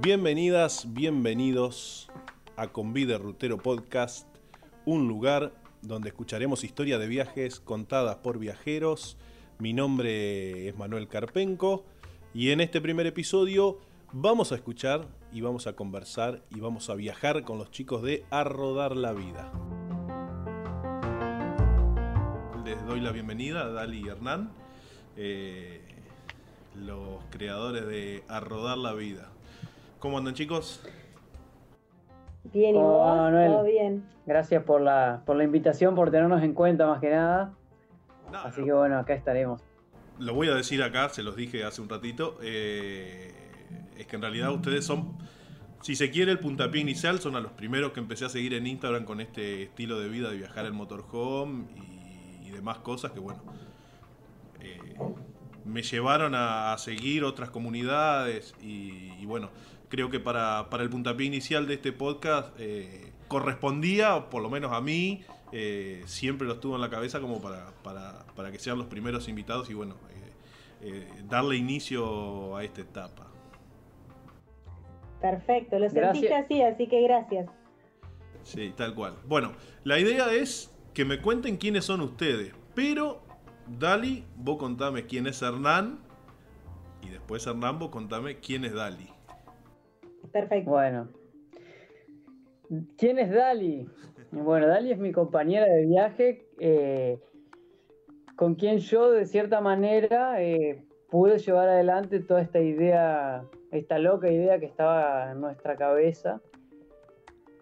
Bienvenidas, 0.00 0.94
bienvenidos 0.94 2.08
a 2.56 2.68
Convide 2.68 3.18
Rutero 3.18 3.58
Podcast, 3.58 4.26
un 4.84 5.08
lugar 5.08 5.52
donde 5.82 6.08
escucharemos 6.08 6.64
historias 6.64 7.00
de 7.00 7.08
viajes 7.08 7.60
contadas 7.60 8.16
por 8.16 8.38
viajeros. 8.38 9.18
Mi 9.58 9.72
nombre 9.72 10.68
es 10.68 10.76
Manuel 10.78 11.08
Carpenco 11.08 11.84
y 12.32 12.50
en 12.52 12.60
este 12.60 12.80
primer 12.80 13.06
episodio 13.06 13.80
vamos 14.12 14.52
a 14.52 14.54
escuchar 14.54 15.08
y 15.32 15.40
vamos 15.42 15.66
a 15.66 15.74
conversar 15.74 16.42
y 16.50 16.60
vamos 16.60 16.88
a 16.88 16.94
viajar 16.94 17.42
con 17.42 17.58
los 17.58 17.70
chicos 17.70 18.02
de 18.02 18.24
A 18.30 18.44
Rodar 18.44 18.96
la 18.96 19.12
Vida. 19.12 19.52
Doy 22.96 23.04
la 23.04 23.12
bienvenida 23.12 23.60
a 23.60 23.68
Dali 23.68 24.00
y 24.06 24.08
Hernán, 24.08 24.48
eh, 25.18 25.82
los 26.74 27.22
creadores 27.28 27.86
de 27.86 28.24
A 28.26 28.40
Rodar 28.40 28.78
la 28.78 28.94
Vida. 28.94 29.28
¿Cómo 29.98 30.16
andan 30.16 30.32
chicos? 30.32 30.80
Bien, 32.54 32.70
¿y 32.74 32.78
¿Cómo 32.78 32.92
vos? 32.92 33.06
va, 33.06 33.16
Manuel? 33.16 33.52
¿Todo 33.52 33.64
bien? 33.64 34.02
Gracias 34.24 34.64
por 34.64 34.80
la, 34.80 35.20
por 35.26 35.36
la 35.36 35.44
invitación, 35.44 35.94
por 35.94 36.10
tenernos 36.10 36.42
en 36.42 36.54
cuenta 36.54 36.86
más 36.86 36.98
que 37.02 37.10
nada. 37.10 37.52
No, 38.32 38.38
Así 38.38 38.60
no. 38.60 38.66
que 38.66 38.72
bueno, 38.72 38.98
acá 38.98 39.12
estaremos. 39.12 39.60
Lo 40.18 40.32
voy 40.32 40.48
a 40.48 40.54
decir 40.54 40.82
acá, 40.82 41.10
se 41.10 41.22
los 41.22 41.36
dije 41.36 41.64
hace 41.64 41.82
un 41.82 41.90
ratito. 41.90 42.38
eh, 42.40 43.30
es 43.98 44.06
que 44.06 44.16
en 44.16 44.22
realidad 44.22 44.52
ustedes 44.52 44.86
son, 44.86 45.18
si 45.82 45.96
se 45.96 46.10
quiere, 46.10 46.32
el 46.32 46.38
puntapié 46.38 46.80
inicial. 46.80 47.18
Son 47.20 47.36
a 47.36 47.40
los 47.40 47.52
primeros 47.52 47.92
que 47.92 48.00
empecé 48.00 48.24
a 48.24 48.30
seguir 48.30 48.54
en 48.54 48.66
Instagram 48.66 49.04
con 49.04 49.20
este 49.20 49.64
estilo 49.64 50.00
de 50.00 50.08
vida 50.08 50.30
de 50.30 50.38
viajar 50.38 50.64
en 50.64 50.74
motorhome 50.74 51.66
y, 51.74 51.95
y 52.46 52.50
demás 52.50 52.78
cosas 52.78 53.12
que, 53.12 53.20
bueno, 53.20 53.42
eh, 54.60 54.78
me 55.64 55.82
llevaron 55.82 56.34
a, 56.34 56.72
a 56.72 56.78
seguir 56.78 57.24
otras 57.24 57.50
comunidades. 57.50 58.54
Y, 58.62 59.12
y 59.20 59.26
bueno, 59.26 59.50
creo 59.88 60.10
que 60.10 60.20
para, 60.20 60.68
para 60.70 60.82
el 60.82 60.90
puntapié 60.90 61.26
inicial 61.26 61.66
de 61.66 61.74
este 61.74 61.92
podcast 61.92 62.54
eh, 62.58 63.12
correspondía, 63.28 64.30
por 64.30 64.42
lo 64.42 64.50
menos 64.50 64.72
a 64.72 64.80
mí, 64.80 65.24
eh, 65.52 66.02
siempre 66.06 66.46
lo 66.46 66.58
tuvo 66.58 66.76
en 66.76 66.80
la 66.80 66.90
cabeza 66.90 67.20
como 67.20 67.40
para, 67.40 67.72
para, 67.82 68.24
para 68.34 68.50
que 68.50 68.58
sean 68.58 68.78
los 68.78 68.86
primeros 68.86 69.28
invitados 69.28 69.70
y 69.70 69.74
bueno, 69.74 69.94
eh, 70.10 70.32
eh, 70.82 71.08
darle 71.28 71.56
inicio 71.56 72.56
a 72.56 72.64
esta 72.64 72.80
etapa. 72.80 73.26
Perfecto, 75.20 75.78
lo 75.78 75.88
Gracias. 75.88 76.02
sentiste 76.12 76.34
así, 76.34 76.62
así 76.62 76.88
que 76.88 77.02
gracias. 77.02 77.48
Sí, 78.42 78.72
tal 78.76 78.94
cual. 78.94 79.14
Bueno, 79.26 79.52
la 79.82 79.98
idea 79.98 80.32
es 80.32 80.72
que 80.96 81.04
me 81.04 81.20
cuenten 81.20 81.58
quiénes 81.58 81.84
son 81.84 82.00
ustedes, 82.00 82.54
pero 82.74 83.20
Dali, 83.78 84.24
vos 84.34 84.56
contame 84.56 85.04
quién 85.04 85.26
es 85.26 85.42
Hernán 85.42 85.98
y 87.02 87.10
después 87.10 87.46
Hernán, 87.46 87.78
vos 87.78 87.90
contame 87.90 88.36
quién 88.36 88.64
es 88.64 88.72
Dali. 88.72 89.06
Perfecto. 90.32 90.70
Bueno. 90.70 91.08
¿Quién 92.96 93.18
es 93.18 93.30
Dali? 93.30 93.86
Bueno, 94.30 94.68
Dali 94.68 94.90
es 94.90 94.98
mi 94.98 95.12
compañera 95.12 95.66
de 95.66 95.84
viaje, 95.84 96.48
eh, 96.60 97.20
con 98.34 98.54
quien 98.54 98.78
yo 98.78 99.10
de 99.10 99.26
cierta 99.26 99.60
manera 99.60 100.42
eh, 100.42 100.82
pude 101.10 101.36
llevar 101.36 101.68
adelante 101.68 102.20
toda 102.20 102.40
esta 102.40 102.60
idea, 102.60 103.44
esta 103.70 103.98
loca 103.98 104.32
idea 104.32 104.58
que 104.58 104.64
estaba 104.64 105.32
en 105.32 105.42
nuestra 105.42 105.76
cabeza, 105.76 106.40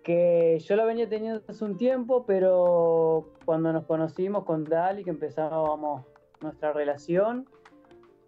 que 0.04 0.58
yo 0.60 0.76
la 0.76 0.84
venía 0.84 1.08
teniendo 1.08 1.42
hace 1.48 1.64
un 1.64 1.76
tiempo, 1.76 2.24
pero 2.26 3.30
cuando 3.44 3.72
nos 3.72 3.84
conocimos 3.86 4.44
con 4.44 4.62
Dali, 4.64 5.02
que 5.02 5.10
empezábamos 5.10 6.04
nuestra 6.40 6.72
relación, 6.72 7.46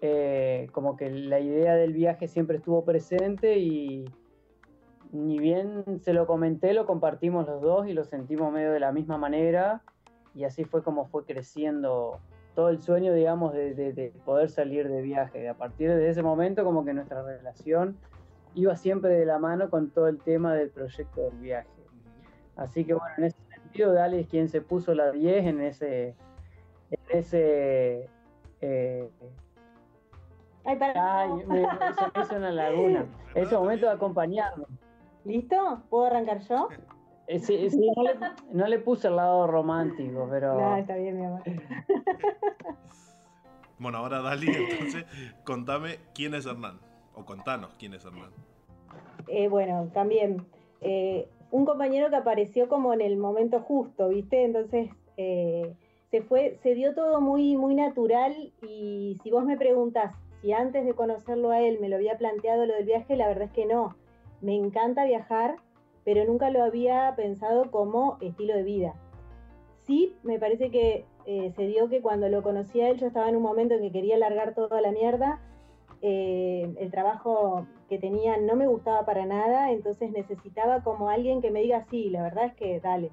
eh, 0.00 0.68
como 0.72 0.96
que 0.96 1.10
la 1.10 1.38
idea 1.38 1.74
del 1.76 1.92
viaje 1.92 2.28
siempre 2.28 2.56
estuvo 2.56 2.84
presente 2.84 3.58
y 3.58 4.04
ni 5.12 5.38
bien 5.38 6.00
se 6.00 6.12
lo 6.12 6.26
comenté, 6.26 6.72
lo 6.74 6.86
compartimos 6.86 7.46
los 7.46 7.60
dos 7.60 7.86
y 7.86 7.92
lo 7.92 8.04
sentimos 8.04 8.52
medio 8.52 8.72
de 8.72 8.80
la 8.80 8.90
misma 8.92 9.18
manera 9.18 9.82
y 10.34 10.44
así 10.44 10.64
fue 10.64 10.82
como 10.82 11.06
fue 11.06 11.24
creciendo 11.24 12.18
todo 12.54 12.70
el 12.70 12.80
sueño, 12.80 13.12
digamos, 13.12 13.52
de, 13.52 13.74
de- 13.74 13.92
de 13.92 14.12
poder 14.24 14.48
salir 14.48 14.88
de 14.88 15.02
viaje. 15.02 15.46
A 15.48 15.54
partir 15.54 15.90
de 15.94 16.08
ese 16.08 16.22
momento 16.22 16.64
como 16.64 16.84
que 16.86 16.94
nuestra 16.94 17.22
relación 17.22 17.96
iba 18.54 18.74
siempre 18.76 19.10
de 19.14 19.26
la 19.26 19.38
mano 19.38 19.68
con 19.68 19.90
todo 19.90 20.08
el 20.08 20.18
tema 20.18 20.54
del 20.54 20.70
proyecto 20.70 21.20
del 21.20 21.36
viaje. 21.38 21.68
Así 22.56 22.84
que 22.84 22.94
bueno, 22.94 23.14
en 23.18 23.24
ese 23.24 23.36
sentido, 23.54 23.92
Dali 23.92 24.20
es 24.20 24.28
quien 24.28 24.48
se 24.48 24.60
puso 24.60 24.94
la 24.94 25.12
10 25.12 25.46
en 25.46 25.60
ese... 25.60 26.14
En 26.90 27.18
ese 27.18 28.08
eh, 28.60 29.10
Ay, 30.64 30.76
para. 30.76 31.22
ay, 31.22 31.30
me, 31.46 31.60
se 31.62 32.02
me 32.14 32.22
hizo 32.22 32.36
una 32.36 32.50
laguna. 32.50 33.06
Ese 33.34 33.56
momento 33.56 33.86
de 33.86 33.92
acompañarme. 33.92 34.64
¿Listo? 35.24 35.82
¿Puedo 35.90 36.06
arrancar 36.06 36.40
yo? 36.40 36.68
Eh, 37.28 37.38
Sí, 37.38 37.70
sí, 37.70 37.90
no, 37.96 38.02
le, 38.02 38.14
no 38.52 38.66
le 38.66 38.78
puse 38.78 39.08
el 39.08 39.16
lado 39.16 39.46
romántico, 39.46 40.26
pero 40.30 40.54
No, 40.58 40.76
está 40.76 40.96
bien, 40.96 41.18
mi 41.18 41.26
amor. 41.26 41.42
Bueno, 43.78 43.98
ahora 43.98 44.22
Dali, 44.22 44.48
entonces 44.48 45.04
contame 45.44 45.98
quién 46.14 46.32
es 46.34 46.46
Hernán. 46.46 46.80
O 47.14 47.24
contanos 47.26 47.74
quién 47.78 47.92
es 47.94 48.04
Hernán. 48.06 48.30
Eh, 49.28 49.48
bueno, 49.48 49.90
también 49.92 50.46
eh, 50.80 51.28
un 51.50 51.64
compañero 51.64 52.10
que 52.10 52.16
apareció 52.16 52.68
como 52.68 52.92
en 52.92 53.00
el 53.00 53.16
momento 53.16 53.60
justo, 53.60 54.08
¿viste? 54.08 54.44
Entonces 54.44 54.90
eh, 55.16 55.74
se 56.10 56.22
fue, 56.22 56.58
se 56.62 56.74
dio 56.74 56.94
todo 56.94 57.20
muy, 57.20 57.56
muy 57.56 57.74
natural 57.74 58.52
y 58.62 59.18
si 59.22 59.30
vos 59.30 59.44
me 59.44 59.56
preguntas 59.56 60.14
si 60.40 60.52
antes 60.52 60.84
de 60.84 60.94
conocerlo 60.94 61.50
a 61.50 61.60
él 61.60 61.78
me 61.80 61.88
lo 61.88 61.96
había 61.96 62.18
planteado 62.18 62.66
lo 62.66 62.74
del 62.74 62.84
viaje, 62.84 63.16
la 63.16 63.28
verdad 63.28 63.44
es 63.44 63.52
que 63.52 63.66
no. 63.66 63.96
Me 64.40 64.54
encanta 64.54 65.04
viajar, 65.04 65.56
pero 66.04 66.24
nunca 66.24 66.50
lo 66.50 66.62
había 66.62 67.14
pensado 67.16 67.70
como 67.70 68.18
estilo 68.20 68.54
de 68.54 68.62
vida. 68.62 68.94
Sí, 69.86 70.14
me 70.22 70.38
parece 70.38 70.70
que 70.70 71.04
eh, 71.26 71.52
se 71.56 71.66
dio 71.66 71.88
que 71.88 72.02
cuando 72.02 72.28
lo 72.28 72.42
conocí 72.42 72.80
a 72.80 72.90
él 72.90 72.98
yo 72.98 73.06
estaba 73.06 73.28
en 73.28 73.36
un 73.36 73.42
momento 73.42 73.74
en 73.74 73.82
que 73.82 73.92
quería 73.92 74.18
largar 74.18 74.54
toda 74.54 74.80
la 74.80 74.92
mierda 74.92 75.40
eh, 76.08 76.72
el 76.78 76.92
trabajo 76.92 77.66
que 77.88 77.98
tenía 77.98 78.36
no 78.36 78.54
me 78.54 78.68
gustaba 78.68 79.04
para 79.04 79.26
nada, 79.26 79.72
entonces 79.72 80.12
necesitaba 80.12 80.84
como 80.84 81.10
alguien 81.10 81.42
que 81.42 81.50
me 81.50 81.62
diga, 81.62 81.84
sí, 81.90 82.10
la 82.10 82.22
verdad 82.22 82.44
es 82.44 82.54
que 82.54 82.78
dale, 82.78 83.10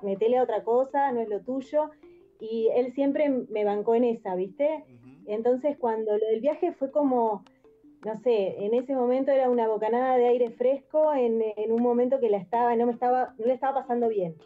metele 0.00 0.38
a 0.38 0.44
otra 0.44 0.62
cosa, 0.62 1.10
no 1.10 1.20
es 1.20 1.28
lo 1.28 1.40
tuyo. 1.40 1.90
Y 2.38 2.68
él 2.76 2.92
siempre 2.92 3.28
me 3.28 3.64
bancó 3.64 3.96
en 3.96 4.04
esa, 4.04 4.36
¿viste? 4.36 4.84
Entonces 5.26 5.76
cuando 5.76 6.16
lo 6.16 6.24
del 6.24 6.40
viaje 6.40 6.70
fue 6.70 6.92
como, 6.92 7.42
no 8.04 8.14
sé, 8.14 8.64
en 8.64 8.74
ese 8.74 8.94
momento 8.94 9.32
era 9.32 9.50
una 9.50 9.66
bocanada 9.66 10.16
de 10.16 10.28
aire 10.28 10.50
fresco, 10.50 11.14
en, 11.14 11.42
en 11.56 11.72
un 11.72 11.82
momento 11.82 12.20
que 12.20 12.30
la 12.30 12.36
estaba, 12.36 12.76
no 12.76 12.86
me 12.86 12.92
estaba, 12.92 13.34
no 13.38 13.46
le 13.46 13.54
estaba 13.54 13.80
pasando 13.80 14.08
bien. 14.08 14.36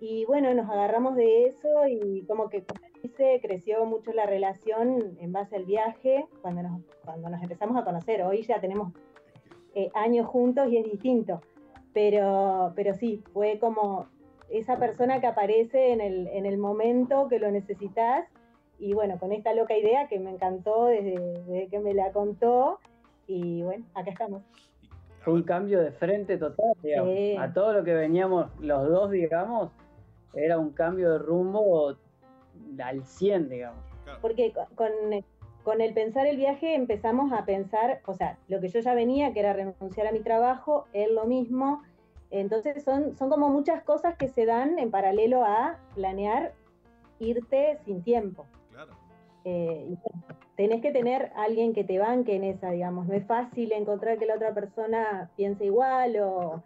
Y 0.00 0.24
bueno, 0.24 0.54
nos 0.54 0.70
agarramos 0.70 1.14
de 1.14 1.44
eso 1.44 1.68
y 1.90 2.24
como 2.26 2.48
que, 2.48 2.64
como 2.64 2.80
dice, 3.02 3.38
creció 3.42 3.84
mucho 3.84 4.14
la 4.14 4.24
relación 4.24 5.18
en 5.20 5.30
base 5.30 5.56
al 5.56 5.66
viaje 5.66 6.24
cuando 6.40 6.62
nos, 6.62 6.80
cuando 7.04 7.28
nos 7.28 7.42
empezamos 7.42 7.76
a 7.76 7.84
conocer. 7.84 8.22
Hoy 8.22 8.42
ya 8.42 8.60
tenemos 8.60 8.92
eh, 9.74 9.90
años 9.94 10.26
juntos 10.26 10.68
y 10.68 10.78
es 10.78 10.84
distinto. 10.84 11.40
Pero, 11.92 12.72
pero 12.74 12.94
sí, 12.94 13.22
fue 13.32 13.58
como 13.58 14.06
esa 14.50 14.78
persona 14.78 15.20
que 15.20 15.26
aparece 15.26 15.92
en 15.92 16.00
el, 16.00 16.26
en 16.28 16.46
el 16.46 16.58
momento 16.58 17.28
que 17.28 17.38
lo 17.38 17.50
necesitas. 17.50 18.26
Y 18.78 18.92
bueno, 18.94 19.18
con 19.18 19.32
esta 19.32 19.54
loca 19.54 19.76
idea 19.76 20.08
que 20.08 20.18
me 20.18 20.30
encantó 20.30 20.86
desde, 20.86 21.18
desde 21.46 21.68
que 21.68 21.78
me 21.78 21.94
la 21.94 22.10
contó. 22.12 22.78
Y 23.26 23.62
bueno, 23.62 23.84
acá 23.94 24.10
estamos. 24.10 24.42
fue 25.20 25.32
un 25.34 25.44
cambio 25.44 25.80
de 25.80 25.92
frente 25.92 26.36
total, 26.36 26.72
digamos. 26.82 27.14
Sí. 27.14 27.36
A 27.38 27.52
todo 27.52 27.72
lo 27.72 27.84
que 27.84 27.94
veníamos 27.94 28.50
los 28.60 28.88
dos, 28.88 29.10
digamos, 29.10 29.70
era 30.34 30.58
un 30.58 30.70
cambio 30.70 31.12
de 31.12 31.18
rumbo 31.20 31.94
al 32.82 33.04
100, 33.04 33.48
digamos. 33.48 33.78
Porque 34.20 34.52
co- 34.52 34.66
con, 34.74 34.90
con 35.64 35.80
el 35.80 35.94
pensar 35.94 36.26
el 36.26 36.36
viaje 36.36 36.74
empezamos 36.74 37.32
a 37.32 37.46
pensar, 37.46 38.00
o 38.06 38.12
sea, 38.14 38.38
lo 38.48 38.60
que 38.60 38.68
yo 38.68 38.80
ya 38.80 38.94
venía, 38.94 39.32
que 39.32 39.40
era 39.40 39.54
renunciar 39.54 40.06
a 40.06 40.12
mi 40.12 40.20
trabajo, 40.20 40.84
él 40.92 41.14
lo 41.14 41.24
mismo. 41.24 41.82
Entonces 42.30 42.84
son, 42.84 43.16
son 43.16 43.30
como 43.30 43.48
muchas 43.48 43.82
cosas 43.82 44.16
que 44.16 44.28
se 44.28 44.44
dan 44.44 44.78
en 44.78 44.90
paralelo 44.90 45.42
a 45.42 45.78
planear 45.94 46.52
irte 47.18 47.78
sin 47.86 48.02
tiempo. 48.02 48.44
Claro. 48.70 48.92
Eh, 49.44 49.96
tenés 50.56 50.82
que 50.82 50.92
tener 50.92 51.32
alguien 51.34 51.72
que 51.72 51.82
te 51.82 51.98
banque 51.98 52.36
en 52.36 52.44
esa, 52.44 52.70
digamos. 52.70 53.06
No 53.06 53.14
es 53.14 53.26
fácil 53.26 53.72
encontrar 53.72 54.18
que 54.18 54.26
la 54.26 54.34
otra 54.34 54.52
persona 54.52 55.30
piense 55.34 55.64
igual 55.64 56.16
o 56.20 56.62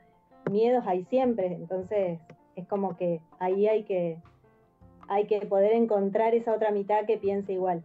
miedos 0.51 0.85
hay 0.87 1.05
siempre. 1.05 1.47
Entonces 1.47 2.19
es 2.57 2.67
como 2.67 2.97
que 2.97 3.21
ahí 3.39 3.69
hay 3.69 3.85
que, 3.85 4.19
hay 5.07 5.27
que 5.27 5.41
poder 5.47 5.73
encontrar 5.73 6.35
esa 6.35 6.53
otra 6.53 6.73
mitad 6.73 7.07
que 7.07 7.17
piense 7.17 7.53
igual. 7.53 7.85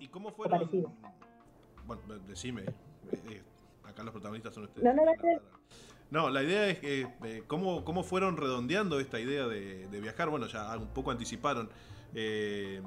¿Y, 0.00 0.08
cómo 0.08 0.32
fueron? 0.32 0.58
parecido. 0.58 0.92
Bueno, 1.86 2.02
decime. 2.26 2.62
eh, 2.62 3.20
eh, 3.28 3.42
acá 3.84 4.02
los 4.02 4.12
protagonistas 4.12 4.54
son 4.54 4.64
ustedes. 4.64 4.84
No, 4.84 4.94
no, 4.94 5.04
no, 5.04 5.12
No, 6.10 6.30
la 6.30 6.42
idea 6.42 6.68
es 6.68 6.78
que 6.78 7.06
eh, 7.24 7.42
cómo, 7.46 7.84
cómo 7.84 8.02
fueron 8.02 8.36
redondeando 8.36 8.98
esta 9.00 9.20
idea 9.20 9.46
de, 9.46 9.86
de 9.88 10.00
viajar. 10.00 10.28
Bueno, 10.30 10.46
ya 10.46 10.76
un 10.76 10.88
poco 10.88 11.10
anticiparon. 11.10 11.68
Eh, 12.14 12.82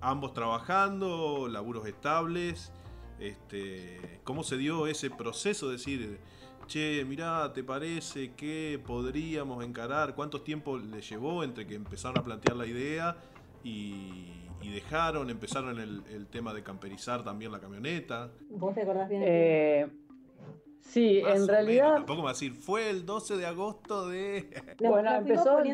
ambos 0.00 0.32
trabajando, 0.34 1.48
laburos 1.48 1.86
estables. 1.86 2.72
Este, 3.18 4.20
¿Cómo 4.24 4.44
se 4.44 4.56
dio 4.56 4.86
ese 4.86 5.10
proceso? 5.10 5.66
de 5.66 5.72
decir, 5.72 6.20
che, 6.66 7.04
mirá, 7.04 7.52
¿te 7.52 7.64
parece 7.64 8.32
que 8.34 8.80
podríamos 8.86 9.64
encarar? 9.64 10.14
¿Cuánto 10.14 10.42
tiempo 10.42 10.78
le 10.78 11.00
llevó 11.00 11.42
entre 11.42 11.66
que 11.66 11.74
empezaron 11.74 12.18
a 12.18 12.24
plantear 12.24 12.56
la 12.56 12.66
idea 12.66 13.16
y, 13.62 14.34
dejaron, 14.72 15.30
empezaron 15.30 15.78
el, 15.78 16.02
el, 16.10 16.26
tema 16.26 16.52
de 16.52 16.62
camperizar 16.62 17.24
también 17.24 17.50
la 17.50 17.58
camioneta? 17.58 18.30
¿Vos 18.50 18.74
te 18.74 18.82
acordás 18.82 19.08
bien? 19.08 19.22
Eh, 19.24 19.88
sí, 20.80 21.22
en 21.26 21.48
realidad... 21.48 21.94
tampoco 21.94 22.18
me 22.18 22.24
va 22.24 22.30
a 22.30 22.34
decir, 22.34 22.52
fue 22.52 22.90
el 22.90 23.06
12 23.06 23.38
de 23.38 23.46
agosto 23.46 24.08
de... 24.08 24.50
bueno, 24.78 25.14
empezó 25.14 25.60
el 25.60 25.72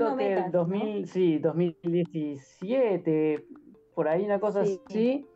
2000, 0.53 1.09
sí, 1.09 1.39
2017, 1.39 3.47
por 3.95 4.09
ahí 4.09 4.25
una 4.25 4.39
cosa 4.39 4.63
así, 4.63 5.27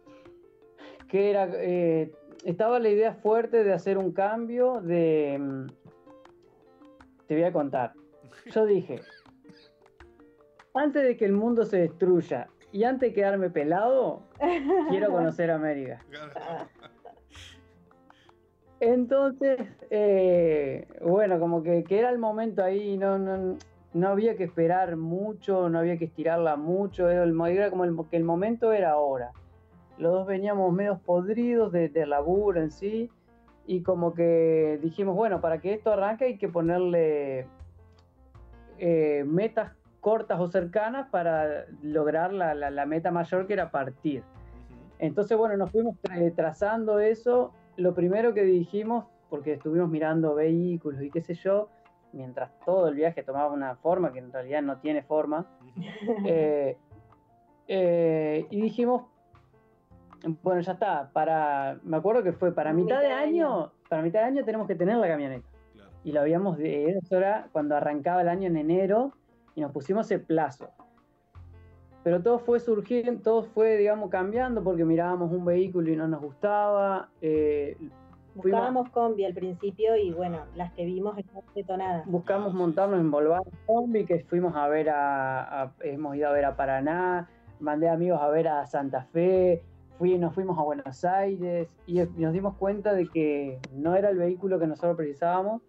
que 1.09 1.31
era... 1.31 1.49
Eh, 1.55 2.13
estaba 2.45 2.79
la 2.79 2.89
idea 2.89 3.15
fuerte 3.15 3.65
de 3.65 3.73
hacer 3.73 3.99
un 3.99 4.13
cambio 4.13 4.81
de... 4.81 5.39
Mm, 5.39 5.67
te 7.27 7.35
voy 7.35 7.45
a 7.45 7.53
contar. 7.53 7.93
Yo 8.47 8.65
dije, 8.65 9.01
antes 10.75 11.03
de 11.03 11.17
que 11.17 11.25
el 11.25 11.33
mundo 11.33 11.65
se 11.65 11.79
destruya 11.79 12.49
y 12.73 12.85
antes 12.85 13.11
de 13.11 13.15
quedarme 13.15 13.51
pelado, 13.51 14.23
quiero 14.89 15.11
conocer 15.13 15.51
América. 15.51 16.05
Entonces, 18.81 19.59
eh, 19.91 20.87
bueno, 21.03 21.41
como 21.41 21.63
que, 21.63 21.85
era 21.89 22.11
el 22.11 22.19
momento 22.19 22.63
ahí, 22.63 22.97
no, 22.97 23.19
no, 23.19 23.57
no, 23.93 24.09
había 24.09 24.37
que 24.37 24.45
esperar 24.45 24.97
mucho, 24.97 25.69
no 25.69 25.81
había 25.81 25.99
que 25.99 26.05
estirarla 26.05 26.55
mucho, 26.55 27.09
era, 27.09 27.25
el, 27.25 27.35
era 27.49 27.71
como 27.71 27.85
el, 27.85 27.97
que 28.09 28.17
el 28.17 28.25
momento 28.25 28.73
era 28.73 28.93
ahora 28.93 29.33
los 29.99 30.13
dos 30.13 30.27
veníamos 30.27 30.73
medio 30.73 30.99
podridos 30.99 31.73
de, 31.73 31.89
de 31.89 32.07
laburo 32.07 32.61
en 32.61 32.71
sí, 32.71 33.11
y 33.67 33.83
como 33.83 34.15
que 34.15 34.79
dijimos, 34.83 35.15
bueno, 35.15 35.41
para 35.41 35.61
que 35.61 35.75
esto 35.75 35.93
arranque 35.93 36.25
hay 36.25 36.39
que 36.39 36.49
ponerle 36.49 37.47
eh, 38.79 39.25
metas 39.27 39.73
cortas 40.09 40.41
o 40.41 40.49
cercanas 40.49 41.07
para 41.11 41.67
lograr 41.83 42.33
la, 42.33 42.55
la, 42.55 42.87
meta 42.87 43.11
mayor 43.11 43.47
que 43.47 43.53
era 43.53 43.71
partir. 43.71 44.23
Entonces, 44.99 45.37
bueno, 45.37 45.55
nos 45.59 45.71
fuimos 45.71 45.97
trazando 46.35 46.99
eso. 46.99 47.53
Lo 47.77 47.93
primero 47.93 48.33
que 48.33 48.43
dijimos, 48.43 49.05
porque 49.29 49.53
estuvimos 49.53 49.91
mirando 49.91 50.35
vehículos 50.35 51.03
y 51.03 51.11
qué 51.11 51.21
sé 51.21 51.35
yo, 51.35 51.69
mientras 52.13 52.59
todo 52.65 52.89
el 52.89 52.95
viaje 52.95 53.23
tomaba 53.23 53.53
una 53.53 53.77
forma 53.77 54.11
que 54.11 54.21
en 54.21 54.33
realidad 54.33 54.63
no 54.63 54.79
tiene 54.79 55.03
forma, 55.03 55.47
eh, 56.25 56.79
eh, 57.67 58.47
y 58.49 58.63
dijimos, 58.63 59.03
bueno, 60.43 60.63
ya 60.63 60.73
está. 60.73 61.11
Para, 61.13 61.81
me 61.83 61.99
acuerdo 61.99 62.23
que 62.23 62.33
fue 62.33 62.55
para 62.55 62.73
mitad, 62.73 63.03
de 63.03 63.13
año, 63.13 63.73
para 63.91 64.01
mitad 64.01 64.21
de 64.21 64.25
año 64.25 64.45
tenemos 64.47 64.67
que 64.67 64.75
tener 64.75 64.97
la 64.97 65.07
camioneta. 65.07 65.47
Y 66.03 66.13
lo 66.13 66.23
habíamos 66.23 66.57
de 66.57 66.93
eso 66.93 67.19
era 67.19 67.51
cuando 67.53 67.77
arrancaba 67.77 68.23
el 68.23 68.31
año 68.31 68.47
en 68.47 68.57
enero 68.57 69.13
y 69.59 69.61
nos 69.61 69.73
pusimos 69.73 70.09
el 70.13 70.23
plazo. 70.23 70.71
Pero 72.05 72.23
todo 72.23 72.39
fue 72.39 72.61
surgiendo, 72.61 73.21
todo 73.21 73.43
fue, 73.43 73.77
digamos, 73.77 74.09
cambiando 74.09 74.63
porque 74.63 74.85
mirábamos 74.85 75.33
un 75.33 75.45
vehículo 75.45 75.91
y 75.91 75.97
no 75.97 76.07
nos 76.07 76.23
gustaba. 76.23 77.09
Eh, 77.21 77.77
Buscábamos 78.37 78.89
combi 78.91 79.25
al 79.25 79.35
principio 79.35 79.97
y 79.97 80.13
bueno, 80.13 80.45
las 80.55 80.73
que 80.75 80.85
vimos 80.85 81.17
no 81.17 81.77
nada. 81.77 82.05
Buscamos 82.07 82.55
montarnos 82.55 83.01
en 83.01 83.11
Volvar 83.11 83.43
combi, 83.67 84.05
que 84.05 84.21
fuimos 84.21 84.55
a 84.55 84.69
ver 84.69 84.91
a, 84.91 85.73
hemos 85.81 86.15
ido 86.15 86.29
a 86.29 86.33
ver 86.33 86.45
a 86.45 86.55
Paraná, 86.55 87.29
mandé 87.59 87.89
amigos 87.89 88.21
a 88.23 88.29
ver 88.29 88.47
a 88.47 88.65
Santa 88.65 89.03
Fe, 89.13 89.65
nos 90.01 90.33
fuimos 90.35 90.57
a 90.57 90.63
Buenos 90.63 91.05
Aires 91.05 91.77
y 91.85 91.99
nos 91.99 92.33
dimos 92.33 92.55
cuenta 92.55 92.93
de 92.93 93.09
que 93.09 93.59
no 93.73 93.97
era 93.97 94.11
el 94.11 94.19
vehículo 94.19 94.61
que 94.61 94.69
nosotros 94.69 94.97
precisábamos, 94.97 95.63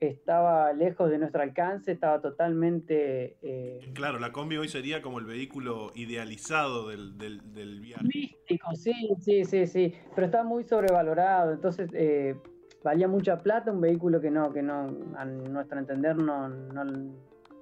estaba 0.00 0.72
lejos 0.72 1.10
de 1.10 1.18
nuestro 1.18 1.42
alcance, 1.42 1.92
estaba 1.92 2.20
totalmente... 2.20 3.36
Eh, 3.42 3.90
claro, 3.94 4.18
la 4.18 4.32
combi 4.32 4.56
hoy 4.56 4.68
sería 4.68 5.02
como 5.02 5.18
el 5.18 5.24
vehículo 5.24 5.90
idealizado 5.94 6.88
del, 6.88 7.18
del, 7.18 7.80
viaje. 7.80 8.04
Místico, 8.04 8.74
sí, 8.74 8.92
sí, 9.20 9.44
sí, 9.44 9.66
sí, 9.66 9.94
pero 10.14 10.26
está 10.26 10.44
muy 10.44 10.64
sobrevalorado, 10.64 11.52
entonces 11.52 11.90
eh, 11.94 12.36
valía 12.82 13.08
mucha 13.08 13.38
plata 13.38 13.72
un 13.72 13.80
vehículo 13.80 14.20
que 14.20 14.30
no, 14.30 14.52
que 14.52 14.62
no, 14.62 14.96
a 15.16 15.24
nuestro 15.24 15.78
entender 15.78 16.16
no... 16.16 16.48
no 16.48 16.84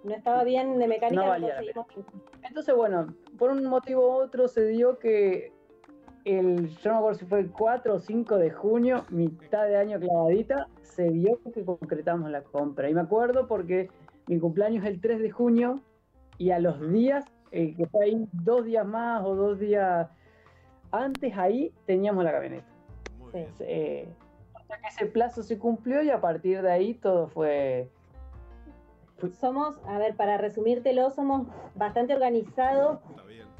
no 0.04 0.14
estaba 0.14 0.44
bien 0.44 0.78
de 0.78 0.86
mecánica. 0.86 1.20
No 1.20 1.28
valía 1.28 1.56
Entonces, 2.42 2.72
bueno, 2.76 3.12
por 3.36 3.50
un 3.50 3.64
motivo 3.64 4.06
u 4.06 4.22
otro 4.22 4.46
se 4.46 4.64
dio 4.68 5.00
que 5.00 5.52
el, 6.26 6.68
yo 6.78 6.90
no 6.90 6.94
me 6.94 6.98
acuerdo 6.98 7.18
si 7.20 7.24
fue 7.24 7.38
el 7.38 7.50
4 7.50 7.94
o 7.94 7.98
5 8.00 8.36
de 8.36 8.50
junio, 8.50 9.04
mitad 9.10 9.64
de 9.68 9.76
año 9.76 10.00
clavadita, 10.00 10.66
se 10.82 11.08
vio 11.08 11.38
que 11.54 11.64
concretamos 11.64 12.28
la 12.30 12.42
compra. 12.42 12.90
Y 12.90 12.94
me 12.94 13.02
acuerdo 13.02 13.46
porque 13.46 13.88
mi 14.26 14.40
cumpleaños 14.40 14.84
es 14.84 14.90
el 14.90 15.00
3 15.00 15.20
de 15.20 15.30
junio 15.30 15.80
y 16.36 16.50
a 16.50 16.58
los 16.58 16.80
días, 16.90 17.24
eh, 17.52 17.76
que 17.76 17.86
fue 17.86 18.06
ahí 18.06 18.28
dos 18.32 18.64
días 18.64 18.84
más 18.84 19.24
o 19.24 19.36
dos 19.36 19.60
días 19.60 20.08
antes, 20.90 21.32
ahí 21.38 21.72
teníamos 21.86 22.24
la 22.24 22.32
camioneta. 22.32 22.66
Eh, 23.60 24.08
o 24.52 24.66
sea 24.66 24.78
que 24.78 24.88
ese 24.88 25.06
plazo 25.06 25.44
se 25.44 25.58
cumplió 25.58 26.02
y 26.02 26.10
a 26.10 26.20
partir 26.20 26.60
de 26.60 26.72
ahí 26.72 26.94
todo 26.94 27.28
fue... 27.28 27.88
Somos, 29.38 29.78
a 29.86 29.98
ver, 29.98 30.16
para 30.16 30.38
resumírtelo, 30.38 31.10
somos 31.10 31.46
bastante 31.76 32.14
organizados 32.14 32.98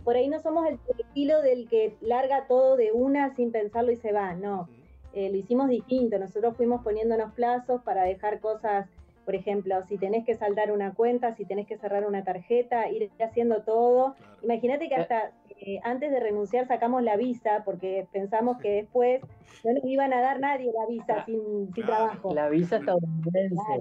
por 0.07 0.15
ahí 0.15 0.29
no 0.29 0.39
somos 0.39 0.69
el 0.69 0.79
estilo 1.01 1.43
del 1.43 1.69
que 1.69 1.97
larga 2.01 2.47
todo 2.47 2.77
de 2.77 2.93
una 2.93 3.35
sin 3.35 3.51
pensarlo 3.51 3.91
y 3.91 3.97
se 3.97 4.13
va, 4.13 4.35
no. 4.35 4.69
Eh, 5.13 5.31
lo 5.31 5.37
hicimos 5.37 5.69
distinto, 5.69 6.17
nosotros 6.17 6.57
fuimos 6.57 6.85
poniéndonos 6.85 7.33
plazos 7.33 7.83
para 7.83 8.05
dejar 8.05 8.39
cosas, 8.39 8.89
por 9.25 9.35
ejemplo, 9.35 9.83
si 9.89 9.99
tenés 9.99 10.25
que 10.25 10.37
saldar 10.37 10.71
una 10.71 10.95
cuenta, 10.95 11.35
si 11.35 11.45
tenés 11.45 11.67
que 11.67 11.77
cerrar 11.77 12.07
una 12.07 12.23
tarjeta, 12.23 12.89
ir 12.89 13.11
haciendo 13.19 13.63
todo. 13.63 14.15
Imagínate 14.45 14.89
que 14.89 14.95
eh. 14.95 15.01
hasta 15.01 15.33
eh, 15.59 15.81
antes 15.83 16.13
de 16.13 16.21
renunciar 16.21 16.69
sacamos 16.69 17.03
la 17.03 17.17
visa 17.17 17.63
porque 17.65 18.07
pensamos 18.13 18.59
que 18.59 18.83
después 18.83 19.23
no 19.65 19.73
nos 19.73 19.85
iban 19.87 20.13
a 20.13 20.21
dar 20.21 20.39
nadie 20.39 20.71
la 20.73 20.87
visa 20.87 21.25
sin, 21.25 21.73
trabajo. 21.73 22.33
La 22.33 22.49
visa 22.49 22.77
estadounidense. 22.77 23.81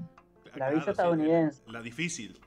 La 0.55 0.71
visa 0.71 0.89
estadounidense. 0.89 1.61
La 1.67 1.83
difícil. 1.83 2.39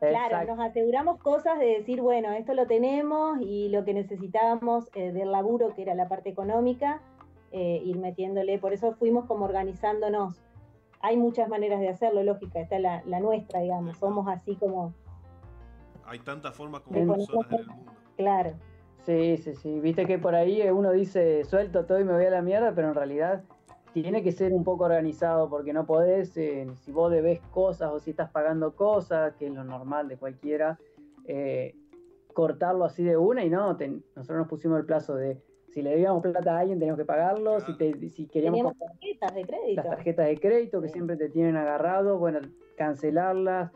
Claro, 0.00 0.44
nos 0.46 0.60
aseguramos 0.60 1.18
cosas 1.18 1.58
de 1.58 1.66
decir, 1.66 2.02
bueno, 2.02 2.32
esto 2.32 2.54
lo 2.54 2.66
tenemos 2.66 3.38
y 3.40 3.68
lo 3.70 3.84
que 3.84 3.94
necesitábamos 3.94 4.90
eh, 4.94 5.12
del 5.12 5.32
laburo, 5.32 5.74
que 5.74 5.82
era 5.82 5.94
la 5.94 6.08
parte 6.08 6.28
económica, 6.28 7.00
eh, 7.52 7.80
ir 7.84 7.98
metiéndole. 7.98 8.58
Por 8.58 8.72
eso 8.72 8.92
fuimos 8.94 9.24
como 9.24 9.46
organizándonos. 9.46 10.42
Hay 11.00 11.16
muchas 11.16 11.48
maneras 11.48 11.80
de 11.80 11.88
hacerlo, 11.88 12.22
lógica, 12.22 12.60
esta 12.60 12.76
es 12.76 12.82
la, 12.82 13.20
nuestra, 13.20 13.60
digamos. 13.60 13.96
Somos 13.98 14.28
así 14.28 14.56
como. 14.56 14.92
Hay 16.04 16.18
tantas 16.20 16.54
formas 16.54 16.82
como 16.82 17.14
personas 17.14 17.52
en 17.52 17.58
el 17.58 17.66
mundo. 17.66 17.92
Claro. 18.16 18.52
Sí, 19.04 19.36
sí, 19.38 19.54
sí. 19.54 19.80
Viste 19.80 20.04
que 20.04 20.18
por 20.18 20.34
ahí 20.34 20.68
uno 20.68 20.92
dice, 20.92 21.44
suelto 21.44 21.86
todo 21.86 22.00
y 22.00 22.04
me 22.04 22.12
voy 22.12 22.24
a 22.24 22.30
la 22.30 22.42
mierda, 22.42 22.74
pero 22.74 22.88
en 22.88 22.94
realidad 22.94 23.42
tiene 24.02 24.22
que 24.22 24.30
ser 24.30 24.52
un 24.52 24.62
poco 24.62 24.84
organizado 24.84 25.48
porque 25.48 25.72
no 25.72 25.86
podés, 25.86 26.36
eh, 26.36 26.66
si 26.84 26.92
vos 26.92 27.10
debes 27.10 27.40
cosas 27.50 27.90
o 27.92 27.98
si 27.98 28.10
estás 28.10 28.30
pagando 28.30 28.76
cosas, 28.76 29.34
que 29.36 29.46
es 29.46 29.54
lo 29.54 29.64
normal 29.64 30.06
de 30.06 30.18
cualquiera, 30.18 30.78
eh, 31.24 31.74
cortarlo 32.34 32.84
así 32.84 33.02
de 33.02 33.16
una 33.16 33.42
y 33.42 33.48
no, 33.48 33.72
nosotros 34.14 34.38
nos 34.38 34.48
pusimos 34.48 34.78
el 34.78 34.84
plazo 34.84 35.14
de 35.14 35.40
si 35.68 35.80
le 35.80 35.90
debíamos 35.90 36.22
plata 36.22 36.56
a 36.56 36.60
alguien 36.60 36.78
teníamos 36.78 36.98
que 36.98 37.06
pagarlo, 37.06 37.58
si, 37.60 37.72
si 38.10 38.26
queríamos... 38.26 38.74
tarjetas 38.78 39.34
de 39.34 39.44
crédito. 39.44 39.76
Las 39.76 39.86
tarjetas 39.86 40.26
de 40.26 40.40
crédito 40.40 40.82
que 40.82 40.88
siempre 40.88 41.16
te 41.16 41.30
tienen 41.30 41.56
agarrado, 41.56 42.18
bueno, 42.18 42.40
cancelarlas, 42.76 43.72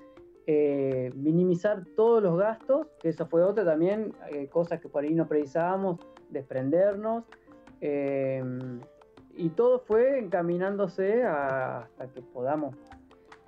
eh, 0.46 1.12
minimizar 1.14 1.84
todos 1.96 2.22
los 2.22 2.38
gastos, 2.38 2.88
que 3.00 3.08
eso 3.08 3.26
fue 3.26 3.42
otra 3.42 3.64
también, 3.64 4.14
cosas 4.50 4.80
que 4.80 4.88
por 4.90 5.02
ahí 5.02 5.14
no 5.14 5.26
precisábamos, 5.26 5.98
desprendernos 6.28 7.24
y 9.40 9.48
todo 9.50 9.80
fue 9.80 10.18
encaminándose 10.18 11.24
hasta 11.24 12.08
que 12.12 12.20
podamos 12.20 12.76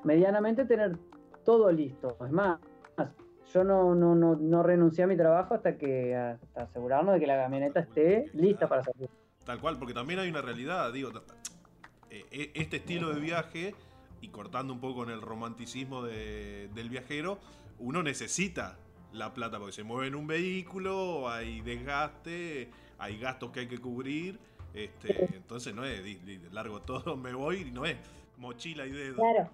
medianamente 0.04 0.64
tener 0.64 0.96
todo 1.44 1.70
listo. 1.70 2.16
Es 2.24 2.32
más, 2.32 2.60
yo 3.52 3.62
no, 3.62 3.94
no, 3.94 4.14
no, 4.14 4.36
no 4.36 4.62
renuncié 4.62 5.04
a 5.04 5.06
mi 5.06 5.16
trabajo 5.16 5.54
hasta 5.54 5.76
que 5.76 6.16
hasta 6.16 6.62
asegurarnos 6.62 7.14
de 7.14 7.20
que 7.20 7.26
la 7.26 7.36
camioneta 7.36 7.80
esté 7.80 8.30
lista 8.32 8.68
para 8.68 8.82
salir. 8.82 9.10
Tal 9.44 9.60
cual, 9.60 9.78
porque 9.78 9.92
también 9.92 10.20
hay 10.20 10.30
una 10.30 10.40
realidad, 10.40 10.90
digo, 10.92 11.10
eh, 12.08 12.24
e, 12.30 12.52
este 12.54 12.78
estilo 12.78 13.12
de 13.12 13.20
viaje, 13.20 13.74
y 14.22 14.28
cortando 14.28 14.72
un 14.72 14.80
poco 14.80 15.00
con 15.00 15.10
el 15.10 15.20
romanticismo 15.20 16.04
del 16.04 16.88
viajero, 16.88 17.38
uno 17.78 18.02
necesita 18.02 18.78
la 19.12 19.34
plata 19.34 19.58
porque 19.58 19.72
se 19.72 19.82
mueve 19.82 20.06
en 20.06 20.14
un 20.14 20.26
vehículo, 20.26 21.28
hay 21.28 21.60
desgaste, 21.60 22.70
hay 22.98 23.18
gastos 23.18 23.50
que 23.50 23.60
hay 23.60 23.68
que 23.68 23.78
cubrir 23.78 24.38
este, 24.74 25.26
entonces 25.34 25.74
no 25.74 25.84
es 25.84 26.00
largo 26.52 26.80
todo, 26.80 27.16
me 27.16 27.34
voy, 27.34 27.70
no 27.70 27.84
es 27.84 27.96
mochila 28.38 28.86
y 28.86 28.92
dedo. 28.92 29.16
Claro. 29.16 29.48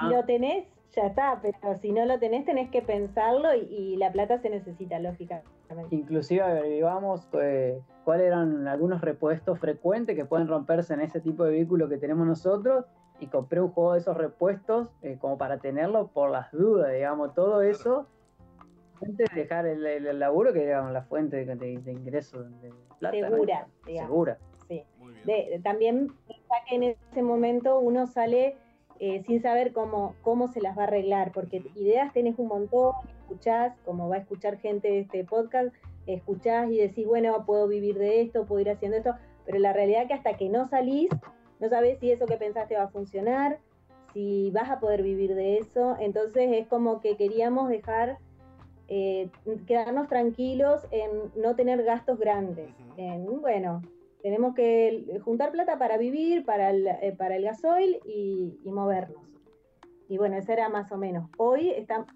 Si 0.00 0.06
lo 0.06 0.24
tenés, 0.24 0.66
ya 0.94 1.06
está, 1.06 1.40
pero 1.40 1.76
si 1.76 1.92
no 1.92 2.04
lo 2.04 2.18
tenés, 2.18 2.44
tenés 2.44 2.70
que 2.70 2.82
pensarlo 2.82 3.54
y, 3.54 3.96
la 3.96 4.12
plata 4.12 4.38
se 4.38 4.50
necesita, 4.50 4.98
lógica. 4.98 5.42
Inclusive 5.90 6.42
averiguamos 6.42 7.28
eh, 7.40 7.80
cuáles 8.04 8.26
eran 8.26 8.68
algunos 8.68 9.00
repuestos 9.00 9.58
frecuentes 9.58 10.14
que 10.14 10.24
pueden 10.24 10.48
romperse 10.48 10.94
en 10.94 11.00
ese 11.00 11.20
tipo 11.20 11.44
de 11.44 11.52
vehículo 11.52 11.88
que 11.88 11.96
tenemos 11.96 12.26
nosotros 12.26 12.84
y 13.20 13.26
compré 13.26 13.60
un 13.60 13.70
juego 13.70 13.94
de 13.94 14.00
esos 14.00 14.16
repuestos 14.16 14.88
eh, 15.02 15.16
como 15.18 15.38
para 15.38 15.58
tenerlo 15.58 16.08
por 16.08 16.30
las 16.30 16.52
dudas, 16.52 16.92
digamos, 16.92 17.34
todo 17.34 17.62
eso 17.62 18.06
antes 19.02 19.28
de 19.34 19.40
dejar 19.40 19.66
el, 19.66 20.18
laburo 20.18 20.52
que 20.52 20.64
era 20.64 20.90
la 20.90 21.02
fuente 21.02 21.44
de, 21.44 21.56
de, 21.56 21.92
ingresos 21.92 22.48
de 22.60 22.72
plata. 22.98 23.16
Segura, 23.28 23.68
Segura. 23.84 24.38
Sí. 24.68 24.82
también 25.62 26.12
que 26.68 26.74
en 26.74 26.82
ese 26.82 27.22
momento 27.22 27.78
uno 27.78 28.06
sale 28.06 28.56
eh, 28.98 29.22
sin 29.26 29.42
saber 29.42 29.72
cómo, 29.72 30.14
cómo 30.22 30.48
se 30.48 30.60
las 30.60 30.76
va 30.76 30.82
a 30.82 30.86
arreglar, 30.86 31.32
porque 31.32 31.62
ideas 31.74 32.12
tenés 32.12 32.38
un 32.38 32.48
montón, 32.48 32.94
escuchás, 33.20 33.76
como 33.84 34.08
va 34.08 34.16
a 34.16 34.20
escuchar 34.20 34.58
gente 34.58 34.88
de 34.88 35.00
este 35.00 35.24
podcast, 35.24 35.74
escuchás 36.06 36.70
y 36.70 36.78
decís, 36.78 37.06
bueno, 37.06 37.44
puedo 37.44 37.68
vivir 37.68 37.98
de 37.98 38.22
esto, 38.22 38.46
puedo 38.46 38.60
ir 38.60 38.70
haciendo 38.70 38.96
esto, 38.96 39.14
pero 39.44 39.58
la 39.58 39.72
realidad 39.72 40.02
es 40.02 40.08
que 40.08 40.14
hasta 40.14 40.36
que 40.36 40.48
no 40.48 40.66
salís, 40.66 41.10
no 41.60 41.68
sabes 41.68 41.98
si 41.98 42.10
eso 42.10 42.26
que 42.26 42.36
pensaste 42.36 42.76
va 42.76 42.84
a 42.84 42.88
funcionar, 42.88 43.58
si 44.14 44.50
vas 44.52 44.70
a 44.70 44.80
poder 44.80 45.02
vivir 45.02 45.34
de 45.34 45.58
eso, 45.58 45.96
entonces 46.00 46.48
es 46.52 46.66
como 46.68 47.00
que 47.02 47.16
queríamos 47.16 47.68
dejar, 47.68 48.18
eh, 48.88 49.30
quedarnos 49.66 50.08
tranquilos 50.08 50.86
en 50.90 51.10
no 51.40 51.56
tener 51.56 51.82
gastos 51.82 52.18
grandes, 52.18 52.70
en, 52.96 53.24
bueno, 53.40 53.82
tenemos 54.22 54.54
que 54.54 55.20
juntar 55.24 55.52
plata 55.52 55.78
para 55.78 55.98
vivir, 55.98 56.44
para 56.44 56.70
el, 56.70 56.86
eh, 56.86 57.14
para 57.16 57.36
el 57.36 57.44
gasoil 57.44 58.00
y, 58.04 58.58
movernos. 58.64 59.22
Y 60.08 60.18
bueno, 60.18 60.36
eso 60.36 60.52
era 60.52 60.68
más 60.68 60.90
o 60.92 60.96
menos. 60.96 61.30
Hoy 61.36 61.70
está, 61.70 62.06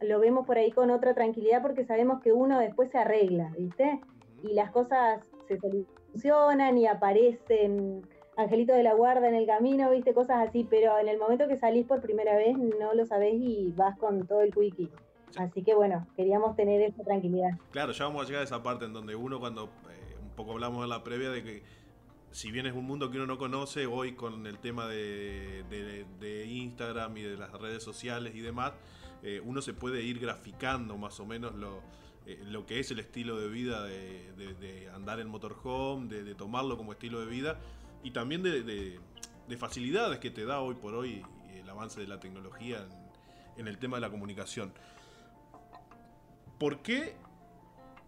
lo 0.00 0.20
vemos 0.20 0.46
por 0.46 0.58
ahí 0.58 0.70
con 0.70 0.90
otra 0.90 1.14
tranquilidad 1.14 1.62
porque 1.62 1.84
sabemos 1.84 2.20
que 2.22 2.32
uno 2.32 2.58
después 2.58 2.90
se 2.90 2.98
arregla, 2.98 3.52
¿viste? 3.56 4.00
Y 4.42 4.54
las 4.54 4.70
cosas 4.70 5.20
se 5.48 5.58
solucionan 5.58 6.78
y 6.78 6.86
aparecen 6.86 8.02
angelitos 8.36 8.76
de 8.76 8.82
la 8.82 8.94
guarda 8.94 9.28
en 9.28 9.34
el 9.34 9.46
camino, 9.46 9.90
¿viste? 9.90 10.14
Cosas 10.14 10.48
así, 10.48 10.66
pero 10.68 10.98
en 10.98 11.08
el 11.08 11.18
momento 11.18 11.48
que 11.48 11.56
salís 11.56 11.86
por 11.86 12.00
primera 12.00 12.36
vez 12.36 12.56
no 12.56 12.94
lo 12.94 13.04
sabés 13.06 13.34
y 13.34 13.72
vas 13.76 13.96
con 13.98 14.26
todo 14.26 14.40
el 14.40 14.52
quickie. 14.52 14.90
Así 15.36 15.62
que 15.62 15.74
bueno, 15.74 16.06
queríamos 16.16 16.56
tener 16.56 16.80
esa 16.82 17.02
tranquilidad. 17.04 17.50
Claro, 17.70 17.92
ya 17.92 18.04
vamos 18.04 18.22
a 18.22 18.26
llegar 18.26 18.42
a 18.42 18.44
esa 18.44 18.62
parte 18.62 18.84
en 18.84 18.92
donde 18.92 19.14
uno 19.14 19.38
cuando 19.40 19.64
eh, 19.64 20.16
un 20.22 20.30
poco 20.30 20.52
hablamos 20.52 20.82
en 20.82 20.90
la 20.90 21.04
previa 21.04 21.30
de 21.30 21.42
que 21.42 21.62
si 22.32 22.50
bien 22.50 22.66
es 22.66 22.74
un 22.74 22.84
mundo 22.84 23.10
que 23.10 23.16
uno 23.16 23.26
no 23.26 23.38
conoce, 23.38 23.86
hoy 23.86 24.12
con 24.12 24.46
el 24.46 24.58
tema 24.58 24.86
de, 24.86 25.64
de 26.20 26.46
Instagram 26.46 27.16
y 27.16 27.22
de 27.22 27.36
las 27.36 27.52
redes 27.52 27.82
sociales 27.82 28.34
y 28.34 28.40
demás, 28.40 28.72
eh, 29.22 29.40
uno 29.44 29.60
se 29.60 29.74
puede 29.74 30.02
ir 30.02 30.18
graficando 30.18 30.96
más 30.96 31.20
o 31.20 31.26
menos 31.26 31.54
lo, 31.54 31.82
eh, 32.26 32.42
lo 32.46 32.64
que 32.64 32.80
es 32.80 32.90
el 32.90 33.00
estilo 33.00 33.38
de 33.38 33.48
vida 33.48 33.84
de, 33.84 34.90
andar 34.94 35.20
en 35.20 35.28
motorhome, 35.28 36.08
de, 36.08 36.34
tomarlo 36.34 36.76
como 36.76 36.92
estilo 36.92 37.20
de 37.20 37.26
vida 37.26 37.58
y 38.02 38.12
también 38.12 38.42
de, 38.42 38.98
facilidades 39.58 40.20
que 40.20 40.30
te 40.30 40.44
da 40.44 40.60
hoy 40.60 40.74
por 40.74 40.94
hoy 40.94 41.22
el 41.54 41.68
avance 41.68 42.00
de 42.00 42.06
la 42.06 42.18
tecnología 42.18 42.86
en, 43.56 43.68
el 43.68 43.78
tema 43.78 43.98
de 43.98 44.02
la 44.02 44.10
comunicación. 44.10 44.72
¿Por 46.60 46.82
qué 46.82 47.14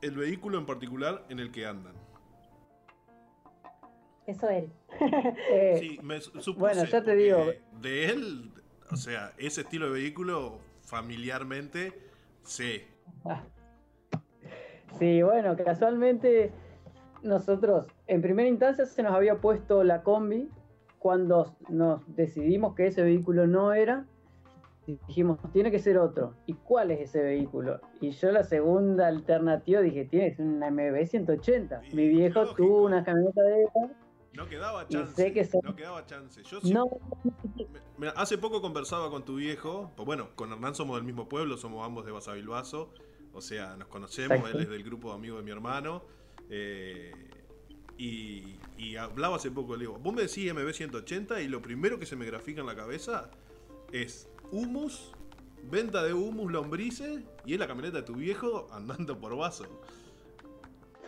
el 0.03 0.15
vehículo 0.15 0.59
en 0.59 0.67
particular 0.67 1.25
en 1.31 1.39
el 1.39 1.51
que 1.51 1.65
andan? 1.65 1.95
Eso 4.27 4.47
él. 4.51 4.71
sí, 5.81 5.99
me 6.03 6.19
bueno, 6.59 6.85
ya 6.85 7.03
te 7.03 7.17
digo. 7.17 7.47
De 7.81 8.11
él, 8.11 8.53
o 8.91 8.97
sea, 8.97 9.33
ese 9.39 9.63
estilo 9.63 9.87
de 9.87 9.93
vehículo 9.93 10.59
familiarmente, 10.83 11.95
sí. 12.45 12.83
Sí, 14.99 15.23
bueno, 15.23 15.57
casualmente 15.57 16.53
nosotros 17.23 17.87
en 18.07 18.21
primera 18.21 18.47
instancia 18.47 18.85
se 18.85 19.03
nos 19.03 19.15
había 19.15 19.41
puesto 19.41 19.83
la 19.83 20.03
combi 20.03 20.51
cuando 20.99 21.57
nos 21.71 22.03
decidimos 22.15 22.75
que 22.75 22.89
ese 22.89 23.03
vehículo 23.03 23.47
no 23.47 23.73
era. 23.73 24.05
Dijimos, 24.87 25.39
tiene 25.53 25.71
que 25.71 25.79
ser 25.79 25.99
otro. 25.99 26.35
¿Y 26.47 26.55
cuál 26.55 26.91
es 26.91 27.01
ese 27.01 27.23
vehículo? 27.23 27.81
Y 28.01 28.11
yo 28.11 28.33
la 28.33 28.43
segunda 28.43 29.07
alternativa 29.07 29.81
dije, 29.81 30.05
tienes 30.07 30.39
una 30.39 30.71
MB 30.71 31.07
180. 31.07 31.83
Mi 31.93 32.09
viejo 32.09 32.55
tuvo 32.55 32.85
una 32.85 33.05
camioneta 33.05 33.43
de 33.43 33.67
no 34.35 34.49
quedaba 34.49 34.89
chance. 34.89 35.61
No 35.63 35.77
quedaba 35.77 36.07
chance. 36.07 36.43
Yo 36.43 36.61
hace 38.17 38.39
poco 38.39 38.63
conversaba 38.63 39.11
con 39.11 39.25
tu 39.25 39.37
viejo. 39.37 39.93
Pues 39.95 40.07
bueno, 40.07 40.35
con 40.35 40.53
Hernán 40.53 40.75
somos 40.75 40.97
del 40.97 41.05
mismo 41.05 41.29
pueblo, 41.29 41.59
somos 41.59 41.85
ambos 41.85 42.07
de 42.07 42.13
Basavilbaso. 42.13 42.95
O 43.35 43.41
sea, 43.41 43.77
nos 43.77 43.89
conocemos, 43.89 44.51
él 44.53 44.61
es 44.61 44.69
del 44.69 44.83
grupo 44.85 45.11
de 45.11 45.15
amigos 45.17 45.39
de 45.39 45.45
mi 45.45 45.51
hermano. 45.51 46.03
Eh, 46.49 47.13
y, 47.99 48.59
hablaba 48.97 49.37
hace 49.37 49.51
poco, 49.51 49.77
le 49.77 49.81
digo, 49.81 49.99
vos 49.99 50.13
me 50.13 50.23
decís 50.23 50.53
MB180 50.53 51.45
y 51.45 51.49
lo 51.49 51.63
primero 51.63 51.99
que 51.99 52.07
se 52.07 52.17
me 52.17 52.27
grafica 52.27 52.61
en 52.61 52.67
la 52.67 52.75
cabeza 52.75 53.31
es 53.93 54.29
humus, 54.53 55.13
venta 55.71 56.03
de 56.05 56.15
humus, 56.15 56.53
lombrices 56.53 57.23
y 57.45 57.55
es 57.55 57.59
la 57.59 57.67
camioneta 57.67 57.99
de 57.99 58.03
tu 58.05 58.15
viejo 58.15 58.69
andando 58.71 59.19
por 59.19 59.37
vaso. 59.37 59.65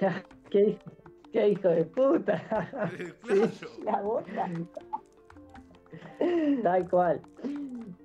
¿Qué 0.50 0.78
¡Qué 1.34 1.48
hijo 1.48 1.68
de 1.68 1.84
puta! 1.84 2.40
La 3.84 4.00
boca. 4.00 4.48
Tal 6.62 6.88
cual. 6.88 7.20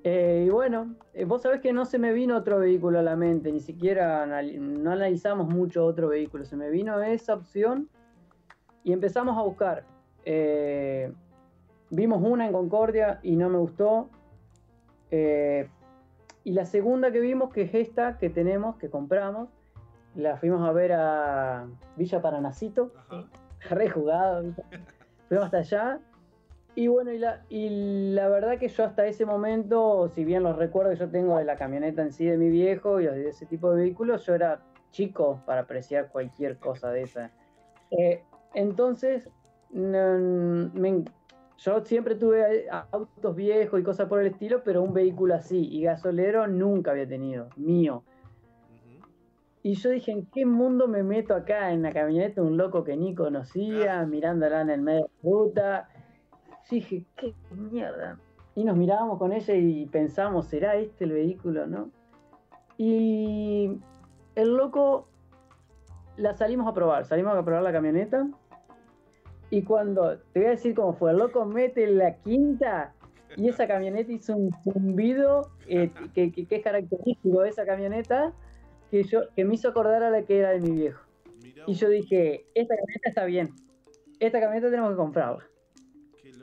Eh, 0.04 0.46
y 0.48 0.50
bueno, 0.50 0.96
eh, 1.14 1.26
vos 1.26 1.44
sabés 1.44 1.62
que 1.62 1.72
no 1.72 1.86
se 1.86 2.00
me 2.00 2.12
vino 2.12 2.36
otro 2.36 2.58
vehículo 2.58 2.98
a 2.98 3.04
la 3.04 3.16
mente, 3.16 3.52
ni 3.52 3.60
siquiera 3.60 4.26
no 4.26 4.92
analizamos 4.92 5.48
mucho 5.48 5.86
otro 5.86 6.08
vehículo, 6.08 6.44
se 6.44 6.56
me 6.56 6.72
vino 6.72 7.00
esa 7.04 7.36
opción 7.36 7.88
y 8.84 8.94
empezamos 8.94 9.38
a 9.38 9.42
buscar. 9.42 9.84
Eh, 10.26 11.12
vimos 11.92 12.22
una 12.24 12.48
en 12.48 12.54
Concordia 12.54 13.20
y 13.22 13.36
no 13.36 13.50
me 13.50 13.60
gustó. 13.60 14.10
Y 15.12 16.52
la 16.52 16.66
segunda 16.66 17.12
que 17.12 17.20
vimos, 17.20 17.52
que 17.52 17.64
es 17.64 17.74
esta 17.74 18.18
que 18.18 18.30
tenemos, 18.30 18.78
que 18.78 18.90
compramos, 18.90 19.50
la 20.16 20.38
fuimos 20.38 20.68
a 20.68 20.72
ver 20.72 20.94
a 20.94 21.68
Villa 21.96 22.22
Paranacito, 22.22 22.92
rejugado, 23.70 24.54
fuimos 25.28 25.46
hasta 25.46 25.58
allá. 25.60 26.00
Y 26.76 26.88
bueno, 26.88 27.12
y 27.12 27.18
la, 27.18 27.44
y 27.50 28.14
la 28.14 28.30
verdad 28.30 28.58
que 28.58 28.70
yo 28.70 28.86
hasta 28.86 29.06
ese 29.06 29.26
momento, 29.26 30.10
si 30.16 30.24
bien 30.24 30.44
los 30.44 30.56
recuerdos 30.56 30.94
que 30.94 31.00
yo 31.00 31.10
tengo 31.10 31.38
de 31.38 31.44
la 31.44 31.58
camioneta 31.58 32.02
en 32.02 32.14
sí 32.14 32.26
de 32.26 32.38
mi 32.38 32.50
viejo 32.50 33.02
y 33.02 33.06
de 33.06 33.30
ese 33.30 33.46
tipo 33.46 33.72
de 33.72 33.82
vehículos, 33.84 34.26
yo 34.26 34.36
era 34.36 34.62
chico 34.92 35.42
para 35.46 35.62
apreciar 35.62 36.10
cualquier 36.10 36.58
cosa 36.58 36.90
de 36.92 37.04
esa. 37.04 37.32
Eh, 37.92 38.24
entonces, 38.54 39.30
yo 41.60 41.82
siempre 41.84 42.16
tuve 42.16 42.68
autos 42.92 43.36
viejos 43.36 43.80
y 43.80 43.84
cosas 43.84 44.08
por 44.08 44.22
el 44.22 44.28
estilo, 44.28 44.62
pero 44.64 44.82
un 44.82 44.94
vehículo 44.94 45.36
así 45.36 45.68
y 45.70 45.84
gasolero 45.84 46.48
nunca 46.48 46.92
había 46.92 47.08
tenido, 47.08 47.50
mío. 47.58 48.04
Y 49.62 49.74
yo 49.74 49.90
dije, 49.90 50.12
¿en 50.12 50.26
qué 50.28 50.46
mundo 50.46 50.88
me 50.88 51.04
meto 51.04 51.36
acá 51.36 51.74
en 51.74 51.82
la 51.82 51.92
camioneta 51.92 52.42
un 52.42 52.56
loco 52.56 52.86
que 52.86 52.96
ni 52.96 53.14
conocía, 53.14 54.06
mirándola 54.06 54.62
en 54.62 54.70
el 54.70 54.82
medio 54.82 55.02
de 55.04 55.10
la 55.10 55.30
ruta? 55.30 55.90
Yo 56.70 56.76
dije, 56.76 57.06
¿qué 57.18 57.34
mierda? 57.52 58.18
Y 58.56 58.64
nos 58.64 58.78
mirábamos 58.78 59.18
con 59.18 59.34
ella 59.34 59.54
y 59.54 59.86
pensamos, 59.88 60.48
¿será 60.48 60.78
este 60.78 61.04
el 61.04 61.12
vehículo, 61.12 61.68
no? 61.68 61.90
Y 62.78 63.78
el 64.36 64.56
loco 64.56 65.10
la 66.16 66.34
salimos 66.36 66.68
a 66.68 66.74
probar, 66.74 67.04
salimos 67.04 67.36
a 67.36 67.44
probar 67.44 67.64
la 67.64 67.74
camioneta. 67.74 68.30
Y 69.50 69.64
cuando, 69.64 70.18
te 70.34 70.40
voy 70.40 70.48
a 70.48 70.52
decir 70.52 70.76
cómo 70.76 70.94
fue, 70.94 71.12
el 71.12 71.18
loco 71.18 71.46
mete 71.46 71.88
la 71.88 72.16
quinta 72.18 72.94
y 73.36 73.48
esa 73.48 73.68
camioneta 73.68 74.12
hizo 74.12 74.36
un 74.36 74.52
zumbido 74.64 75.52
eh, 75.68 75.92
que, 76.14 76.32
que, 76.32 76.46
que, 76.46 76.56
es 76.56 76.64
característico 76.64 77.42
de 77.42 77.50
esa 77.50 77.66
camioneta 77.66 78.34
que, 78.92 79.04
yo, 79.04 79.22
que 79.36 79.46
me 79.46 79.56
hizo 79.56 79.70
acordar 79.70 80.04
a 80.04 80.10
la 80.10 80.24
que 80.24 80.40
era 80.40 80.50
de 80.52 80.60
mi 80.60 80.72
viejo. 80.72 81.04
y 81.68 81.74
yo 81.74 81.90
dije, 81.90 82.46
esta 82.54 82.76
camioneta 82.76 83.10
está 83.10 83.26
bien, 83.26 83.54
esta 84.20 84.40
camioneta 84.40 84.70
tenemos 84.70 84.92
que 84.92 84.98
comprarla. 84.98 85.46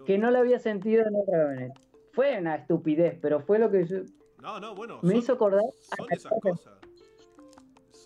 Que 0.05 0.19
no 0.19 0.31
la 0.31 0.39
había 0.39 0.61
sentido 0.61 1.05
en 1.07 1.17
otra 1.17 1.47
camioneta. 1.47 1.81
Fue 2.13 2.39
una 2.39 2.55
estupidez, 2.55 3.19
pero 3.21 3.41
fue 3.41 3.59
lo 3.59 3.71
que 3.71 3.85
yo... 3.85 3.99
No, 4.41 4.61
no, 4.61 4.75
bueno. 4.75 5.01
Me 5.03 5.17
hizo 5.17 5.33
acordar... 5.33 5.65
Son 5.97 6.07
esas 6.11 6.33
cosas. 6.41 6.75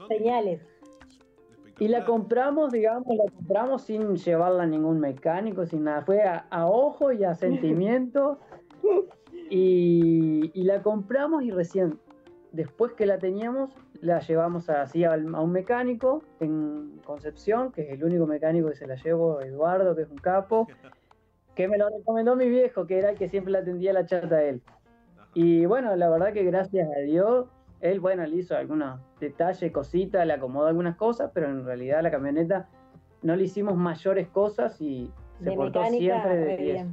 Señales. 0.08 0.62
Y 1.80 1.88
la 1.88 2.04
compramos, 2.04 2.72
digamos, 2.72 3.06
la 3.16 3.24
compramos 3.32 3.82
sin 3.82 4.14
llevarla 4.14 4.64
a 4.64 4.66
ningún 4.66 5.00
mecánico, 5.00 5.64
sin 5.64 5.84
nada. 5.84 6.02
Fue 6.02 6.22
a, 6.22 6.66
ojo 6.66 7.10
y 7.10 7.24
a 7.24 7.34
sentimiento. 7.34 8.38
y, 9.50 10.50
y, 10.52 10.62
la 10.64 10.82
compramos 10.82 11.42
y 11.42 11.50
recién, 11.50 11.98
después 12.52 12.92
que 12.92 13.06
la 13.06 13.18
teníamos, 13.18 13.70
la 14.02 14.20
llevamos 14.20 14.68
así 14.68 15.04
a, 15.04 15.12
un 15.14 15.52
mecánico 15.52 16.22
en 16.40 17.00
Concepción, 17.06 17.72
que 17.72 17.82
es 17.82 17.92
el 17.92 18.04
único 18.04 18.26
mecánico 18.26 18.68
que 18.68 18.76
se 18.76 18.86
la 18.86 18.96
llevo, 18.96 19.40
Eduardo, 19.40 19.96
que 19.96 20.02
es 20.02 20.10
un 20.10 20.18
capo, 20.18 20.68
que 21.54 21.66
me 21.66 21.78
lo 21.78 21.88
recomendó 21.88 22.36
mi 22.36 22.50
viejo, 22.50 22.86
que 22.86 22.98
era 22.98 23.08
el 23.08 23.16
que 23.16 23.30
siempre 23.30 23.54
la 23.54 23.60
atendía 23.60 23.94
la 23.94 24.04
chata 24.04 24.36
a 24.36 24.42
él. 24.42 24.60
Y 25.32 25.64
bueno, 25.64 25.96
la 25.96 26.10
verdad 26.10 26.34
que 26.34 26.44
gracias 26.44 26.88
a 26.94 27.00
Dios 27.00 27.46
Él, 27.80 28.00
bueno, 28.00 28.24
le 28.26 28.36
hizo 28.36 28.56
algunos 28.56 29.00
detalles, 29.18 29.72
cositas, 29.72 30.26
le 30.26 30.34
acomodó 30.34 30.66
algunas 30.66 30.96
cosas, 30.96 31.30
pero 31.32 31.48
en 31.48 31.64
realidad 31.64 32.02
la 32.02 32.10
camioneta 32.10 32.68
no 33.22 33.36
le 33.36 33.44
hicimos 33.44 33.76
mayores 33.76 34.28
cosas 34.28 34.80
y 34.80 35.10
se 35.42 35.52
portó 35.52 35.84
siempre 35.86 36.36
de 36.36 36.56
10. 36.56 36.86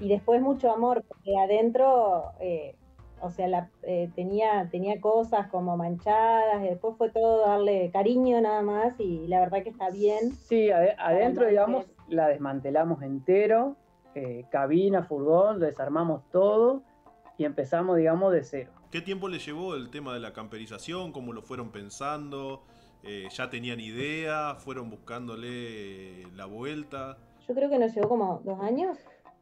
Y 0.00 0.08
después 0.08 0.40
mucho 0.40 0.72
amor, 0.72 1.04
porque 1.06 1.38
adentro, 1.38 2.32
eh, 2.40 2.74
o 3.20 3.30
sea, 3.30 3.46
la, 3.46 3.70
eh, 3.82 4.10
tenía, 4.16 4.68
tenía 4.68 5.00
cosas 5.00 5.46
como 5.48 5.76
manchadas, 5.76 6.64
y 6.64 6.68
después 6.68 6.96
fue 6.96 7.10
todo 7.10 7.46
darle 7.46 7.90
cariño 7.92 8.40
nada 8.40 8.62
más, 8.62 8.98
y 8.98 9.28
la 9.28 9.38
verdad 9.38 9.62
que 9.62 9.70
está 9.70 9.90
bien. 9.90 10.32
Sí, 10.32 10.70
adentro, 10.72 11.46
digamos, 11.46 11.86
la 12.08 12.26
desmantelamos 12.26 13.00
entero, 13.02 13.76
eh, 14.16 14.44
cabina, 14.50 15.04
furgón, 15.04 15.60
lo 15.60 15.66
desarmamos 15.66 16.28
todo 16.30 16.82
y 17.38 17.44
empezamos, 17.44 17.96
digamos, 17.96 18.32
de 18.32 18.42
cero. 18.42 18.72
¿Qué 18.92 19.00
tiempo 19.00 19.26
le 19.26 19.38
llevó 19.38 19.74
el 19.74 19.88
tema 19.88 20.12
de 20.12 20.20
la 20.20 20.34
camperización? 20.34 21.12
¿Cómo 21.12 21.32
lo 21.32 21.40
fueron 21.40 21.72
pensando? 21.72 22.60
Eh, 23.02 23.26
¿Ya 23.32 23.48
tenían 23.48 23.80
idea? 23.80 24.56
¿Fueron 24.56 24.90
buscándole 24.90 26.26
la 26.36 26.44
vuelta? 26.44 27.16
Yo 27.48 27.54
creo 27.54 27.70
que 27.70 27.78
nos 27.78 27.94
llevó 27.94 28.10
como 28.10 28.42
dos 28.44 28.60
años. 28.60 28.98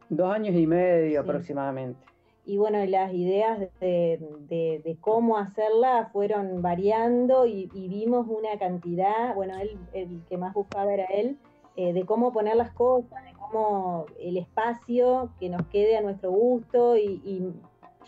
Dos 0.08 0.32
años 0.32 0.54
y 0.54 0.68
medio 0.68 1.20
aproximadamente. 1.22 1.98
Y 2.46 2.58
bueno, 2.58 2.78
las 2.86 3.12
ideas 3.12 3.58
de, 3.80 4.96
cómo 5.00 5.36
hacerla 5.36 6.10
fueron 6.12 6.62
variando 6.62 7.44
y, 7.44 7.66
vimos 7.74 8.28
una 8.28 8.56
cantidad, 8.56 9.34
bueno, 9.34 9.58
él, 9.58 9.76
el 9.92 10.22
que 10.28 10.38
más 10.38 10.54
buscaba 10.54 10.94
era 10.94 11.06
él, 11.06 11.38
eh, 11.74 11.92
de 11.92 12.04
cómo 12.04 12.32
poner 12.32 12.54
las 12.54 12.70
cosas, 12.70 13.24
de 13.24 13.32
cómo 13.32 14.06
el 14.20 14.36
espacio 14.36 15.30
que 15.40 15.48
nos 15.48 15.66
quede 15.66 15.96
a 15.96 16.02
nuestro 16.02 16.30
gusto 16.30 16.96
y, 16.96 17.52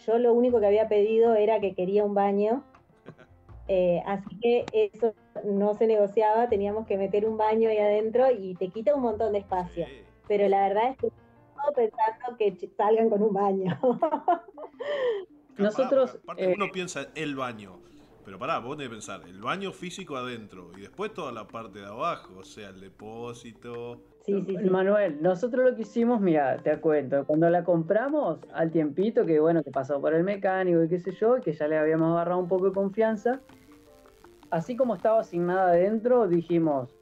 yo 0.07 0.19
lo 0.19 0.33
único 0.33 0.61
que 0.61 0.67
había 0.67 0.89
pedido 0.89 1.35
era 1.35 1.61
que 1.61 1.75
quería 1.75 2.05
un 2.05 2.15
baño, 2.15 2.65
eh, 3.69 4.03
así 4.07 4.39
que 4.41 4.67
eso 4.73 5.15
no 5.45 5.75
se 5.75 5.87
negociaba, 5.87 6.49
teníamos 6.49 6.87
que 6.87 6.97
meter 6.97 7.27
un 7.27 7.37
baño 7.37 7.69
ahí 7.69 7.79
adentro 7.79 8.31
y 8.31 8.55
te 8.55 8.69
quita 8.69 8.95
un 8.95 9.03
montón 9.03 9.33
de 9.33 9.41
espacio, 9.41 9.87
pero 10.29 10.49
la 10.49 10.69
verdad 10.69 10.91
es 10.91 10.97
que 10.99 11.09
pensando 11.77 12.37
que 12.37 12.69
salgan 12.77 13.09
con 13.09 13.23
un 13.23 13.33
baño. 13.33 13.79
Nosotros... 15.57 16.19
Aparte, 16.23 16.55
uno 16.55 16.65
eh, 16.65 16.71
piensa 16.73 17.09
el 17.15 17.37
baño, 17.37 17.79
pero 18.25 18.39
pará, 18.39 18.59
vos 18.59 18.77
tenés 18.77 18.89
que 18.89 18.95
pensar, 18.95 19.23
el 19.29 19.41
baño 19.41 19.73
físico 19.73 20.17
adentro 20.17 20.71
y 20.77 20.81
después 20.81 21.13
toda 21.13 21.31
la 21.31 21.47
parte 21.47 21.81
de 21.81 21.87
abajo, 21.87 22.39
o 22.39 22.45
sea, 22.45 22.71
el 22.71 22.81
depósito. 22.81 24.01
Sí, 24.25 24.41
sí, 24.47 24.57
Manuel, 24.71 25.21
nosotros 25.21 25.69
lo 25.69 25.75
que 25.75 25.83
hicimos, 25.83 26.21
mira, 26.21 26.57
te 26.59 26.77
cuento, 26.79 27.27
cuando 27.27 27.51
la 27.51 27.65
compramos 27.65 28.39
al 28.53 28.71
tiempito, 28.71 29.27
que 29.27 29.41
bueno, 29.41 29.65
que 29.65 29.73
pasó 29.73 30.01
por 30.01 30.15
el 30.15 30.23
mecánico 30.23 30.85
y 30.85 30.89
qué 30.89 31.01
sé 31.01 31.11
yo, 31.11 31.41
que 31.41 31.53
ya 31.53 31.67
le 31.67 31.77
habíamos 31.77 32.13
agarrado 32.13 32.39
un 32.39 32.47
poco 32.47 32.67
de 32.67 32.73
confianza, 32.73 33.41
así 34.51 34.77
como 34.77 34.95
estaba 34.95 35.21
asignada 35.21 35.71
adentro, 35.71 36.29
dijimos, 36.29 36.95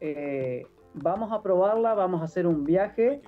eh, 0.00 0.66
vamos 0.94 1.32
a 1.32 1.42
probarla, 1.42 1.92
vamos 1.92 2.22
a 2.22 2.24
hacer 2.24 2.46
un 2.46 2.64
viaje, 2.64 3.20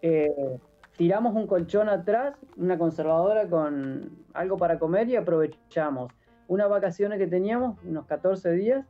eh, 0.00 0.58
tiramos 0.96 1.34
un 1.34 1.46
colchón 1.46 1.90
atrás, 1.90 2.36
una 2.56 2.78
conservadora 2.78 3.48
con 3.48 4.10
algo 4.32 4.56
para 4.56 4.78
comer 4.78 5.08
y 5.10 5.16
aprovechamos. 5.16 6.10
Unas 6.48 6.70
vacaciones 6.70 7.18
que 7.18 7.26
teníamos, 7.26 7.78
unos 7.84 8.06
14 8.06 8.52
días, 8.52 8.86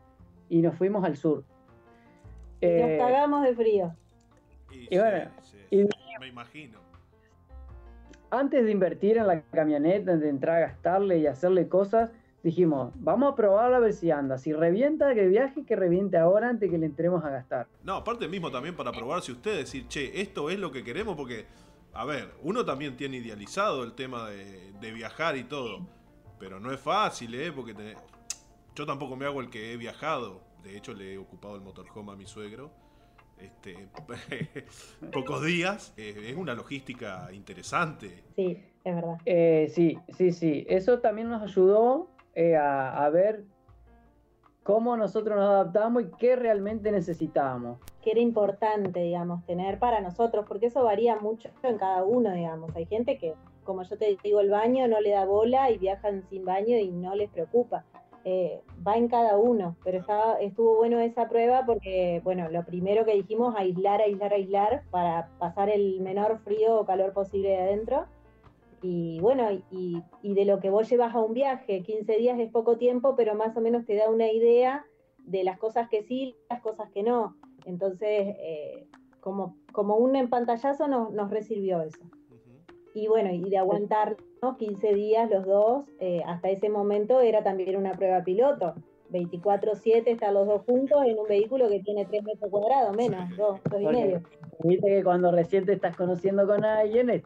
y 0.49 0.63
nos 0.63 0.77
fuimos 0.77 1.05
al 1.05 1.17
sur. 1.17 1.45
Nos 2.63 2.91
eh, 2.91 2.99
cagamos 2.99 3.43
de 3.43 3.55
frío. 3.55 3.95
Y, 4.71 4.97
bueno, 4.97 5.31
me 6.21 6.29
imagino. 6.29 6.79
Antes 8.31 8.65
de 8.65 8.71
invertir 8.71 9.19
en 9.19 9.27
la 9.27 9.43
camioneta, 9.43 10.17
de 10.17 10.29
entrar 10.29 10.57
a 10.57 10.61
gastarle 10.61 11.19
y 11.19 11.27
hacerle 11.27 11.69
cosas, 11.69 12.11
dijimos, 12.43 12.93
vamos 12.97 13.33
a 13.33 13.37
probarla 13.37 13.77
a 13.77 13.81
ver 13.81 13.93
si 13.93 14.11
anda. 14.11 14.39
Si 14.39 14.53
revienta, 14.53 15.15
que 15.15 15.27
viaje, 15.27 15.65
que 15.65 15.77
reviente 15.77 16.17
ahora 16.17 16.49
antes 16.49 16.71
que 16.71 16.79
le 16.79 16.87
entremos 16.87 17.25
a 17.25 17.31
gastar. 17.31 17.67
No, 17.83 17.97
aparte 17.97 18.29
mismo 18.29 18.51
también 18.51 18.75
para 18.75 18.93
probar 18.93 19.23
si 19.23 19.33
ustedes 19.33 19.59
decir, 19.59 19.87
che, 19.89 20.21
esto 20.21 20.49
es 20.49 20.59
lo 20.59 20.73
que 20.73 20.83
queremos, 20.83 21.17
porque, 21.17 21.47
a 21.93 22.05
ver, 22.05 22.31
uno 22.43 22.65
también 22.65 22.97
tiene 22.97 23.19
idealizado 23.19 23.85
el 23.85 23.93
tema 23.93 24.31
de, 24.31 24.73
de 24.81 24.93
viajar 24.93 25.37
y 25.37 25.45
todo. 25.45 25.87
Pero 26.39 26.59
no 26.59 26.73
es 26.73 26.81
fácil, 26.81 27.35
¿eh? 27.35 27.53
Porque 27.53 27.75
yo 28.75 28.87
tampoco 28.87 29.15
me 29.17 29.27
hago 29.27 29.41
el 29.41 29.51
que 29.51 29.73
he 29.73 29.77
viajado. 29.77 30.41
De 30.63 30.77
hecho, 30.77 30.95
le 30.95 31.15
he 31.15 31.19
ocupado 31.19 31.57
el 31.57 31.63
motorhome 31.63 32.13
a 32.13 32.17
mi 32.17 32.27
suegro. 32.27 32.71
Este, 33.39 33.89
pocos 35.13 35.45
días. 35.45 35.93
es 35.97 36.37
una 36.37 36.55
logística 36.55 37.29
interesante. 37.33 38.23
Sí, 38.37 38.63
es 38.85 38.95
verdad. 38.95 39.19
Eh, 39.25 39.71
sí, 39.75 39.99
sí, 40.17 40.33
sí. 40.33 40.65
Eso 40.69 41.01
también 41.01 41.29
nos 41.29 41.43
ayudó 41.43 42.09
eh, 42.35 42.57
a, 42.57 43.09
ver 43.11 43.45
cómo 44.63 44.97
nosotros 44.97 45.37
nos 45.37 45.49
adaptamos 45.49 46.05
y 46.05 46.11
qué 46.19 46.37
realmente 46.37 46.93
necesitábamos. 46.93 47.79
Que 48.01 48.13
era 48.13 48.21
importante, 48.21 49.01
digamos, 49.01 49.45
tener 49.45 49.79
para 49.79 50.01
nosotros, 50.01 50.45
porque 50.47 50.67
eso 50.67 50.85
varía 50.85 51.17
mucho 51.17 51.51
en 51.63 51.79
cada 51.79 52.05
uno, 52.05 52.33
digamos. 52.33 52.75
Hay 52.77 52.87
gente 52.87 53.19
que 53.19 53.35
como 53.65 53.83
yo 53.83 53.97
te 53.97 54.17
digo, 54.23 54.41
el 54.41 54.51
baño 54.51 54.89
no 54.89 55.01
le 55.01 55.11
da 55.11 55.25
bola 55.25 55.71
y 55.71 55.79
viajan 55.79 56.23
sin 56.29 56.45
baño 56.45 56.77
y 56.79 56.91
no 56.91 57.15
les 57.15 57.31
preocupa. 57.31 57.85
Eh, 58.25 58.61
va 58.87 58.97
en 58.97 59.09
cada 59.09 59.37
uno, 59.37 59.77
pero 59.83 59.99
estaba, 59.99 60.37
estuvo 60.41 60.77
bueno 60.77 61.01
esa 61.01 61.29
prueba 61.29 61.65
porque, 61.67 62.21
bueno, 62.23 62.49
lo 62.51 62.65
primero 62.65 63.05
que 63.05 63.15
dijimos, 63.15 63.55
aislar, 63.57 64.01
aislar, 64.01 64.33
aislar 64.33 64.83
para 64.91 65.29
pasar 65.39 65.69
el 65.69 66.01
menor 66.01 66.39
frío 66.45 66.79
o 66.79 66.87
calor 66.87 67.13
posible 67.13 67.49
de 67.49 67.61
adentro. 67.61 68.07
Y 68.81 69.21
bueno, 69.21 69.49
y, 69.71 70.03
de 70.23 70.45
lo 70.45 70.61
que 70.61 70.71
vos 70.71 70.89
llevas 70.89 71.15
a 71.15 71.21
un 71.21 71.35
viaje, 71.35 71.83
15 71.83 72.17
días 72.17 72.39
es 72.39 72.51
poco 72.51 72.79
tiempo, 72.79 73.15
pero 73.17 73.35
más 73.35 73.57
o 73.57 73.61
menos 73.61 73.87
te 73.87 73.97
da 73.97 74.11
una 74.11 74.31
idea 74.31 74.85
de 75.19 75.45
las 75.45 75.59
cosas 75.59 75.89
que 75.89 76.03
sí, 76.03 76.37
las 76.51 76.61
cosas 76.61 76.91
que 76.91 77.03
no. 77.03 77.37
Entonces, 77.65 78.37
eh, 78.41 78.87
como, 79.21 79.57
como 79.73 79.97
un 79.97 80.17
empantallazo 80.17 80.89
nos, 80.89 81.13
nos 81.13 81.31
resirvió 81.31 81.81
eso 81.83 82.03
y 82.95 83.09
bueno, 83.09 83.31
y 83.33 83.49
de 83.49 83.59
aguantar 83.59 84.17
15 84.59 84.95
días 84.95 85.31
los 85.31 85.47
dos, 85.47 85.85
eh, 86.01 86.21
hasta 86.27 86.51
ese 86.51 86.69
momento 86.69 87.21
era 87.21 87.43
también 87.43 87.77
una 87.77 87.93
prueba 87.93 88.23
piloto. 88.25 88.75
24-7 89.11 90.03
están 90.07 90.35
los 90.35 90.47
dos 90.47 90.63
juntos 90.65 90.99
en 91.07 91.19
un 91.19 91.29
vehículo 91.29 91.69
que 91.69 91.81
tiene 91.81 92.07
3 92.07 92.25
metros 92.25 92.51
cuadrados, 92.51 92.97
menos, 92.97 93.37
2, 93.37 93.61
y 93.81 93.87
medio. 93.87 94.23
Viste 94.65 94.87
que 94.87 95.05
cuando 95.05 95.31
recién 95.31 95.67
te 95.67 95.75
estás 95.75 95.97
conociendo 95.97 96.47
con 96.47 96.65
alguien 96.65 97.11
es, 97.11 97.23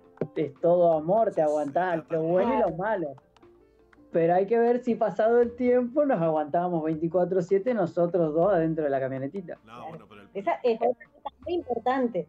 todo 0.61 0.93
amor, 0.93 1.33
te 1.33 1.43
aguantás 1.43 2.05
lo 2.11 2.23
bueno 2.23 2.55
y 2.55 2.71
lo 2.71 2.77
malo. 2.77 3.15
Pero 4.11 4.35
hay 4.35 4.47
que 4.47 4.59
ver 4.59 4.83
si 4.83 4.95
pasado 4.95 5.41
el 5.41 5.55
tiempo 5.55 6.05
nos 6.05 6.21
aguantábamos 6.21 6.83
24-7 6.85 7.75
nosotros 7.75 8.35
dos 8.35 8.53
adentro 8.53 8.85
de 8.85 8.91
la 8.91 9.01
camionetita. 9.01 9.59
No, 9.65 9.89
bueno, 9.89 10.07
pero 10.09 10.23
Esa 10.35 10.59
es 10.63 10.77
otra 10.77 11.07
cosa 11.23 11.35
muy 11.45 11.55
importante. 11.55 12.27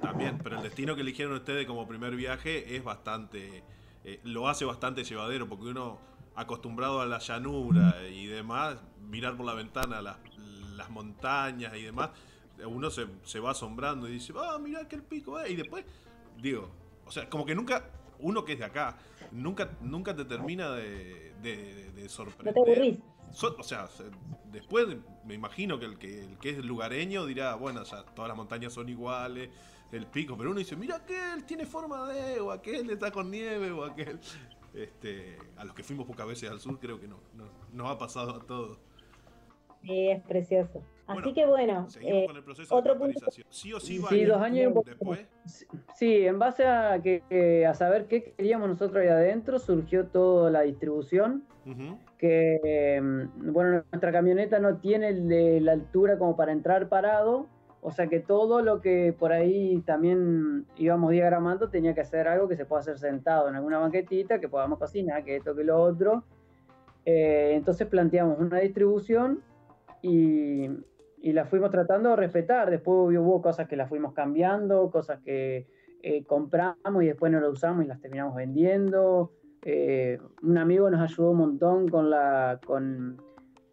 También, 0.00 0.38
pero 0.42 0.56
el 0.56 0.62
destino 0.62 0.94
que 0.94 1.02
eligieron 1.02 1.34
ustedes 1.34 1.66
como 1.66 1.86
primer 1.86 2.16
viaje 2.16 2.76
es 2.76 2.82
bastante, 2.82 3.62
eh, 4.04 4.20
lo 4.24 4.48
hace 4.48 4.64
bastante 4.64 5.04
llevadero, 5.04 5.48
porque 5.48 5.66
uno 5.66 5.98
acostumbrado 6.34 7.00
a 7.00 7.06
la 7.06 7.18
llanura 7.18 7.96
y 8.08 8.26
demás, 8.26 8.76
mirar 9.08 9.36
por 9.36 9.46
la 9.46 9.54
ventana 9.54 10.02
las, 10.02 10.16
las 10.76 10.90
montañas 10.90 11.74
y 11.76 11.82
demás, 11.82 12.10
uno 12.64 12.90
se, 12.90 13.06
se, 13.24 13.40
va 13.40 13.50
asombrando 13.50 14.08
y 14.08 14.12
dice, 14.12 14.32
ah, 14.36 14.58
mira 14.60 14.80
aquel 14.80 15.02
pico, 15.02 15.38
eh", 15.40 15.50
y 15.50 15.56
después, 15.56 15.84
digo, 16.40 16.70
o 17.04 17.10
sea, 17.10 17.28
como 17.28 17.44
que 17.44 17.54
nunca, 17.54 17.90
uno 18.18 18.44
que 18.44 18.54
es 18.54 18.58
de 18.58 18.64
acá, 18.64 18.96
nunca, 19.32 19.70
nunca 19.80 20.14
te 20.14 20.24
termina 20.24 20.70
de, 20.72 21.32
de, 21.42 22.08
sorprender. 22.08 22.54
O 23.30 23.62
sea, 23.62 23.88
después 24.52 24.86
me 25.24 25.34
imagino 25.34 25.78
que 25.78 25.86
el, 25.86 25.98
que 25.98 26.24
el 26.24 26.38
que 26.38 26.50
es 26.50 26.64
lugareño 26.64 27.26
dirá, 27.26 27.54
bueno, 27.54 27.82
ya 27.84 28.04
todas 28.04 28.28
las 28.28 28.36
montañas 28.36 28.72
son 28.72 28.88
iguales, 28.88 29.50
el 29.92 30.06
pico, 30.06 30.36
pero 30.36 30.50
uno 30.50 30.58
dice, 30.58 30.76
mira 30.76 30.96
aquel 30.96 31.44
tiene 31.44 31.66
forma 31.66 32.08
de, 32.08 32.40
o 32.40 32.50
aquel 32.50 32.90
está 32.90 33.10
con 33.10 33.30
nieve, 33.30 33.70
o 33.70 33.84
aquel... 33.84 34.18
Este, 34.74 35.38
a 35.56 35.64
los 35.64 35.74
que 35.74 35.82
fuimos 35.82 36.06
pocas 36.06 36.26
veces 36.26 36.50
al 36.50 36.60
sur 36.60 36.78
creo 36.78 37.00
que 37.00 37.08
no, 37.08 37.18
no 37.32 37.46
nos 37.72 37.90
ha 37.90 37.96
pasado 37.96 38.36
a 38.36 38.40
todos. 38.40 38.78
Sí, 39.80 40.08
es 40.10 40.22
precioso. 40.24 40.82
Así 41.06 41.32
que 41.32 41.46
bueno, 41.46 41.88
seguimos 41.88 42.22
eh, 42.22 42.26
con 42.26 42.36
el 42.36 42.42
proceso 42.42 42.74
otro 42.74 42.94
de 42.94 43.00
punto. 43.00 43.26
Sí 43.48 43.72
o 43.72 43.80
sí, 43.80 44.00
sí 44.08 44.24
dos 44.24 44.42
años 44.42 44.74
después. 44.84 45.26
Sí, 45.94 46.26
en 46.26 46.38
base 46.38 46.66
a 46.66 47.00
que 47.00 47.66
a 47.66 47.74
saber 47.74 48.06
qué 48.06 48.34
queríamos 48.36 48.68
nosotros 48.68 49.02
ahí 49.02 49.08
adentro, 49.08 49.58
surgió 49.58 50.06
toda 50.06 50.50
la 50.50 50.62
distribución. 50.62 51.44
Que 52.18 53.00
mm, 53.02 53.52
bueno, 53.52 53.84
nuestra 53.90 54.12
camioneta 54.12 54.58
no 54.60 54.76
tiene 54.78 55.60
la 55.60 55.72
altura 55.72 56.16
como 56.16 56.36
para 56.36 56.52
entrar 56.52 56.88
parado, 56.88 57.48
o 57.82 57.90
sea 57.92 58.08
que 58.08 58.20
todo 58.20 58.62
lo 58.62 58.80
que 58.80 59.14
por 59.16 59.32
ahí 59.32 59.80
también 59.86 60.66
íbamos 60.76 61.12
diagramando 61.12 61.68
tenía 61.68 61.94
que 61.94 62.00
hacer 62.00 62.26
algo 62.26 62.48
que 62.48 62.56
se 62.56 62.64
pueda 62.66 62.80
hacer 62.80 62.98
sentado 62.98 63.48
en 63.48 63.54
alguna 63.54 63.78
banquetita, 63.78 64.40
que 64.40 64.48
podamos 64.48 64.78
cocinar, 64.78 65.24
que 65.24 65.36
esto, 65.36 65.54
que 65.54 65.62
lo 65.62 65.80
otro. 65.80 66.24
Eh, 67.04 67.52
entonces 67.54 67.86
planteamos 67.86 68.40
una 68.40 68.58
distribución 68.58 69.40
y, 70.02 70.68
la 71.22 71.44
fuimos 71.44 71.70
tratando 71.70 72.10
de 72.10 72.16
respetar. 72.16 72.70
Después 72.70 73.16
hubo 73.18 73.42
cosas 73.42 73.68
que 73.68 73.76
las 73.76 73.88
fuimos 73.88 74.12
cambiando, 74.12 74.90
cosas 74.90 75.20
que 75.22 75.66
eh, 76.02 76.24
compramos 76.24 77.02
y 77.02 77.06
después 77.06 77.32
no 77.32 77.40
las 77.40 77.50
usamos 77.50 77.84
y 77.84 77.88
las 77.88 78.00
terminamos 78.00 78.34
vendiendo. 78.36 79.32
Eh, 79.62 80.20
un 80.42 80.58
amigo 80.58 80.88
nos 80.88 81.00
ayudó 81.00 81.30
un 81.30 81.38
montón 81.38 81.88
con, 81.88 82.10
la, 82.10 82.60
con, 82.64 83.20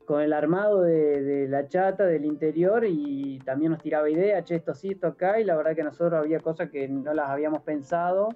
el 0.10 0.34
armado 0.34 0.82
de, 0.82 1.48
la 1.48 1.68
chata 1.68 2.06
del 2.06 2.26
interior 2.26 2.86
y 2.86 3.40
también 3.46 3.72
nos 3.72 3.82
tiraba 3.84 4.10
ideas, 4.10 4.44
che, 4.46 4.56
esto 4.56 4.74
sí, 4.74 4.90
esto 4.90 5.08
acá, 5.08 5.40
y 5.40 5.44
la 5.44 5.56
verdad 5.56 5.76
que 5.76 5.84
nosotros 5.84 6.14
había 6.14 6.40
cosas 6.40 6.72
que 6.72 6.88
no 6.88 7.14
las 7.14 7.30
habíamos 7.30 7.62
pensado 7.62 8.30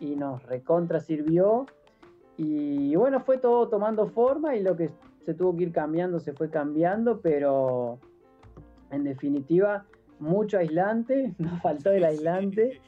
y 0.00 0.16
nos 0.16 0.42
recontra 0.44 0.98
sirvió. 0.98 1.66
Y 2.36 2.96
bueno, 2.96 3.20
fue 3.20 3.38
todo 3.38 3.68
tomando 3.68 4.08
forma 4.08 4.56
y 4.56 4.62
lo 4.62 4.76
que 4.76 4.90
se 5.20 5.34
tuvo 5.34 5.56
que 5.56 5.64
ir 5.64 5.72
cambiando 5.72 6.18
se 6.18 6.32
fue 6.32 6.50
cambiando, 6.50 7.20
pero 7.20 8.00
en 8.96 9.04
definitiva, 9.04 9.84
mucho 10.18 10.58
aislante, 10.58 11.34
nos 11.38 11.60
faltó 11.62 11.92
el 11.92 12.04
aislante. 12.04 12.80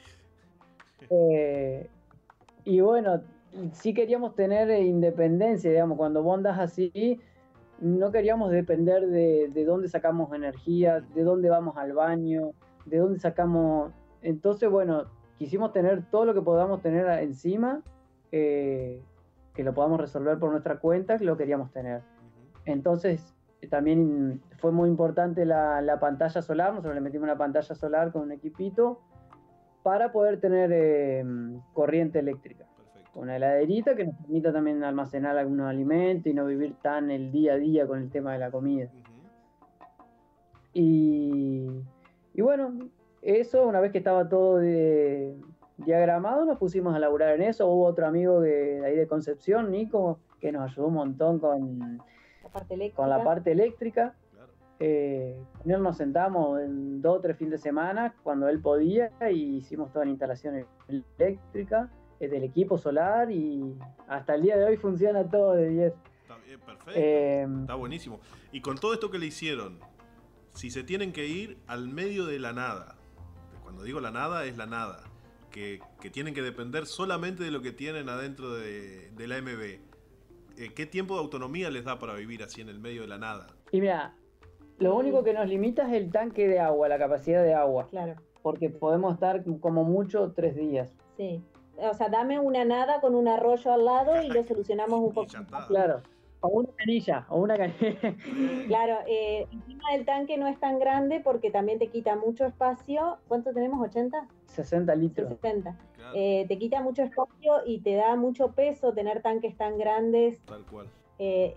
Eh, 1.11 1.89
y 2.65 2.81
bueno, 2.81 3.23
sí 3.73 3.95
queríamos 3.95 4.35
tener 4.35 4.71
independencia, 4.83 5.71
digamos, 5.71 5.97
cuando 5.97 6.23
vos 6.23 6.37
andas 6.37 6.59
así, 6.59 7.21
no 7.81 8.11
queríamos 8.11 8.51
depender 8.51 9.07
de, 9.07 9.49
de 9.53 9.65
dónde 9.65 9.89
sacamos 9.89 10.33
energía, 10.35 11.01
de 11.15 11.23
dónde 11.23 11.49
vamos 11.49 11.77
al 11.77 11.93
baño, 11.93 12.51
de 12.87 12.99
dónde 12.99 13.21
sacamos... 13.21 13.93
Entonces, 14.21 14.69
bueno, 14.69 15.05
quisimos 15.39 15.73
tener 15.73 16.05
todo 16.11 16.25
lo 16.25 16.35
que 16.35 16.43
podamos 16.43 16.83
tener 16.83 17.07
encima, 17.21 17.83
eh, 18.33 19.01
que 19.55 19.63
lo 19.63 19.73
podamos 19.73 20.01
resolver 20.01 20.39
por 20.39 20.51
nuestra 20.51 20.79
cuenta, 20.79 21.17
lo 21.19 21.37
queríamos 21.37 21.71
tener. 21.73 22.03
Entonces, 22.65 23.35
también 23.67 24.41
fue 24.59 24.73
muy 24.73 24.89
importante 24.89 25.45
la, 25.45 25.99
pantalla 26.01 26.43
solar, 26.43 26.71
nosotros 26.71 26.95
le 26.95 27.01
metimos 27.01 27.25
una 27.25 27.37
pantalla 27.37 27.75
solar 27.75 28.13
con 28.13 28.23
un 28.23 28.33
equipito 28.33 29.01
para 29.83 30.13
poder 30.13 30.41
tener 30.41 30.71
eh, 30.73 31.25
corriente 31.73 32.19
eléctrica. 32.19 32.65
Una 33.15 33.37
heladerita 33.37 33.97
que 33.97 34.05
nos 34.05 34.15
permita 34.17 34.53
también 34.53 34.85
almacenar 34.85 35.37
algunos 35.37 35.69
alimentos 35.69 36.27
y 36.27 36.35
no 36.35 36.47
vivir 36.47 36.75
tan 36.81 37.11
el 37.11 37.33
día 37.33 37.55
a 37.55 37.57
día 37.57 37.87
con 37.87 37.99
el 37.99 38.11
tema 38.11 38.33
de 38.33 38.39
la 38.39 38.51
comida. 38.51 38.89
y, 40.73 41.83
bueno, 42.37 42.91
eso, 43.23 43.67
una 43.67 43.81
vez 43.81 43.91
que 43.93 43.99
estaba 43.99 44.29
todo 44.29 44.61
diagramado, 45.79 46.45
nos 46.45 46.59
pusimos 46.59 46.95
a 46.95 46.99
laburar 46.99 47.35
en 47.35 47.43
eso. 47.43 47.69
Hubo 47.69 47.85
otro 47.87 48.07
amigo 48.07 48.41
de, 48.41 48.85
ahí 48.85 48.97
de 48.97 49.07
Concepción, 49.07 49.71
Nico, 49.71 50.21
que 50.41 50.53
nos 50.53 50.71
ayudó 50.71 50.89
un 50.89 50.95
montón 50.95 51.39
con 51.39 52.01
con 52.95 53.09
la 53.09 53.23
parte 53.23 53.53
eléctrica. 53.53 54.15
Eh, 54.81 55.37
con 55.61 55.73
él 55.73 55.83
nos 55.83 55.97
sentamos 55.97 56.61
en 56.61 57.03
dos 57.03 57.19
o 57.19 57.21
tres 57.21 57.37
fines 57.37 57.53
de 57.53 57.59
semana 57.59 58.15
cuando 58.23 58.49
él 58.49 58.61
podía 58.61 59.11
y 59.29 59.57
hicimos 59.57 59.93
toda 59.93 60.05
la 60.05 60.13
instalación 60.13 60.65
eléctrica 60.87 61.91
eh, 62.21 62.29
del 62.29 62.45
equipo 62.45 62.79
solar 62.79 63.31
y 63.33 63.75
hasta 64.07 64.37
el 64.37 64.43
día 64.43 64.57
de 64.57 64.65
hoy 64.65 64.77
funciona 64.77 65.29
todo 65.29 65.55
de 65.55 65.69
10. 65.69 65.93
Está 66.23 66.37
perfecto. 66.65 66.93
Eh, 66.95 67.47
está 67.61 67.75
buenísimo. 67.75 68.21
Y 68.53 68.61
con 68.61 68.77
todo 68.79 68.95
esto 68.95 69.11
que 69.11 69.19
le 69.19 69.27
hicieron, 69.27 69.81
si 70.55 70.71
se 70.71 70.85
tienen 70.85 71.13
que 71.13 71.27
ir 71.27 71.59
al 71.67 71.89
medio 71.89 72.27
de 72.27 72.39
la 72.39 72.53
nada, 72.53 72.97
cuando 73.65 73.83
digo 73.83 74.01
la 74.01 74.13
nada 74.13 74.45
es 74.45 74.57
la 74.57 74.67
nada, 74.67 75.03
que, 75.51 75.81
tienen 76.13 76.35
que 76.35 76.43
depender 76.43 76.87
solamente 76.87 77.43
de 77.43 77.51
lo 77.51 77.63
que 77.63 77.73
tienen 77.73 78.09
adentro 78.09 78.55
de, 78.55 79.11
de 79.11 79.27
la 79.27 79.43
MB 79.43 79.88
¿qué 80.75 80.87
tiempo 80.87 81.15
de 81.15 81.21
autonomía 81.21 81.71
les 81.71 81.85
da 81.85 81.99
para 81.99 82.15
vivir 82.15 82.43
así 82.43 82.61
en 82.61 82.69
el 82.69 82.79
medio 82.79 83.03
de 83.03 83.09
la 83.09 83.19
nada? 83.19 83.47
Y 83.71 83.81
mira, 83.81 84.15
lo 84.79 84.97
único 84.97 85.23
que 85.23 85.33
nos 85.33 85.49
limita 85.49 85.87
es 85.89 85.95
el 85.95 86.11
tanque 86.11 86.49
de 86.49 86.61
agua, 86.61 86.89
la 86.89 86.99
capacidad 86.99 87.43
de 87.43 87.55
agua. 87.55 87.87
Claro. 87.89 88.15
Porque 88.43 88.71
podemos 88.71 89.15
estar 89.15 89.45
como 89.61 89.85
mucho 89.85 90.33
tres 90.35 90.57
días. 90.57 90.93
Sí. 91.17 91.43
O 91.77 91.95
sea, 91.95 92.09
dame 92.09 92.39
una 92.39 92.65
nada 92.65 93.01
con 93.01 93.15
un 93.15 93.29
arroyo 93.29 93.73
al 93.73 93.85
lado 93.85 94.23
y 94.23 94.29
lo 94.29 94.45
solucionamos 94.45 95.01
un 95.01 95.13
poco. 95.15 95.29
Claro. 95.69 96.03
O 96.41 96.49
una 96.49 96.69
canilla, 96.77 97.27
o 97.31 97.41
una 97.41 97.57
canilla. 97.57 97.97
claro, 98.69 98.99
eh, 99.07 99.47
encima 99.51 99.93
del 99.93 100.05
tanque 100.05 100.39
no 100.39 100.47
es 100.47 100.59
tan 100.61 100.79
grande 100.79 101.21
porque 101.21 101.51
también 101.51 101.79
te 101.79 101.89
quita 101.89 102.15
mucho 102.17 102.47
espacio. 102.47 103.19
¿Cuánto 103.27 103.53
tenemos? 103.53 103.81
¿80? 103.81 104.29
60 104.47 104.95
litros. 104.95 105.29
60. 105.29 105.77
Eh, 106.15 106.47
te 106.49 106.59
quita 106.59 106.81
mucho 106.81 107.03
espacio 107.03 107.63
y 107.67 107.81
te 107.81 107.95
da 107.95 108.15
mucho 108.15 108.53
peso 108.53 108.93
tener 108.93 109.21
tanques 109.21 109.57
tan 109.57 109.79
grandes. 109.79 110.41
Tal 110.45 110.65
cual. 110.67 110.87
Eh, 111.19 111.57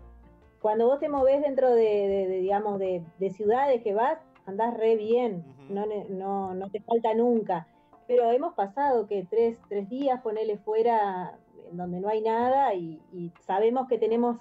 cuando 0.62 0.88
vos 0.88 1.00
te 1.00 1.10
movés 1.10 1.42
dentro 1.42 1.70
de, 1.74 2.28
digamos, 2.42 2.80
de, 2.80 3.04
ciudades 3.32 3.82
que 3.82 3.94
vas, 3.94 4.20
andás 4.46 4.76
re 4.78 4.96
bien, 4.96 5.44
no, 5.70 5.86
no, 6.10 6.54
no, 6.54 6.70
te 6.70 6.82
falta 6.82 7.14
nunca. 7.14 7.68
Pero 8.08 8.32
hemos 8.32 8.54
pasado 8.54 9.08
que 9.08 9.26
tres, 9.28 9.58
tres 9.70 9.90
días, 9.90 10.22
ponele 10.22 10.58
fuera 10.58 11.38
donde 11.72 12.00
no 12.00 12.10
hay 12.10 12.22
nada 12.22 12.74
y, 12.74 13.00
sabemos 13.42 13.88
que 13.88 13.98
tenemos 13.98 14.38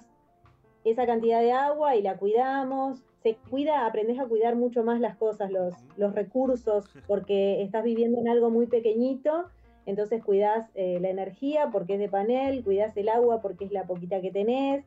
esa 0.83 1.05
cantidad 1.05 1.41
de 1.41 1.51
agua 1.51 1.95
y 1.95 2.01
la 2.01 2.17
cuidamos. 2.17 3.01
Se 3.23 3.35
cuida, 3.49 3.85
aprendes 3.85 4.19
a 4.19 4.25
cuidar 4.25 4.55
mucho 4.55 4.83
más 4.83 4.99
las 4.99 5.15
cosas, 5.17 5.51
los, 5.51 5.75
los 5.95 6.13
recursos, 6.15 6.85
porque 7.07 7.61
estás 7.61 7.83
viviendo 7.83 8.19
en 8.19 8.27
algo 8.27 8.49
muy 8.49 8.65
pequeñito 8.65 9.45
entonces 9.85 10.23
cuidas 10.23 10.69
eh, 10.75 10.99
la 11.01 11.09
energía 11.09 11.69
porque 11.71 11.93
es 11.93 11.99
de 11.99 12.09
panel, 12.09 12.63
cuidas 12.63 12.95
el 12.97 13.09
agua 13.09 13.41
porque 13.41 13.65
es 13.65 13.71
la 13.71 13.85
poquita 13.85 14.21
que 14.21 14.31
tenés, 14.31 14.85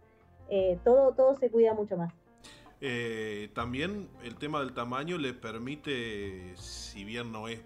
eh, 0.49 0.79
todo, 0.85 1.15
todo 1.15 1.37
se 1.37 1.51
cuida 1.51 1.75
mucho 1.75 1.97
más. 1.97 2.13
Eh, 2.81 3.51
también 3.55 4.09
el 4.23 4.37
tema 4.37 4.61
del 4.61 4.73
tamaño 4.73 5.19
le 5.19 5.33
permite, 5.33 6.55
si 6.57 7.05
bien 7.05 7.33
no 7.33 7.49
es 7.49 7.61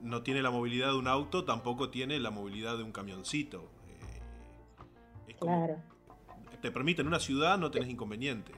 no 0.00 0.22
tiene 0.22 0.42
la 0.42 0.52
movilidad 0.52 0.92
de 0.92 0.98
un 0.98 1.08
auto, 1.08 1.44
tampoco 1.44 1.90
tiene 1.90 2.20
la 2.20 2.30
movilidad 2.30 2.76
de 2.76 2.84
un 2.84 2.92
camioncito. 2.92 3.64
claro. 5.40 5.76
Te 6.62 6.70
permite 6.70 7.02
en 7.02 7.08
una 7.08 7.20
ciudad 7.20 7.58
no 7.58 7.70
tenés 7.70 7.88
inconveniente, 7.88 8.52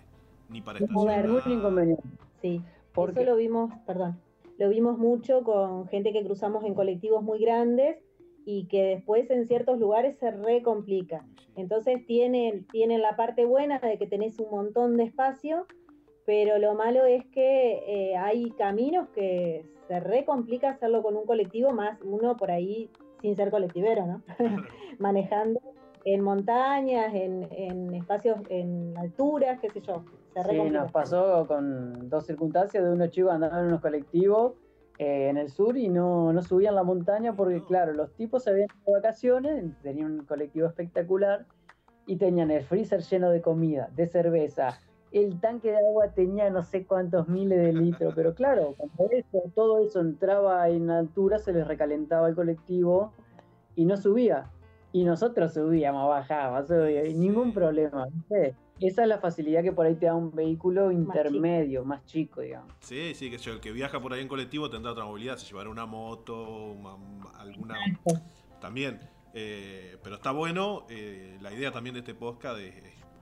ni 0.49 0.63
para 0.63 0.79
estacionar. 0.79 1.27
inconveniente. 1.47 2.03
Sí, 2.41 2.63
por 2.93 3.11
eso 3.11 3.25
lo 3.25 3.37
vimos, 3.37 3.71
perdón 3.87 4.19
lo 4.61 4.69
vimos 4.69 4.99
mucho 4.99 5.43
con 5.43 5.89
gente 5.89 6.13
que 6.13 6.23
cruzamos 6.23 6.65
en 6.65 6.75
colectivos 6.75 7.23
muy 7.23 7.39
grandes 7.39 7.97
y 8.45 8.67
que 8.67 8.83
después 8.83 9.31
en 9.31 9.47
ciertos 9.47 9.79
lugares 9.79 10.19
se 10.19 10.31
recomplica. 10.31 11.25
Entonces 11.57 12.05
tienen, 12.05 12.67
tienen 12.67 13.01
la 13.01 13.17
parte 13.17 13.47
buena 13.47 13.79
de 13.79 13.97
que 13.97 14.07
tenés 14.07 14.39
un 14.39 14.51
montón 14.51 14.99
de 14.99 15.05
espacio, 15.05 15.67
pero 16.27 16.59
lo 16.59 16.75
malo 16.75 17.07
es 17.07 17.25
que 17.29 17.83
eh, 17.87 18.17
hay 18.19 18.51
caminos 18.51 19.09
que 19.15 19.65
se 19.89 19.99
recomplica 19.99 20.69
hacerlo 20.69 21.03
con 21.03 21.17
un 21.17 21.25
colectivo, 21.25 21.71
más 21.71 21.99
uno 22.03 22.37
por 22.37 22.51
ahí 22.51 22.91
sin 23.23 23.37
ser 23.37 23.51
colectivero, 23.51 24.07
¿no? 24.07 24.23
Manejando 24.99 25.59
en 26.05 26.21
montañas, 26.23 27.15
en, 27.15 27.49
en, 27.51 27.95
espacios, 27.95 28.39
en 28.49 28.97
alturas, 28.97 29.59
qué 29.61 29.71
sé 29.71 29.81
yo. 29.81 30.05
Sí, 30.49 30.71
nos 30.71 30.91
pasó 30.93 31.47
con 31.47 32.09
dos 32.09 32.27
circunstancias 32.27 32.85
de 32.85 32.91
unos 32.91 33.11
chicos 33.11 33.33
andando 33.33 33.59
en 33.59 33.67
unos 33.67 33.81
colectivos 33.81 34.55
eh, 34.99 35.29
en 35.29 35.37
el 35.39 35.51
sur 35.51 35.77
y 35.77 35.89
no, 35.89 36.33
no 36.33 36.43
subían 36.43 36.75
la 36.75 36.83
montaña 36.83 37.35
porque, 37.35 37.63
claro, 37.65 37.93
los 37.93 38.13
tipos 38.15 38.45
se 38.45 38.51
habían 38.51 38.69
ido 38.69 38.85
de 38.87 38.93
vacaciones, 38.93 39.65
tenían 39.83 40.13
un 40.13 40.25
colectivo 40.25 40.67
espectacular 40.67 41.47
y 42.07 42.17
tenían 42.17 42.51
el 42.51 42.65
freezer 42.65 43.01
lleno 43.01 43.31
de 43.31 43.41
comida, 43.41 43.91
de 43.95 44.07
cerveza. 44.07 44.79
El 45.11 45.41
tanque 45.41 45.73
de 45.73 45.79
agua 45.79 46.13
tenía 46.13 46.51
no 46.51 46.63
sé 46.63 46.87
cuántos 46.87 47.29
miles 47.29 47.59
de 47.59 47.73
litros, 47.73 48.13
pero 48.15 48.35
claro, 48.35 48.75
cuando 48.77 49.13
eso, 49.13 49.43
todo 49.55 49.85
eso 49.85 50.01
entraba 50.01 50.69
en 50.69 50.89
altura, 50.91 51.39
se 51.39 51.53
les 51.53 51.67
recalentaba 51.67 52.29
el 52.29 52.37
colectivo 52.37 53.13
y 53.75 53.87
no 53.87 53.97
subía. 53.97 54.51
Y 54.93 55.05
nosotros 55.05 55.55
subíamos, 55.55 56.09
bajábamos, 56.09 56.67
subía, 56.67 57.07
y 57.07 57.15
ningún 57.15 57.53
problema. 57.53 58.09
Esa 58.81 59.03
es 59.03 59.09
la 59.09 59.19
facilidad 59.19 59.63
que 59.63 59.73
por 59.73 59.87
ahí 59.87 59.95
te 59.95 60.07
da 60.07 60.15
un 60.15 60.35
vehículo 60.35 60.91
intermedio, 60.91 61.85
más 61.85 62.05
chico, 62.07 62.41
digamos. 62.41 62.73
Sí, 62.81 63.15
sí, 63.15 63.31
que 63.31 63.39
yo, 63.39 63.53
el 63.53 63.61
que 63.61 63.73
viaja 63.73 64.01
por 64.01 64.13
ahí 64.13 64.23
en 64.23 64.29
colectivo 64.29 64.71
tendrá 64.71 64.93
otra 64.93 65.05
movilidad, 65.05 65.37
se 65.37 65.47
llevará 65.47 65.69
una 65.69 65.87
moto, 65.87 66.77
alguna... 67.39 67.77
También. 68.61 69.01
Eh, 69.33 69.97
pero 70.03 70.17
está 70.17 70.33
bueno, 70.33 70.87
eh, 70.89 71.39
la 71.41 71.53
idea 71.53 71.71
también 71.71 71.95
de 71.95 72.01
este 72.01 72.15
podcast 72.15 72.59
es, 72.59 72.75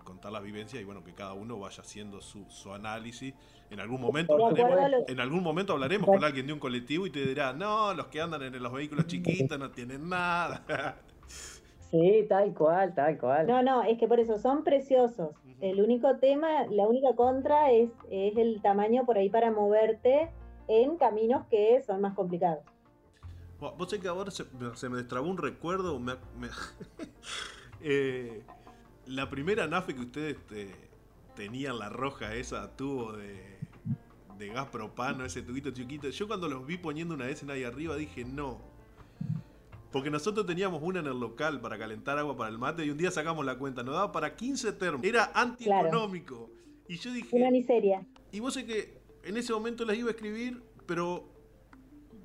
contar 0.05 0.33
las 0.33 0.43
vivencias 0.43 0.81
y 0.81 0.87
bueno, 0.87 1.05
que 1.05 1.13
cada 1.13 1.35
uno 1.35 1.59
vaya 1.59 1.83
haciendo 1.83 2.23
su, 2.23 2.73
análisis. 2.73 3.35
En 3.69 3.79
algún 3.79 4.01
momento 4.01 4.33
hablaremos, 4.33 5.05
en 5.07 5.21
algún 5.21 5.43
momento 5.43 5.75
hablaremos 5.75 6.07
con 6.07 6.25
alguien 6.25 6.47
de 6.47 6.55
un 6.55 6.59
colectivo 6.59 7.07
y 7.07 7.11
te 7.11 7.27
dirá, 7.27 7.53
no, 7.53 7.93
los 7.93 8.07
que 8.07 8.21
andan 8.21 8.43
en 8.43 8.63
los 8.63 8.73
vehículos 8.73 9.07
chiquitos 9.07 9.59
no 9.59 9.71
tienen 9.71 10.09
nada. 10.09 10.65
Sí, 11.91 12.27
tal 12.29 12.53
cual, 12.55 12.95
tal 12.95 13.19
cual. 13.19 13.47
No, 13.47 13.63
no, 13.63 13.83
es 13.83 13.99
que 13.99 14.07
por 14.07 14.21
eso 14.21 14.39
son 14.39 14.63
preciosos. 14.63 15.31
El 15.61 15.81
único 15.81 16.17
tema, 16.19 16.67
la 16.71 16.87
única 16.87 17.15
contra 17.17 17.73
es, 17.73 17.91
es 18.11 18.37
el 18.37 18.61
tamaño 18.63 19.05
por 19.07 19.17
ahí 19.17 19.31
para 19.31 19.51
moverte 19.51 20.31
en 20.69 20.97
caminos 20.99 21.47
que 21.51 21.83
son 21.83 22.01
más 22.01 22.15
complicados. 22.15 22.63
Vos 23.59 23.91
sé 23.91 23.99
que 23.99 24.07
ahora 24.07 24.31
se, 24.31 24.45
me 24.89 24.97
destrabó 24.97 25.29
un 25.29 25.39
recuerdo. 25.39 26.01
Eh, 27.81 28.43
la 29.07 29.31
primera 29.31 29.69
nafe 29.69 29.95
que 29.95 30.01
ustedes 30.01 30.37
tenían, 31.37 31.79
la 31.79 31.89
roja 31.89 32.35
esa, 32.35 32.75
tubo 32.75 33.13
de, 33.13 33.57
de 34.37 34.49
gas 34.49 34.67
propano, 34.67 35.25
ese 35.25 35.43
tubito 35.43 35.71
chiquito. 35.71 36.09
Yo 36.09 36.27
cuando 36.27 36.49
los 36.49 36.67
vi 36.67 36.77
poniendo 36.77 37.15
una 37.15 37.29
escena 37.29 37.53
ahí 37.53 37.63
arriba 37.63 37.95
dije, 37.95 38.25
no, 38.25 38.59
Porque 39.91 40.11
nosotros 40.11 40.47
teníamos 40.47 40.83
una 40.83 41.01
en 41.01 41.07
el 41.07 41.19
local 41.19 41.61
para 41.61 41.79
calentar 41.79 42.19
agua 42.19 42.37
para 42.37 42.51
el 42.51 42.59
mate 42.59 42.85
y 42.85 42.91
un 42.91 42.99
día 42.99 43.11
sacamos 43.11 43.45
la 43.47 43.57
cuenta, 43.57 43.83
nos 43.83 43.95
daba 43.95 44.13
para 44.13 44.37
15 44.37 44.73
termos. 44.73 45.05
Era 45.05 45.31
antieconómico. 45.35 46.51
Y 46.89 46.97
yo 46.97 47.13
dije... 47.13 47.37
Una 47.37 47.51
miseria. 47.51 48.07
Y 48.31 48.41
vos 48.41 48.55
sé 48.55 48.67
que 48.67 49.01
en 49.25 49.37
ese 49.37 49.53
momento 49.53 49.85
les 49.85 49.99
iba 49.99 50.09
a 50.09 50.11
escribir, 50.13 50.63
pero 50.87 51.29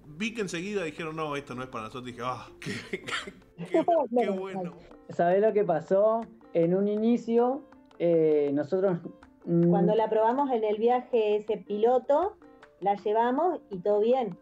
vi 0.05 0.33
que 0.33 0.41
enseguida 0.41 0.83
dijeron, 0.83 1.15
no, 1.15 1.35
esto 1.35 1.55
no 1.55 1.63
es 1.63 1.69
para 1.69 1.85
nosotros. 1.85 2.05
dije, 2.05 2.21
ah, 2.23 2.47
qué, 2.59 4.29
bueno. 4.29 4.73
¿Sabés 5.09 5.41
lo 5.41 5.53
que 5.53 5.63
pasó? 5.63 6.21
En 6.53 6.75
un 6.75 6.87
inicio, 6.87 7.63
eh, 7.99 8.51
nosotros... 8.53 8.99
Mm, 9.45 9.69
Cuando 9.69 9.95
la 9.95 10.09
probamos 10.09 10.51
en 10.51 10.63
el 10.63 10.77
viaje 10.77 11.35
ese 11.35 11.57
piloto, 11.57 12.37
la 12.79 12.95
llevamos 12.95 13.59
y 13.69 13.79
todo 13.79 13.99
bien. 13.99 14.37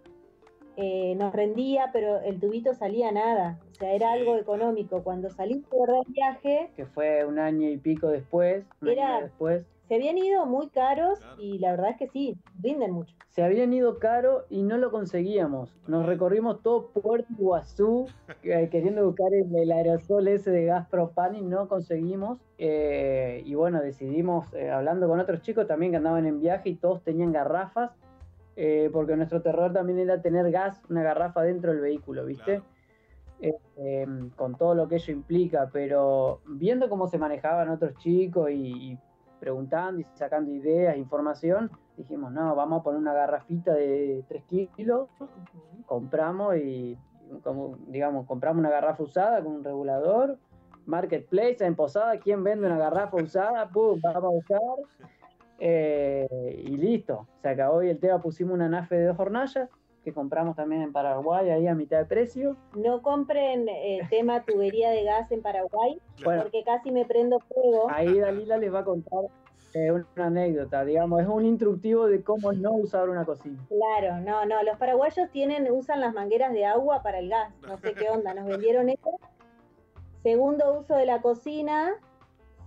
Eh, 0.77 1.15
nos 1.15 1.33
rendía, 1.33 1.89
pero 1.91 2.19
el 2.21 2.39
tubito 2.39 2.73
salía 2.73 3.11
nada. 3.11 3.59
O 3.71 3.75
sea, 3.75 3.93
era 3.93 4.11
algo 4.11 4.37
económico. 4.37 5.03
Cuando 5.03 5.29
salimos 5.29 5.69
del 5.69 6.13
viaje... 6.13 6.71
Que 6.75 6.85
fue 6.85 7.25
un 7.25 7.39
año 7.39 7.69
y 7.69 7.77
pico 7.77 8.07
después. 8.07 8.65
era, 8.81 9.21
después 9.21 9.65
se 9.91 9.95
habían 9.95 10.17
ido 10.17 10.45
muy 10.45 10.69
caros 10.69 11.19
y 11.37 11.59
la 11.59 11.71
verdad 11.71 11.89
es 11.89 11.97
que 11.97 12.07
sí, 12.07 12.37
rinden 12.61 12.91
mucho. 12.93 13.13
Se 13.27 13.43
habían 13.43 13.73
ido 13.73 13.99
caro 13.99 14.45
y 14.49 14.63
no 14.63 14.77
lo 14.77 14.89
conseguíamos. 14.89 15.77
Nos 15.85 16.05
recorrimos 16.05 16.61
todo 16.61 16.91
Puerto 16.91 17.27
Iguazú 17.37 18.07
eh, 18.43 18.69
queriendo 18.71 19.05
buscar 19.05 19.33
el, 19.33 19.69
aerosol 19.69 20.29
ese 20.29 20.49
de 20.49 20.63
gas 20.63 20.87
propane 20.87 21.39
y 21.39 21.41
no 21.41 21.67
conseguimos. 21.67 22.39
Eh, 22.57 23.43
y 23.45 23.53
bueno, 23.55 23.81
decidimos, 23.81 24.53
eh, 24.53 24.71
hablando 24.71 25.09
con 25.09 25.19
otros 25.19 25.41
chicos 25.41 25.67
también 25.67 25.91
que 25.91 25.97
andaban 25.97 26.25
en 26.25 26.39
viaje 26.39 26.69
y 26.69 26.75
todos 26.75 27.03
tenían 27.03 27.33
garrafas, 27.33 27.91
porque 28.91 29.15
nuestro 29.15 29.41
terror 29.41 29.73
también 29.73 29.99
era 29.99 30.21
tener 30.21 30.51
gas, 30.51 30.81
una 30.89 31.03
garrafa 31.03 31.41
dentro 31.41 31.71
del 31.71 31.81
vehículo, 31.81 32.25
¿viste? 32.25 32.61
Em, 33.75 34.29
con 34.31 34.55
todo 34.55 34.75
lo 34.75 34.87
que 34.87 34.95
ello 34.95 35.13
implica, 35.13 35.69
pero 35.73 36.41
viendo 36.45 36.87
cómo 36.89 37.07
se 37.07 37.17
manejaban 37.17 37.69
otros 37.69 37.95
chicos 37.97 38.51
y 38.51 38.97
preguntando 39.39 40.01
y 40.01 40.05
sacando 40.13 40.51
ideas, 40.51 40.95
información, 40.95 41.71
dijimos, 41.97 42.31
no, 42.31 42.55
vamos 42.55 42.81
a 42.81 42.83
poner 42.83 43.01
una 43.01 43.13
garrafita 43.13 43.73
de 43.73 44.23
3 44.27 44.43
kilos, 44.75 45.09
compramos 45.87 46.57
y, 46.57 46.95
como, 47.43 47.77
digamos, 47.87 48.27
compramos 48.27 48.59
una 48.59 48.69
garrafa 48.69 49.01
usada 49.01 49.43
con 49.43 49.53
un 49.53 49.63
regulador, 49.63 50.37
marketplace 50.85 51.65
en 51.65 51.75
Posada, 51.75 52.19
¿quién 52.19 52.43
vende 52.43 52.67
una 52.67 52.77
garrafa 52.77 53.17
usada? 53.17 53.67
Pum, 53.69 53.99
vamos 54.01 54.23
a 54.23 54.27
buscar. 54.27 54.59
Eh, 55.63 56.27
y 56.65 56.75
listo, 56.75 57.27
se 57.43 57.49
acabó 57.49 57.83
y 57.83 57.89
el 57.89 57.99
tema 57.99 58.19
pusimos 58.19 58.55
una 58.55 58.67
nafe 58.67 58.95
de 58.95 59.05
dos 59.05 59.19
hornallas 59.19 59.69
que 60.03 60.11
compramos 60.11 60.55
también 60.55 60.81
en 60.81 60.91
Paraguay 60.91 61.51
ahí 61.51 61.67
a 61.67 61.75
mitad 61.75 61.99
de 61.99 62.05
precio. 62.05 62.57
No 62.75 63.03
compren 63.03 63.69
el 63.69 64.01
eh, 64.01 64.07
tema 64.09 64.43
tubería 64.43 64.89
de 64.89 65.03
gas 65.03 65.31
en 65.31 65.43
Paraguay, 65.43 66.01
porque 66.23 66.63
casi 66.65 66.91
me 66.91 67.05
prendo 67.05 67.39
fuego. 67.41 67.91
Ahí 67.91 68.19
Dalila 68.19 68.57
les 68.57 68.73
va 68.73 68.79
a 68.79 68.85
contar 68.85 69.25
eh, 69.75 69.91
una 69.91 70.25
anécdota, 70.25 70.83
digamos, 70.83 71.21
es 71.21 71.27
un 71.27 71.45
instructivo 71.45 72.07
de 72.07 72.23
cómo 72.23 72.51
no 72.53 72.71
usar 72.71 73.07
una 73.07 73.23
cocina. 73.23 73.59
Claro, 73.69 74.19
no, 74.19 74.45
no, 74.45 74.63
los 74.63 74.77
paraguayos 74.77 75.29
tienen, 75.29 75.71
usan 75.71 76.01
las 76.01 76.15
mangueras 76.15 76.53
de 76.53 76.65
agua 76.65 77.03
para 77.03 77.19
el 77.19 77.29
gas, 77.29 77.53
no 77.67 77.77
sé 77.77 77.93
qué 77.93 78.09
onda, 78.09 78.33
nos 78.33 78.47
vendieron 78.47 78.89
eso. 78.89 79.19
Segundo 80.23 80.79
uso 80.79 80.95
de 80.95 81.05
la 81.05 81.21
cocina, 81.21 81.93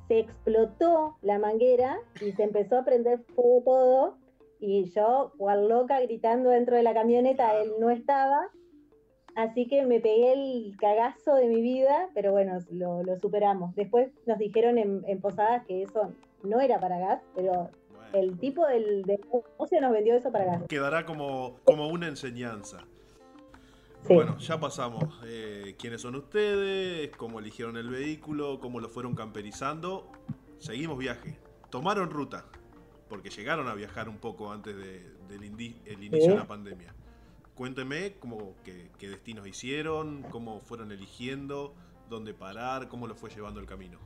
se 0.08 0.20
explotó 0.20 1.16
la 1.22 1.38
manguera 1.38 1.98
y 2.20 2.32
se 2.32 2.42
empezó 2.42 2.78
a 2.78 2.84
prender 2.84 3.20
fuego 3.34 3.62
todo 3.64 4.24
y 4.60 4.90
yo, 4.92 5.32
cual 5.36 5.68
loca, 5.68 6.00
gritando 6.00 6.50
dentro 6.50 6.76
de 6.76 6.82
la 6.82 6.94
camioneta, 6.94 7.54
él 7.60 7.72
no 7.80 7.90
estaba. 7.90 8.48
Así 9.36 9.66
que 9.66 9.84
me 9.84 10.00
pegué 10.00 10.32
el 10.32 10.76
cagazo 10.78 11.34
de 11.34 11.48
mi 11.48 11.60
vida, 11.60 12.08
pero 12.14 12.32
bueno, 12.32 12.58
lo, 12.70 13.02
superamos. 13.20 13.74
Después 13.74 14.10
nos 14.26 14.38
dijeron 14.38 14.78
en, 14.78 15.20
Posadas 15.20 15.66
que 15.66 15.82
eso 15.82 16.12
no 16.42 16.60
era 16.60 16.78
para 16.78 16.98
gas, 16.98 17.22
pero 17.34 17.68
el 18.12 18.38
tipo 18.38 18.66
del, 18.66 19.02
negocio 19.02 19.80
nos 19.80 19.92
vendió 19.92 20.14
eso 20.14 20.30
para 20.30 20.44
gas. 20.44 20.62
Quedará 20.68 21.04
como, 21.04 21.56
como 21.64 21.88
una 21.88 22.06
enseñanza. 22.06 22.86
Bueno, 24.08 24.36
ya 24.38 24.60
pasamos. 24.60 25.04
Eh, 25.26 25.76
¿Quiénes 25.78 26.02
son 26.02 26.14
ustedes? 26.16 27.10
¿Cómo 27.16 27.38
eligieron 27.38 27.76
el 27.76 27.88
vehículo? 27.88 28.60
¿Cómo 28.60 28.80
lo 28.80 28.88
fueron 28.88 29.14
camperizando? 29.14 30.10
Seguimos 30.58 30.98
viaje. 30.98 31.38
Tomaron 31.70 32.10
ruta 32.10 32.44
porque 33.08 33.30
llegaron 33.30 33.68
a 33.68 33.74
viajar 33.74 34.08
un 34.08 34.18
poco 34.18 34.52
antes 34.52 34.74
del 34.76 35.44
inicio 35.44 36.32
de 36.32 36.36
la 36.36 36.46
pandemia. 36.46 36.94
Cuénteme 37.54 38.14
cómo, 38.18 38.54
qué, 38.64 39.08
destinos 39.08 39.46
hicieron, 39.46 40.22
cómo 40.30 40.60
fueron 40.60 40.90
eligiendo, 40.92 41.74
dónde 42.10 42.34
parar, 42.34 42.88
cómo 42.88 43.06
lo 43.06 43.14
fue 43.14 43.30
llevando 43.30 43.60
el 43.60 43.66
camino. 43.66 43.98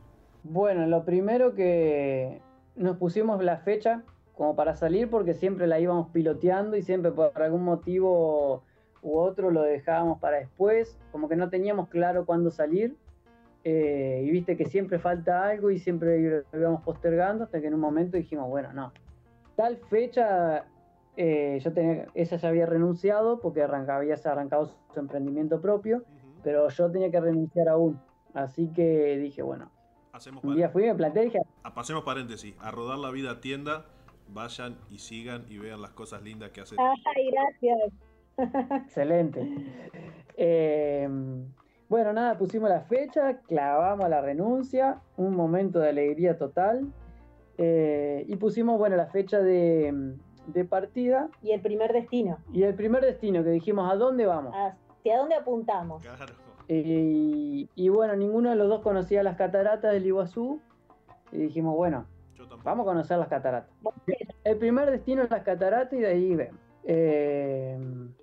Bueno, 0.45 0.87
lo 0.87 1.05
primero 1.05 1.55
que 1.55 2.41
nos 2.77 2.99
pusimos 2.99 3.43
la 3.43 3.59
fecha 3.59 4.05
como 4.37 4.55
para 4.55 4.77
salir 4.77 5.11
porque 5.11 5.35
siempre 5.35 5.67
la 5.67 5.81
íbamos 5.81 6.11
piloteando 6.11 6.77
y 6.77 6.83
siempre 6.83 7.11
por 7.11 7.43
algún 7.43 7.65
motivo 7.65 8.63
u 9.09 9.19
otro 9.19 9.51
lo 9.51 9.63
dejábamos 9.63 10.19
para 10.19 10.39
después, 10.39 10.97
como 11.13 11.29
que 11.29 11.37
no 11.37 11.49
teníamos 11.49 11.89
claro 11.89 12.27
cuándo 12.27 12.51
salir 12.51 12.97
eh, 13.65 14.23
y 14.25 14.31
viste 14.31 14.57
que 14.57 14.67
siempre 14.67 14.99
falta 14.99 15.49
algo 15.49 15.71
y 15.71 15.79
siempre 15.79 16.45
lo 16.53 16.59
íbamos 16.59 16.83
postergando 16.83 17.45
hasta 17.45 17.61
que 17.61 17.67
en 17.67 17.75
un 17.75 17.81
momento 17.81 18.17
dijimos, 18.17 18.49
bueno, 18.49 18.73
no, 18.73 18.93
tal 19.57 19.77
fecha, 19.77 20.65
eh, 21.17 21.59
yo 21.63 21.73
tenía, 21.73 22.07
ella 22.15 22.37
ya 22.37 22.49
había 22.49 22.67
renunciado 22.67 23.41
porque 23.41 23.63
arrancaba, 23.63 23.99
había 23.99 24.15
arrancado 24.15 24.71
su 24.95 25.01
emprendimiento 25.01 25.61
propio, 25.61 26.05
pero 26.43 26.69
yo 26.69 26.91
tenía 26.91 27.11
que 27.11 27.21
renunciar 27.21 27.69
aún. 27.69 28.01
Así 28.33 28.69
que 28.73 29.19
dije, 29.19 29.43
bueno, 29.43 29.71
un 30.43 30.55
día 30.55 30.69
fui, 30.69 30.85
me 30.85 30.95
planteé 30.95 31.23
y 31.23 31.27
dije... 31.27 31.41
Ah, 31.65 31.75
pasemos 31.75 32.05
paréntesis, 32.05 32.55
a 32.61 32.71
rodar 32.71 32.99
la 32.99 33.11
vida 33.11 33.41
tienda, 33.41 33.87
vayan 34.29 34.79
y 34.91 34.99
sigan 34.99 35.45
y 35.49 35.59
vean 35.59 35.83
las 35.83 35.91
cosas 35.91 36.23
lindas 36.23 36.51
que 36.53 36.61
hace. 36.61 36.77
Ay, 36.79 37.31
gracias. 37.31 37.93
Excelente. 38.85 39.49
Eh, 40.37 41.09
bueno, 41.89 42.13
nada, 42.13 42.39
pusimos 42.39 42.69
la 42.69 42.83
fecha, 42.83 43.39
clavamos 43.47 44.09
la 44.09 44.21
renuncia, 44.21 45.01
un 45.17 45.35
momento 45.35 45.81
de 45.81 45.89
alegría 45.89 46.37
total. 46.37 46.87
Eh, 47.57 48.25
y 48.29 48.37
pusimos, 48.37 48.79
bueno, 48.79 48.97
la 48.97 49.07
fecha 49.07 49.41
de, 49.41 50.17
partida. 50.69 51.29
Y 51.43 51.53
el 51.53 51.61
primer 51.61 51.93
destino. 51.93 52.39
Y 52.53 52.63
el 52.63 52.75
primer 52.75 53.03
destino, 53.03 53.43
que 53.43 53.51
dijimos, 53.51 53.91
¿a 53.91 53.97
dónde 53.97 54.27
vamos? 54.27 54.55
¿Hacia 54.55 55.19
dónde 55.19 55.35
apuntamos? 55.35 56.03
Claro. 56.03 56.35
y 56.69 57.89
bueno, 57.89 58.15
ninguno 58.15 58.51
de 58.51 58.57
los 58.57 58.69
dos 58.69 58.83
conocía 58.83 59.23
las 59.23 59.37
cataratas 59.37 59.93
del 59.93 60.07
Iguazú. 60.07 60.61
Y 61.33 61.39
dijimos, 61.39 61.77
bueno, 61.77 62.07
vamos 62.65 62.85
a 62.85 62.91
conocer 62.91 63.19
las 63.19 63.29
cataratas. 63.29 63.71
El 64.45 64.57
primer 64.59 64.91
destino 64.91 65.23
es 65.23 65.31
las 65.31 65.43
cataratas 65.43 65.93
y 65.93 66.01
de 66.01 66.07
ahí 66.07 66.35
vemos. 66.35 66.61
Eh, 66.85 67.77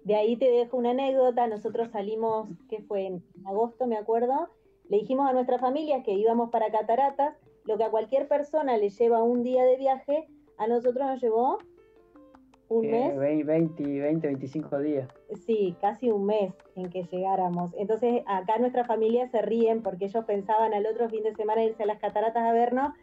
de 0.04 0.16
ahí 0.16 0.38
te 0.38 0.50
dejo 0.50 0.78
una 0.78 0.92
anécdota. 0.92 1.48
Nosotros 1.48 1.90
salimos, 1.92 2.48
que 2.70 2.82
fue 2.82 3.08
en 3.08 3.24
agosto, 3.46 3.88
me 3.88 3.98
acuerdo. 3.98 4.50
Le 4.90 4.98
dijimos 4.98 5.30
a 5.30 5.34
nuestras 5.34 5.62
familias 5.62 6.04
que 6.04 6.14
íbamos 6.14 6.50
para 6.50 6.72
Cataratas. 6.72 7.36
Lo 7.66 7.78
que 7.78 7.84
a 7.84 7.90
cualquier 7.90 8.28
persona 8.28 8.78
le 8.78 8.90
lleva 8.90 9.24
un 9.24 9.44
día 9.44 9.64
de 9.64 9.78
viaje, 9.78 10.28
a 10.58 10.68
nosotros 10.68 11.08
nos 11.08 11.22
llevó 11.22 11.58
un 12.70 12.90
mes. 12.90 13.18
20, 13.18 13.84
20, 13.84 14.28
25 14.28 14.80
días. 14.80 15.10
Sí, 15.46 15.76
casi 15.82 16.12
un 16.12 16.26
mes 16.26 16.54
en 16.76 16.90
que 16.90 17.04
llegáramos. 17.04 17.72
Entonces, 17.78 18.22
acá 18.26 18.58
nuestras 18.58 18.88
familias 18.88 19.32
se 19.32 19.42
ríen 19.42 19.82
porque 19.82 20.06
ellos 20.06 20.26
pensaban 20.26 20.74
al 20.74 20.86
otro 20.86 21.10
fin 21.10 21.24
de 21.24 21.34
semana 21.36 21.64
irse 21.64 21.84
a 21.84 21.86
las 21.88 22.00
cataratas 22.00 22.44
a 22.44 22.52
vernos 22.52 22.94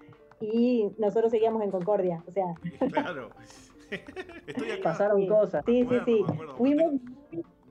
y 0.41 0.91
nosotros 0.99 1.31
seguíamos 1.31 1.63
en 1.63 1.71
Concordia. 1.71 2.23
O 2.27 2.31
sea. 2.31 2.55
Claro. 2.93 3.31
Pasaron 4.83 5.27
cosas. 5.27 5.65
Sí, 5.67 5.87
sí, 5.89 5.97
sí. 6.05 6.25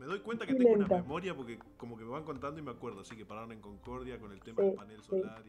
Me 0.02 0.08
doy 0.08 0.20
cuenta 0.22 0.48
que 0.48 0.56
tengo 0.56 0.74
una 0.74 0.88
memoria 0.88 1.36
porque 1.36 1.60
como 1.78 1.96
que 1.96 2.04
me 2.04 2.10
van 2.10 2.24
contando 2.24 2.60
y 2.60 2.64
me 2.64 2.72
acuerdo, 2.72 3.02
así 3.02 3.16
que 3.16 3.24
pararon 3.24 3.52
en 3.52 3.62
Concordia 3.62 4.18
con 4.20 4.32
el 4.32 4.42
tema 4.42 4.64
del 4.64 4.74
panel 4.74 5.00
solar 5.04 5.44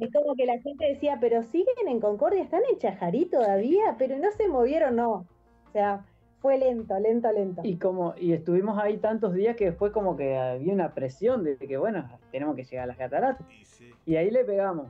Es 0.00 0.12
como 0.12 0.34
que 0.34 0.46
la 0.46 0.58
gente 0.58 0.86
decía, 0.86 1.18
pero 1.20 1.42
siguen 1.44 1.86
en 1.86 2.00
Concordia, 2.00 2.42
están 2.42 2.62
en 2.70 2.78
Chajarí 2.78 3.26
todavía, 3.26 3.94
pero 3.96 4.18
no 4.18 4.32
se 4.32 4.48
movieron, 4.48 4.96
no. 4.96 5.12
O 5.12 5.72
sea, 5.72 6.04
fue 6.40 6.58
lento, 6.58 6.98
lento, 6.98 7.30
lento. 7.30 7.62
Y 7.64 7.76
como, 7.76 8.14
y 8.18 8.32
estuvimos 8.32 8.78
ahí 8.78 8.98
tantos 8.98 9.32
días 9.32 9.54
que 9.56 9.66
después 9.66 9.92
como 9.92 10.16
que 10.16 10.36
había 10.36 10.72
una 10.72 10.92
presión 10.92 11.44
de 11.44 11.56
que 11.56 11.76
bueno, 11.76 12.06
tenemos 12.32 12.56
que 12.56 12.64
llegar 12.64 12.84
a 12.84 12.86
las 12.88 12.98
cataratas. 12.98 13.46
y 14.04 14.16
ahí 14.16 14.30
le 14.30 14.44
pegamos. 14.44 14.88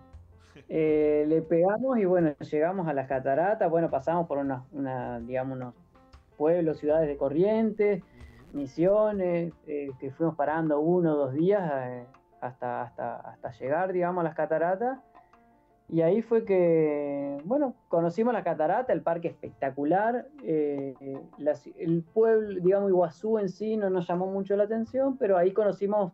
Eh, 0.68 1.24
le 1.28 1.42
pegamos 1.42 1.98
y 1.98 2.04
bueno, 2.04 2.34
llegamos 2.38 2.88
a 2.88 2.92
las 2.92 3.08
cataratas, 3.08 3.70
bueno, 3.70 3.90
pasamos 3.90 4.26
por 4.26 4.38
una, 4.38 5.20
digamos, 5.20 5.56
unos 5.56 5.74
pueblos, 6.36 6.78
ciudades 6.78 7.08
de 7.08 7.16
Corrientes, 7.16 8.02
Misiones, 8.52 9.52
eh, 9.66 9.90
que 9.98 10.10
fuimos 10.12 10.36
parando 10.36 10.80
uno 10.80 11.14
o 11.14 11.16
dos 11.16 11.34
días 11.34 11.62
eh, 11.86 12.06
hasta, 12.40 12.82
hasta, 12.82 13.16
hasta 13.16 13.50
llegar, 13.52 13.92
digamos, 13.92 14.20
a 14.22 14.24
las 14.24 14.34
cataratas. 14.34 14.98
Y 15.88 16.00
ahí 16.00 16.22
fue 16.22 16.44
que, 16.44 17.36
bueno, 17.44 17.74
conocimos 17.88 18.32
la 18.32 18.42
catarata, 18.42 18.92
el 18.92 19.02
parque 19.02 19.28
espectacular. 19.28 20.28
el 20.42 22.04
pueblo, 22.14 22.60
digamos, 22.62 22.88
Iguazú 22.88 23.38
en 23.38 23.48
sí 23.48 23.76
no 23.76 23.90
nos 23.90 24.06
llamó 24.08 24.26
mucho 24.26 24.56
la 24.56 24.64
atención, 24.64 25.18
pero 25.18 25.36
ahí 25.36 25.52
conocimos 25.52 26.12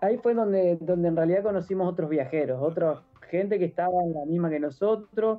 ahí 0.00 0.18
fue 0.18 0.34
donde, 0.34 0.76
donde 0.80 1.08
en 1.08 1.16
realidad 1.16 1.42
conocimos 1.42 1.88
otros 1.88 2.08
viajeros, 2.08 2.60
otra 2.62 3.02
gente 3.26 3.58
que 3.58 3.66
estaba 3.66 4.02
en 4.04 4.14
la 4.14 4.24
misma 4.24 4.50
que 4.50 4.60
nosotros, 4.60 5.38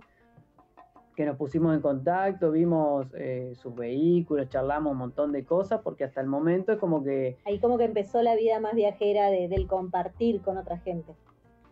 que 1.16 1.26
nos 1.26 1.36
pusimos 1.36 1.76
en 1.76 1.82
contacto, 1.82 2.52
vimos 2.52 3.08
eh, 3.16 3.54
sus 3.56 3.74
vehículos, 3.74 4.50
charlamos 4.50 4.92
un 4.92 5.00
montón 5.00 5.32
de 5.32 5.44
cosas, 5.44 5.82
porque 5.84 6.04
hasta 6.04 6.22
el 6.22 6.28
momento 6.28 6.74
es 6.74 6.78
como 6.78 7.04
que... 7.04 7.38
Ahí 7.46 7.60
como 7.60 7.78
que 7.78 7.86
empezó 7.86 8.22
la 8.22 8.36
vida 8.36 8.60
más 8.60 8.76
viajera 8.76 9.32
del 9.32 9.68
compartir 9.68 10.42
con 10.42 10.58
otra 10.58 10.78
gente. 10.78 11.16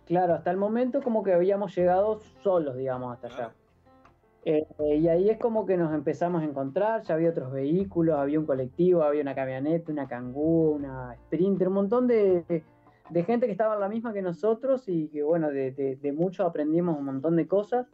Claro, 0.06 0.34
hasta 0.34 0.50
el 0.50 0.58
momento 0.58 1.02
como 1.02 1.24
que 1.24 1.34
habíamos 1.34 1.76
llegado 1.76 2.20
solos, 2.42 2.76
digamos, 2.76 3.14
hasta 3.14 3.28
allá. 3.28 3.54
Eh, 4.46 4.66
y 5.00 5.08
ahí 5.08 5.30
es 5.30 5.40
como 5.40 5.66
que 5.66 5.76
nos 5.76 5.94
empezamos 5.94 6.44
a 6.44 6.46
encontrar, 6.46 7.02
ya 7.02 7.16
había 7.16 7.32
otros 7.32 7.52
vehículos, 7.52 8.18
había 8.18 8.40
un 8.40 8.46
colectivo, 8.46 9.02
había 9.02 9.22
una 9.22 9.34
camioneta, 9.34 9.92
una 9.92 10.08
cangú, 10.08 10.72
una 10.72 11.16
sprinter, 11.16 11.68
un 11.68 11.74
montón 11.74 12.08
de, 12.08 12.64
gente 13.26 13.46
que 13.46 13.52
estaba 13.52 13.76
en 13.76 13.80
la 13.80 13.90
misma 13.90 14.14
que 14.14 14.22
nosotros 14.22 14.84
y 14.88 15.08
que 15.10 15.24
bueno, 15.24 15.50
de, 15.50 15.72
de, 15.72 16.12
mucho 16.12 16.46
aprendimos 16.46 16.98
un 16.98 17.06
montón 17.06 17.36
de 17.36 17.48
cosas. 17.48 17.88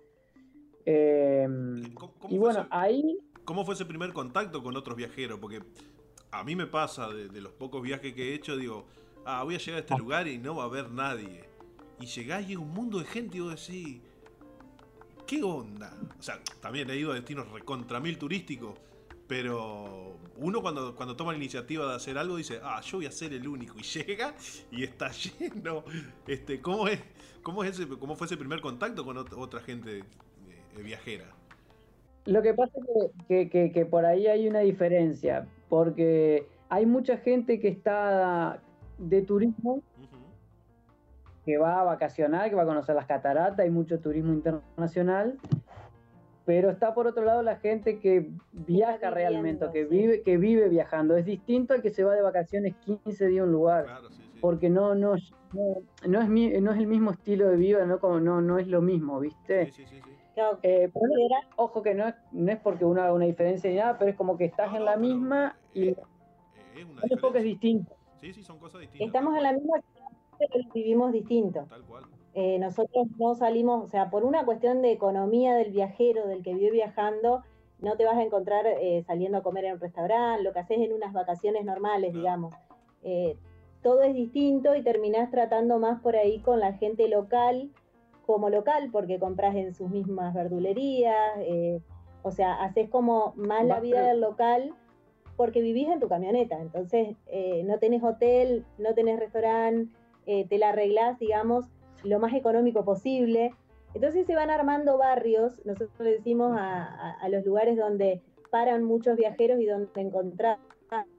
Em, 0.86 1.82
y 2.30 2.38
bueno, 2.38 2.68
ahí... 2.70 3.18
¿Cómo 3.46 3.66
fue 3.66 3.76
ese 3.76 3.86
primer 3.86 4.14
contacto 4.14 4.64
con 4.64 4.76
otros 4.78 4.96
viajeros? 4.96 5.40
Porque 5.40 5.62
a 6.32 6.44
mí 6.44 6.56
me 6.56 6.68
pasa 6.68 7.10
de, 7.10 7.42
los 7.42 7.52
pocos 7.54 7.82
viajes 7.82 8.14
que 8.14 8.32
he 8.32 8.34
hecho, 8.36 8.56
digo, 8.56 8.86
ah, 9.26 9.44
voy 9.44 9.56
a 9.56 9.58
llegar 9.58 9.78
a 9.78 9.80
este 9.80 9.94
ah. 9.94 9.98
lugar 9.98 10.28
y 10.28 10.38
no 10.38 10.56
va 10.56 10.64
a 10.64 10.68
haber 10.68 10.92
nadie. 10.92 11.44
Y 12.00 12.06
llegás 12.06 12.44
y 12.44 12.52
hay 12.52 12.56
un 12.56 12.70
mundo 12.70 13.00
de 13.00 13.06
gente 13.06 13.38
y 13.38 13.42
vos 13.42 13.68
decís 13.68 14.02
¿qué 15.32 15.42
onda? 15.44 15.98
O 16.20 16.22
sea, 16.22 16.42
también 16.60 16.90
he 16.90 16.98
ido 16.98 17.14
a 17.14 17.16
destinos 17.16 17.50
recontra 17.52 18.02
mil 18.02 18.18
turísticos, 18.18 18.78
pero 19.32 20.18
uno 20.40 20.62
cuando, 20.62 20.94
cuando 20.94 21.16
toma 21.16 21.32
la 21.32 21.38
iniciativa 21.38 21.88
de 21.88 21.96
hacer 21.96 22.18
algo 22.18 22.36
dice, 22.36 22.60
ah, 22.62 22.82
yo 22.82 22.98
voy 22.98 23.06
a 23.06 23.12
ser 23.12 23.32
el 23.32 23.48
único, 23.48 23.80
y 23.80 23.82
llega 23.82 24.34
y 24.70 24.84
está 24.84 25.10
lleno. 25.40 25.86
Este, 26.28 26.60
¿cómo, 26.60 26.90
es, 26.90 27.00
cómo, 27.42 27.64
es 27.64 27.80
ese, 27.80 27.88
¿Cómo 27.88 28.18
fue 28.18 28.28
ese 28.28 28.36
primer 28.36 28.60
contacto 28.60 29.06
con 29.06 29.18
otra 29.18 29.62
gente 29.62 30.00
eh, 30.00 30.84
viajera? 30.84 31.28
Lo 32.26 32.42
que 32.42 32.54
pasa 32.54 32.74
es 33.30 33.50
que, 33.50 33.72
que, 33.72 33.86
por 33.86 34.04
ahí 34.04 34.28
hay 34.28 34.50
una 34.50 34.60
diferencia, 34.60 35.48
porque 35.70 36.46
hay 36.68 36.86
mucha 36.86 37.16
gente 37.16 37.62
que 37.62 37.70
está 37.70 38.62
de 38.98 39.22
turismo 39.22 39.82
que 41.46 41.58
va 41.58 41.80
a 41.80 41.84
vacacionar, 41.84 42.50
que 42.50 42.56
va 42.58 42.64
a 42.64 42.66
conocer 42.66 42.96
las 42.96 43.06
cataratas, 43.06 43.60
hay 43.60 43.72
mucho 43.72 44.02
turismo 44.02 44.34
internacional, 44.34 45.40
pero 46.46 46.70
está 46.70 46.94
por 46.94 47.08
otro 47.08 47.24
lado 47.24 47.44
la 47.44 47.58
gente 47.58 48.00
que 48.00 48.30
viaja 48.52 49.10
realmente, 49.10 49.66
que 49.72 49.86
vive, 49.86 50.22
que 50.22 50.38
vive 50.38 50.70
viajando. 50.70 51.16
Es 51.16 51.26
distinto 51.26 51.74
al 51.74 51.82
que 51.82 51.92
se 51.92 52.04
va 52.04 52.16
de 52.16 52.22
vacaciones 52.22 52.76
15 52.86 53.28
días 53.28 53.42
a 53.42 53.46
un 53.46 53.52
lugar, 53.52 53.86
porque 54.40 54.70
no, 54.70 54.96
no, 54.96 55.16
no, 56.08 56.22
es 56.22 56.30
no 56.30 56.72
es 56.72 56.80
el 56.80 56.88
mismo 56.88 57.12
estilo 57.12 57.48
de 57.48 57.58
vida, 57.58 57.86
no, 57.86 58.00
como, 58.00 58.20
no, 58.20 58.42
no 58.42 58.58
es 58.58 58.68
lo 58.68 58.82
mismo, 58.82 59.20
¿viste? 59.20 59.72
Eh, 60.64 60.92
ojo 61.58 61.84
que 61.84 61.94
no 61.94 62.08
es, 62.08 62.16
no 62.32 62.52
es 62.52 62.60
porque 62.60 62.86
uno 62.86 63.02
haga 63.02 63.14
una 63.14 63.26
diferencia 63.26 63.70
ni 63.70 63.76
nada, 63.76 63.98
pero 64.00 64.12
es 64.12 64.18
como 64.18 64.38
que 64.38 64.46
estás 64.46 64.74
en 64.74 64.86
la 64.86 64.96
misma 64.96 65.56
y 65.74 65.90
es, 65.90 65.98
un 67.12 67.20
poco 67.20 67.38
es 67.38 67.44
distinto. 67.44 67.94
Sí, 68.22 68.34
sí, 68.34 68.44
son 68.44 68.58
cosas 68.58 68.82
distintas. 68.82 69.08
Estamos 69.08 69.36
en 69.36 69.44
la 69.44 69.54
misma 69.54 69.76
pero 70.40 70.64
vivimos 70.74 71.12
distinto. 71.12 71.68
Eh, 72.34 72.60
nosotros 72.60 73.08
no 73.18 73.36
salimos, 73.36 73.84
o 73.84 73.88
sea, 73.88 74.10
por 74.10 74.24
una 74.24 74.46
cuestión 74.46 74.82
de 74.82 74.92
economía 74.92 75.56
del 75.56 75.72
viajero, 75.72 76.28
del 76.28 76.44
que 76.44 76.54
vive 76.54 76.72
viajando, 76.72 77.44
no 77.80 77.98
te 77.98 78.06
vas 78.06 78.18
a 78.18 78.24
encontrar 78.24 78.66
eh, 78.68 79.04
saliendo 79.06 79.40
a 79.40 79.44
comer 79.44 79.66
en 79.66 79.74
un 79.74 79.80
restaurante, 79.80 80.44
lo 80.44 80.54
que 80.54 80.60
haces 80.60 80.80
en 80.80 80.94
unas 80.94 81.14
vacaciones 81.14 81.66
normales, 81.66 82.14
digamos. 82.14 82.54
Eh, 83.04 83.38
todo 83.82 84.04
es 84.04 84.14
distinto 84.14 84.76
y 84.76 84.84
terminás 84.84 85.30
tratando 85.32 85.80
más 85.80 86.00
por 86.02 86.16
ahí 86.16 86.40
con 86.40 86.60
la 86.60 86.74
gente 86.74 87.08
local 87.10 87.72
como 88.26 88.50
local, 88.50 88.90
porque 88.92 89.20
compras 89.20 89.56
en 89.56 89.74
sus 89.74 89.90
mismas 89.90 90.34
verdulerías, 90.34 91.40
o 92.22 92.32
sea, 92.32 92.62
haces 92.64 92.88
como 92.90 93.34
más 93.36 93.66
la 93.66 93.80
vida 93.80 94.04
del 94.04 94.22
local 94.22 94.74
porque 95.36 95.62
vivís 95.62 95.90
en 95.90 96.00
tu 96.00 96.08
camioneta, 96.08 96.62
entonces 96.62 97.18
no 97.66 97.80
tenés 97.80 98.04
hotel, 98.04 98.64
no 98.78 98.94
tenés 98.94 99.20
restaurante, 99.20 99.92
te 100.26 100.58
la 100.60 100.70
arreglás, 100.70 101.18
digamos, 101.18 101.66
lo 102.04 102.20
más 102.20 102.34
económico 102.34 102.84
posible. 102.84 103.52
Entonces 103.94 104.26
se 104.26 104.36
van 104.36 104.50
armando 104.50 104.98
barrios, 104.98 105.60
nosotros 105.66 106.00
le 106.00 106.12
decimos 106.12 106.56
a, 106.58 107.28
los 107.30 107.46
lugares 107.46 107.78
donde 107.78 108.22
paran 108.50 108.84
muchos 108.84 109.18
viajeros 109.18 109.60
y 109.60 109.66
donde 109.66 109.90
encontrar, 109.96 110.58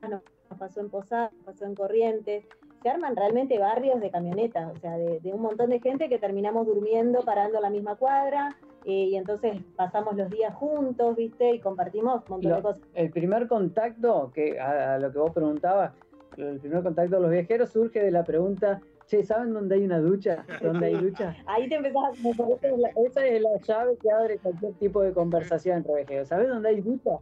nos 0.08 0.22
pasó 0.58 0.80
en 0.80 0.88
Posadas, 0.88 1.32
pasó 1.44 1.66
en 1.66 1.74
Corrientes, 1.74 2.44
se 2.82 2.88
arman 2.88 3.14
realmente 3.14 3.58
barrios 3.58 4.00
de 4.00 4.10
camionetas, 4.10 4.74
o 4.74 4.78
sea, 4.80 4.98
de, 4.98 5.20
un 5.32 5.40
montón 5.40 5.70
de 5.70 5.80
gente 5.80 6.08
que 6.08 6.18
terminamos 6.18 6.66
durmiendo, 6.66 7.20
parando 7.20 7.60
la 7.60 7.70
misma 7.70 7.94
cuadra, 7.96 8.56
eh, 8.84 9.06
y 9.10 9.16
entonces 9.16 9.56
pasamos 9.76 10.16
los 10.16 10.28
días 10.30 10.52
juntos, 10.54 11.16
¿viste? 11.16 11.54
Y 11.54 11.60
compartimos 11.60 12.22
un 12.28 12.36
montón 12.36 12.56
de 12.56 12.62
cosas. 12.62 12.82
El 12.94 13.10
primer 13.10 13.46
contacto, 13.46 14.32
que 14.34 14.58
a, 14.58 14.98
lo 14.98 15.12
que 15.12 15.18
vos 15.18 15.32
preguntabas, 15.32 15.92
el 16.36 16.58
primer 16.58 16.82
contacto 16.82 17.16
de 17.16 17.22
los 17.22 17.30
viajeros 17.30 17.70
surge 17.70 18.02
de 18.02 18.10
la 18.10 18.24
pregunta, 18.24 18.80
Che, 19.12 19.22
¿saben 19.24 19.52
dónde 19.52 19.74
hay 19.74 19.84
una 19.84 19.98
ducha? 19.98 20.46
¿Dónde 20.62 20.86
hay 20.86 20.94
ducha? 20.94 21.36
Ahí 21.46 21.68
te 21.68 21.74
empezás 21.74 22.02
a... 22.02 23.00
Esa 23.06 23.26
es 23.26 23.42
la 23.42 23.58
llave 23.60 23.98
que 24.00 24.10
abre 24.10 24.38
cualquier 24.38 24.72
tipo 24.78 25.02
de 25.02 25.12
conversación 25.12 25.84
viajeros. 25.86 26.28
¿Sabes 26.28 26.48
dónde 26.48 26.70
hay 26.70 26.80
ducha? 26.80 27.18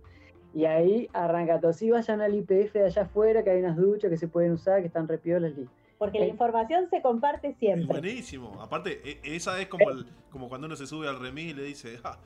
Y 0.54 0.66
ahí 0.66 1.08
arranca 1.12 1.58
todo. 1.58 1.72
Si 1.72 1.90
vayan 1.90 2.20
al 2.20 2.32
IPF 2.32 2.74
de 2.74 2.84
allá 2.84 3.02
afuera, 3.02 3.42
que 3.42 3.50
hay 3.50 3.58
unas 3.58 3.76
duchas 3.76 4.08
que 4.08 4.16
se 4.16 4.28
pueden 4.28 4.52
usar, 4.52 4.82
que 4.82 4.86
están 4.86 5.08
repiolas. 5.08 5.52
Porque 5.98 6.20
la 6.20 6.26
información 6.26 6.88
se 6.90 7.02
comparte 7.02 7.54
siempre. 7.54 7.88
buenísimo. 7.88 8.52
Aparte, 8.60 9.00
e, 9.04 9.20
esa 9.24 9.60
es 9.60 9.66
como, 9.66 9.86
como 10.30 10.48
cuando 10.48 10.68
uno 10.68 10.76
se 10.76 10.86
sube 10.86 11.08
al 11.08 11.18
remis 11.18 11.50
y 11.50 11.54
le 11.54 11.64
dice, 11.64 11.98
ah, 12.04 12.20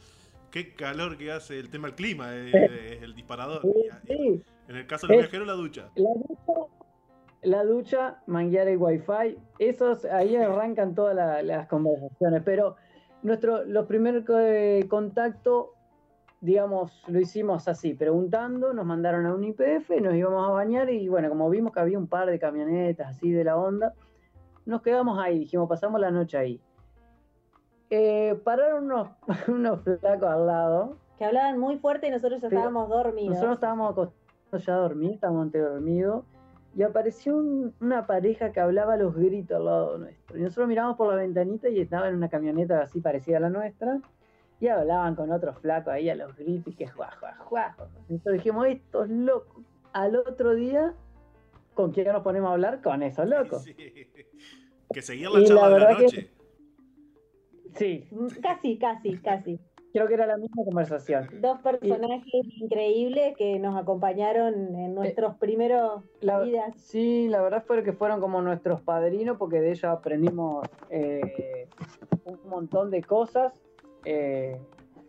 qué 0.51 0.75
calor 0.75 1.17
que 1.17 1.33
hace 1.33 1.59
el 1.59 1.71
tema 1.71 1.89
del 1.89 1.97
clima, 1.97 2.37
es, 2.37 3.03
el 3.03 3.15
disparador. 3.15 3.63
en 4.09 4.77
el 4.77 4.87
caso 4.87 5.07
del 5.07 5.21
viajero, 5.21 5.47
la 5.47 5.55
ducha. 5.55 5.89
La 5.97 6.11
ducha 6.13 6.84
la 7.45 7.65
ducha, 7.65 8.23
manguear 8.27 8.69
el 8.69 8.79
wifi, 8.79 9.39
esos 9.59 10.05
ahí 10.07 10.37
arrancan 10.37 10.95
todas 10.95 11.45
las 11.45 11.67
conversaciones, 11.69 12.43
pero 12.45 12.77
nuestro, 13.23 13.65
los 13.65 13.87
primeros 13.87 14.25
contactos, 14.89 15.69
digamos, 16.41 17.03
lo 17.07 17.21
hicimos 17.21 17.69
así, 17.69 17.95
preguntando, 17.95 18.73
nos 18.73 18.87
mandaron 18.87 19.27
a 19.27 19.35
un 19.35 19.45
IPF, 19.45 19.91
nos 20.03 20.15
íbamos 20.15 20.49
a 20.49 20.53
bañar 20.53 20.91
y 20.91 21.09
bueno, 21.09 21.29
como 21.29 21.49
vimos 21.51 21.73
que 21.73 21.81
había 21.81 21.99
un 21.99 22.09
par 22.09 22.31
de 22.31 22.39
camionetas 22.39 23.09
así 23.09 23.31
de 23.31 23.45
la 23.45 23.57
onda, 23.57 23.95
nos 24.67 24.83
quedamos 24.83 25.19
ahí, 25.19 25.41
dijimos, 25.41 25.69
pasamos 25.69 26.01
la 26.01 26.11
noche 26.11 26.39
ahí. 26.39 26.61
Eh, 27.91 28.41
pararon 28.45 28.85
unos, 28.85 29.09
unos 29.49 29.81
flacos 29.83 30.29
al 30.29 30.47
lado. 30.47 30.97
Que 31.19 31.27
hablaban 31.27 31.59
muy 31.59 31.77
fuerte 31.77 32.09
y 32.09 32.11
nosotros 32.11 32.41
ya 32.41 32.49
estábamos 32.49 32.89
dormidos. 32.89 33.35
Nosotros 33.35 33.55
estábamos 33.55 33.93
acostados 33.93 34.67
ya 34.67 34.75
dormidos, 34.75 35.15
estábamos 35.15 35.53
dormidos 35.53 36.25
y 36.77 36.83
apareció 36.83 37.37
una 37.81 38.07
pareja 38.07 38.53
que 38.53 38.61
hablaba 38.61 38.95
a 38.95 38.97
los 38.97 39.15
gritos 39.15 39.57
al 39.57 39.65
lado 39.65 39.99
nuestro. 39.99 40.39
Y 40.39 40.43
nosotros 40.43 40.69
miramos 40.69 40.97
por 40.97 41.09
la 41.09 41.17
ventanita 41.17 41.69
y 41.69 41.81
estaba 41.81 42.09
en 42.09 42.17
una 42.17 42.29
camioneta 42.29 42.83
así 42.83 43.01
parecida 43.01 43.37
a 43.37 43.41
la 43.41 43.51
nuestra. 43.51 44.01
Y 44.61 44.69
hablaban 44.69 45.15
con 45.15 45.31
otros 45.31 45.59
flacos 45.59 45.93
ahí 45.93 46.09
a 46.11 46.15
los 46.15 46.35
gritos 46.37 46.73
y 46.73 46.77
que 46.77 46.87
juá, 46.87 47.11
juá. 47.39 47.77
Nosotros 48.09 48.35
dijimos, 48.35 48.67
estos 48.67 49.09
locos. 49.09 49.63
Al 49.93 50.17
otro 50.17 50.55
día, 50.55 50.95
¿con 51.75 51.93
quién 51.93 52.09
nos 52.09 52.23
ponemos 52.23 52.51
a 52.51 52.55
hablar? 52.55 52.83
Con 52.83 53.03
esos 53.03 53.29
locos. 53.29 53.65
Que 54.93 55.03
seguían 55.03 55.33
la 55.33 55.45
charla 55.45 55.71
de 55.71 55.81
la 55.81 55.93
noche. 55.95 56.31
Sí. 57.75 58.09
Casi, 58.41 58.79
casi, 58.79 59.17
casi 59.17 59.59
creo 59.95 60.09
que 60.09 60.15
era 60.15 60.27
la 60.27 60.37
misma 60.37 60.65
conversación. 60.65 61.29
Dos 61.41 61.61
personajes 61.61 62.45
increíbles 62.61 63.37
que 63.37 63.61
nos 63.61 63.81
acompañaron 63.81 64.75
en 64.75 64.93
nuestros 64.93 65.37
primeros 65.37 66.03
vidas. 66.21 66.75
Sí, 66.79 67.29
la 67.29 67.41
verdad 67.41 67.63
fue 67.65 67.85
que 67.85 67.93
fueron 67.93 68.21
como 68.21 68.43
nuestros 68.43 68.81
padrinos 68.81 69.39
porque 69.39 69.61
de 69.61 69.71
ellos 69.71 69.85
aprendimos 69.85 70.67
eh, 70.91 71.69
un 72.25 72.41
montón 72.49 72.91
de 72.91 73.05
cosas. 73.05 73.53
Eh, 74.05 74.61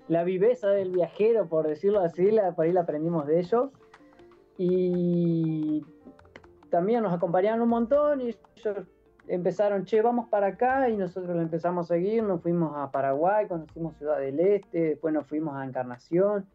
la 0.07 0.23
viveza 0.23 0.69
del 0.69 0.91
viajero, 0.91 1.47
por 1.49 1.67
decirlo 1.67 2.01
así, 2.01 2.29
la, 2.29 2.53
por 2.53 2.65
ahí 2.65 2.71
la 2.71 2.81
aprendimos 2.81 3.25
de 3.25 3.39
ellos. 3.39 3.71
Y 4.59 5.83
también 6.69 7.01
nos 7.01 7.11
acompañaron 7.11 7.59
un 7.61 7.69
montón 7.69 8.21
y 8.21 8.35
ellos 8.57 8.85
empezaron, 9.27 9.85
che, 9.85 10.01
vamos 10.01 10.27
para 10.29 10.47
acá 10.47 10.89
y 10.89 10.97
nosotros 10.97 11.35
lo 11.35 11.41
empezamos 11.41 11.89
a 11.89 11.95
seguir, 11.95 12.23
nos 12.23 12.41
fuimos 12.41 12.73
a 12.75 12.91
Paraguay, 12.91 13.47
conocimos 13.47 13.95
Ciudad 13.97 14.19
del 14.19 14.39
Este, 14.39 14.89
después 14.89 15.13
nos 15.13 15.25
fuimos 15.27 15.55
a 15.55 15.65
Encarnación, 15.65 16.45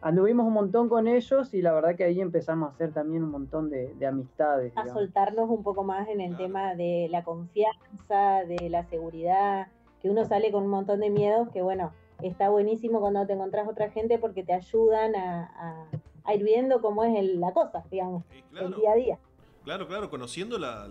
anduvimos 0.00 0.46
un 0.46 0.52
montón 0.52 0.88
con 0.88 1.08
ellos 1.08 1.52
y 1.54 1.62
la 1.62 1.72
verdad 1.72 1.96
que 1.96 2.04
ahí 2.04 2.20
empezamos 2.20 2.70
a 2.70 2.72
hacer 2.72 2.92
también 2.92 3.24
un 3.24 3.30
montón 3.30 3.70
de, 3.70 3.94
amistades. 4.06 4.72
A 4.76 4.86
soltarnos 4.88 5.48
un 5.50 5.62
poco 5.62 5.84
más 5.84 6.08
en 6.08 6.20
el 6.20 6.36
tema 6.36 6.74
de 6.74 7.08
la 7.10 7.24
confianza, 7.24 8.44
de 8.46 8.68
la 8.70 8.84
seguridad, 8.84 9.68
que 10.00 10.10
uno 10.10 10.24
sale 10.24 10.50
con 10.52 10.64
un 10.64 10.70
montón 10.70 11.00
de 11.00 11.10
miedos 11.10 11.48
que 11.50 11.62
bueno, 11.62 11.92
está 12.22 12.48
buenísimo 12.48 13.00
cuando 13.00 13.26
te 13.26 13.34
encontrás 13.34 13.68
otra 13.68 13.90
gente 13.90 14.18
porque 14.18 14.42
te 14.42 14.52
ayudan 14.52 15.14
a, 15.16 15.86
ir 16.32 16.44
viendo 16.44 16.80
cómo 16.80 17.02
es 17.02 17.24
la 17.34 17.52
cosa, 17.52 17.82
digamos, 17.90 18.22
el 18.58 18.72
día 18.74 18.92
a 18.92 18.94
día. 18.94 19.18
Claro, 19.64 19.88
claro, 19.88 20.08
conociendo 20.08 20.58
la 20.58 20.86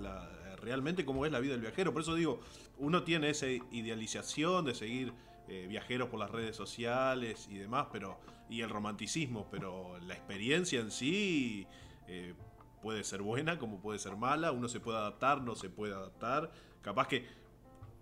realmente 0.60 1.05
cómo 1.05 1.26
es 1.26 1.32
la 1.32 1.39
vida 1.39 1.53
del 1.53 1.62
viajero. 1.62 1.93
Por 1.93 2.01
eso 2.01 2.16
digo, 2.16 2.39
uno 2.78 3.03
tiene 3.03 3.30
esa 3.30 3.47
idealización 3.47 4.66
de 4.66 4.76
seguir 4.76 5.14
eh, 5.47 5.66
viajeros 5.68 6.10
por 6.10 6.20
las 6.20 6.30
redes 6.30 6.55
sociales 6.55 7.47
y 7.49 7.57
demás, 7.57 7.88
pero 7.91 8.20
y 8.49 8.62
el 8.62 8.70
romanticismo, 8.70 9.47
pero 9.51 9.99
la 9.99 10.16
experiencia 10.16 10.80
en 10.80 10.91
sí 10.91 11.68
eh, 12.07 12.34
puede 12.82 13.03
ser 13.03 13.22
buena 13.22 13.60
como 13.60 13.80
puede 13.80 13.99
ser 13.99 14.16
mala, 14.16 14.51
uno 14.51 14.68
se 14.68 14.80
puede 14.80 14.97
adaptar, 14.97 15.41
no 15.41 15.55
se 15.55 15.70
puede 15.70 15.93
adaptar, 15.93 16.51
capaz 16.82 17.07
que 17.07 17.26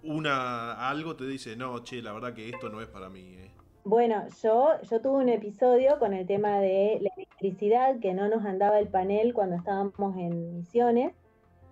una 0.03 0.89
algo 0.89 1.15
te 1.15 1.25
dice, 1.25 1.55
no, 1.55 1.83
che, 1.83 2.01
la 2.01 2.13
verdad 2.13 2.33
que 2.33 2.49
esto 2.49 2.69
no 2.69 2.81
es 2.81 2.87
para 2.87 3.09
mí. 3.09 3.35
Eh". 3.37 3.51
Bueno, 3.83 4.25
yo, 4.41 4.69
yo 4.89 5.01
tuve 5.01 5.23
un 5.23 5.29
episodio 5.29 5.99
con 5.99 6.13
el 6.13 6.25
tema 6.27 6.59
de 6.59 6.99
la 7.01 7.09
electricidad, 7.15 7.99
que 7.99 8.13
no 8.13 8.27
nos 8.27 8.45
andaba 8.45 8.79
el 8.79 8.87
panel 8.87 9.33
cuando 9.33 9.55
estábamos 9.55 10.17
en 10.17 10.57
misiones. 10.57 11.13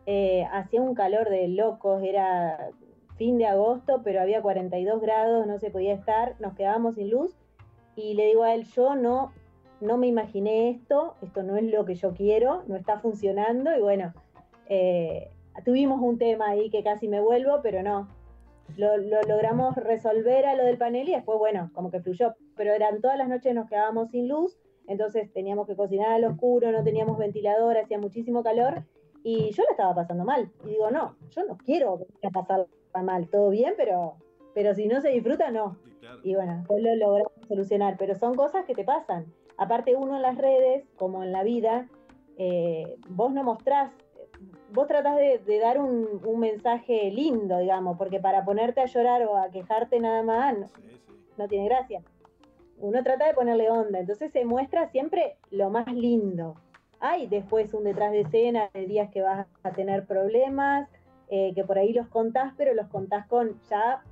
Eh, 0.05 0.45
hacía 0.51 0.81
un 0.81 0.93
calor 0.93 1.29
de 1.29 1.47
locos, 1.47 2.03
era 2.03 2.71
fin 3.17 3.37
de 3.37 3.47
agosto, 3.47 4.01
pero 4.03 4.21
había 4.21 4.41
42 4.41 5.01
grados, 5.01 5.47
no 5.47 5.57
se 5.57 5.71
podía 5.71 5.93
estar, 5.93 6.35
nos 6.39 6.53
quedábamos 6.53 6.95
sin 6.95 7.09
luz. 7.09 7.35
Y 7.95 8.13
le 8.13 8.25
digo 8.27 8.43
a 8.43 8.53
él, 8.53 8.65
yo 8.65 8.95
no, 8.95 9.31
no 9.81 9.97
me 9.97 10.07
imaginé 10.07 10.69
esto, 10.69 11.15
esto 11.21 11.43
no 11.43 11.55
es 11.55 11.63
lo 11.63 11.85
que 11.85 11.95
yo 11.95 12.13
quiero, 12.13 12.63
no 12.67 12.75
está 12.75 12.99
funcionando. 12.99 13.75
Y 13.75 13.81
bueno, 13.81 14.13
eh, 14.67 15.29
tuvimos 15.63 16.01
un 16.01 16.17
tema 16.17 16.49
ahí 16.49 16.69
que 16.69 16.83
casi 16.83 17.07
me 17.07 17.21
vuelvo, 17.21 17.61
pero 17.63 17.81
no, 17.81 18.09
lo, 18.77 18.97
logramos 18.97 19.75
resolver 19.75 20.45
a 20.45 20.55
lo 20.55 20.65
del 20.65 20.77
panel 20.77 21.07
y 21.09 21.13
después, 21.13 21.39
bueno, 21.39 21.71
como 21.73 21.89
que 21.89 22.01
fluyó. 22.01 22.35
Pero 22.55 22.73
eran 22.73 23.01
todas 23.01 23.17
las 23.17 23.29
noches 23.29 23.55
nos 23.55 23.69
quedábamos 23.69 24.09
sin 24.09 24.27
luz, 24.27 24.57
entonces 24.87 25.31
teníamos 25.33 25.67
que 25.67 25.75
cocinar 25.75 26.11
al 26.11 26.25
oscuro, 26.25 26.71
no 26.71 26.83
teníamos 26.83 27.17
ventilador, 27.17 27.77
hacía 27.77 27.97
muchísimo 27.97 28.43
calor 28.43 28.83
y 29.25 29.49
yo 29.51 29.63
la 29.63 29.71
estaba 29.71 29.95
pasando 29.95 30.23
mal. 30.23 30.51
Y 30.63 30.69
digo, 30.69 30.91
no, 30.91 31.15
yo 31.31 31.43
no 31.45 31.57
quiero 31.57 32.05
pasar 32.31 32.67
mal, 33.03 33.27
todo 33.27 33.49
bien, 33.49 33.73
pero, 33.75 34.17
pero 34.53 34.75
si 34.75 34.87
no 34.87 35.01
se 35.01 35.09
disfruta, 35.09 35.49
no. 35.49 35.77
Y 36.23 36.35
bueno, 36.35 36.63
pues 36.67 36.83
lo 36.83 36.95
logramos 36.95 37.33
solucionar, 37.47 37.95
pero 37.97 38.13
son 38.13 38.35
cosas 38.35 38.65
que 38.65 38.75
te 38.75 38.83
pasan. 38.83 39.25
Aparte 39.57 39.95
uno 39.95 40.15
en 40.17 40.21
las 40.21 40.37
redes, 40.37 40.85
como 40.95 41.23
en 41.23 41.31
la 41.31 41.43
vida, 41.43 41.89
eh, 42.37 42.97
vos 43.09 43.33
no 43.33 43.43
mostrás 43.43 43.91
vos 44.71 44.87
tratás 44.87 45.15
de, 45.15 45.59
dar 45.59 45.79
un, 45.79 46.21
mensaje 46.39 47.09
lindo, 47.09 47.57
digamos, 47.57 47.97
porque 47.97 48.19
para 48.19 48.45
ponerte 48.45 48.81
a 48.81 48.85
llorar 48.85 49.23
o 49.23 49.37
a 49.37 49.49
quejarte 49.49 49.99
nada 49.99 50.21
más 50.21 50.55
no, 51.35 51.47
tiene 51.47 51.65
gracia. 51.65 52.03
Uno 52.77 53.01
trata 53.01 53.25
de 53.25 53.33
ponerle 53.33 53.71
onda, 53.71 53.99
entonces 53.99 54.31
se 54.31 54.45
muestra 54.45 54.91
siempre 54.91 55.37
lo 55.49 55.71
más 55.71 55.91
lindo. 55.91 56.57
Hay 56.99 57.27
después 57.27 57.73
un 57.73 57.83
detrás 57.83 58.11
de 58.11 58.21
escena 58.21 58.69
de 58.73 58.85
días 58.85 59.09
que 59.11 59.21
vas 59.21 59.47
a 59.63 59.71
tener 59.71 60.05
problemas, 60.05 60.89
eh, 61.29 61.53
que 61.55 61.63
por 61.63 61.77
ahí 61.77 61.93
los 61.93 62.07
contás, 62.07 62.53
pero 62.57 62.73
los 62.73 62.87
contás 62.87 63.27
con 63.27 63.59
ya 63.69 64.03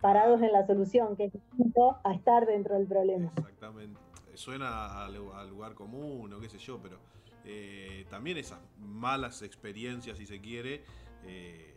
parados 0.00 0.42
en 0.42 0.52
la 0.52 0.66
solución, 0.66 1.16
que 1.16 1.24
es 1.24 1.32
distinto 1.32 1.98
a 2.04 2.12
estar 2.12 2.46
dentro 2.46 2.74
del 2.74 2.86
problema. 2.86 3.32
Exactamente. 3.36 3.98
Suena 4.34 5.04
al 5.04 5.48
lugar 5.48 5.74
común 5.74 6.32
o 6.32 6.40
qué 6.40 6.48
sé 6.48 6.58
yo, 6.58 6.80
pero 6.82 6.98
eh, 7.44 8.06
también 8.08 8.38
esas 8.38 8.58
malas 8.78 9.42
experiencias, 9.42 10.16
si 10.18 10.26
se 10.26 10.40
quiere, 10.40 10.82
eh, 11.26 11.74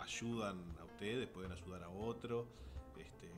ayudan 0.00 0.56
a 0.80 0.84
ustedes, 0.84 1.28
pueden 1.28 1.52
ayudar 1.52 1.82
a 1.84 1.88
otros. 1.88 2.46
Este, 2.98 3.30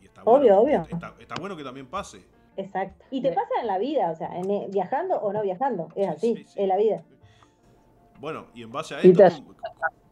y 0.00 0.06
está 0.06 0.22
obvio, 0.24 0.60
obvio. 0.60 0.86
Está, 1.18 1.34
bueno 1.38 1.56
que 1.56 1.64
también 1.64 1.86
pase. 1.86 2.22
Exacto. 2.56 3.04
Y 3.10 3.22
te 3.22 3.32
pasa 3.32 3.50
en 3.60 3.66
la 3.66 3.78
vida, 3.78 4.10
o 4.10 4.16
sea, 4.16 4.28
eh, 4.38 4.66
viajando 4.70 5.16
o 5.16 5.32
no 5.32 5.42
viajando, 5.42 5.88
es 5.94 6.08
así, 6.08 6.46
es 6.54 6.68
la 6.68 6.76
vida. 6.76 7.02
Bueno, 8.18 8.46
y 8.54 8.62
en 8.62 8.70
base 8.70 8.94
a 8.94 9.00
esto, 9.00 9.44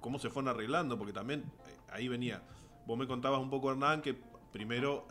¿cómo, 0.01 0.19
se 0.19 0.31
fueron 0.31 0.49
arreglando? 0.49 0.97
Porque 0.97 1.13
también 1.13 1.45
ahí 1.93 2.09
venía, 2.09 2.43
vos 2.87 2.97
me 2.97 3.07
contabas 3.07 3.41
un 3.41 3.51
poco, 3.51 3.71
Hernán, 3.71 4.01
que 4.01 4.17
primero 4.51 5.07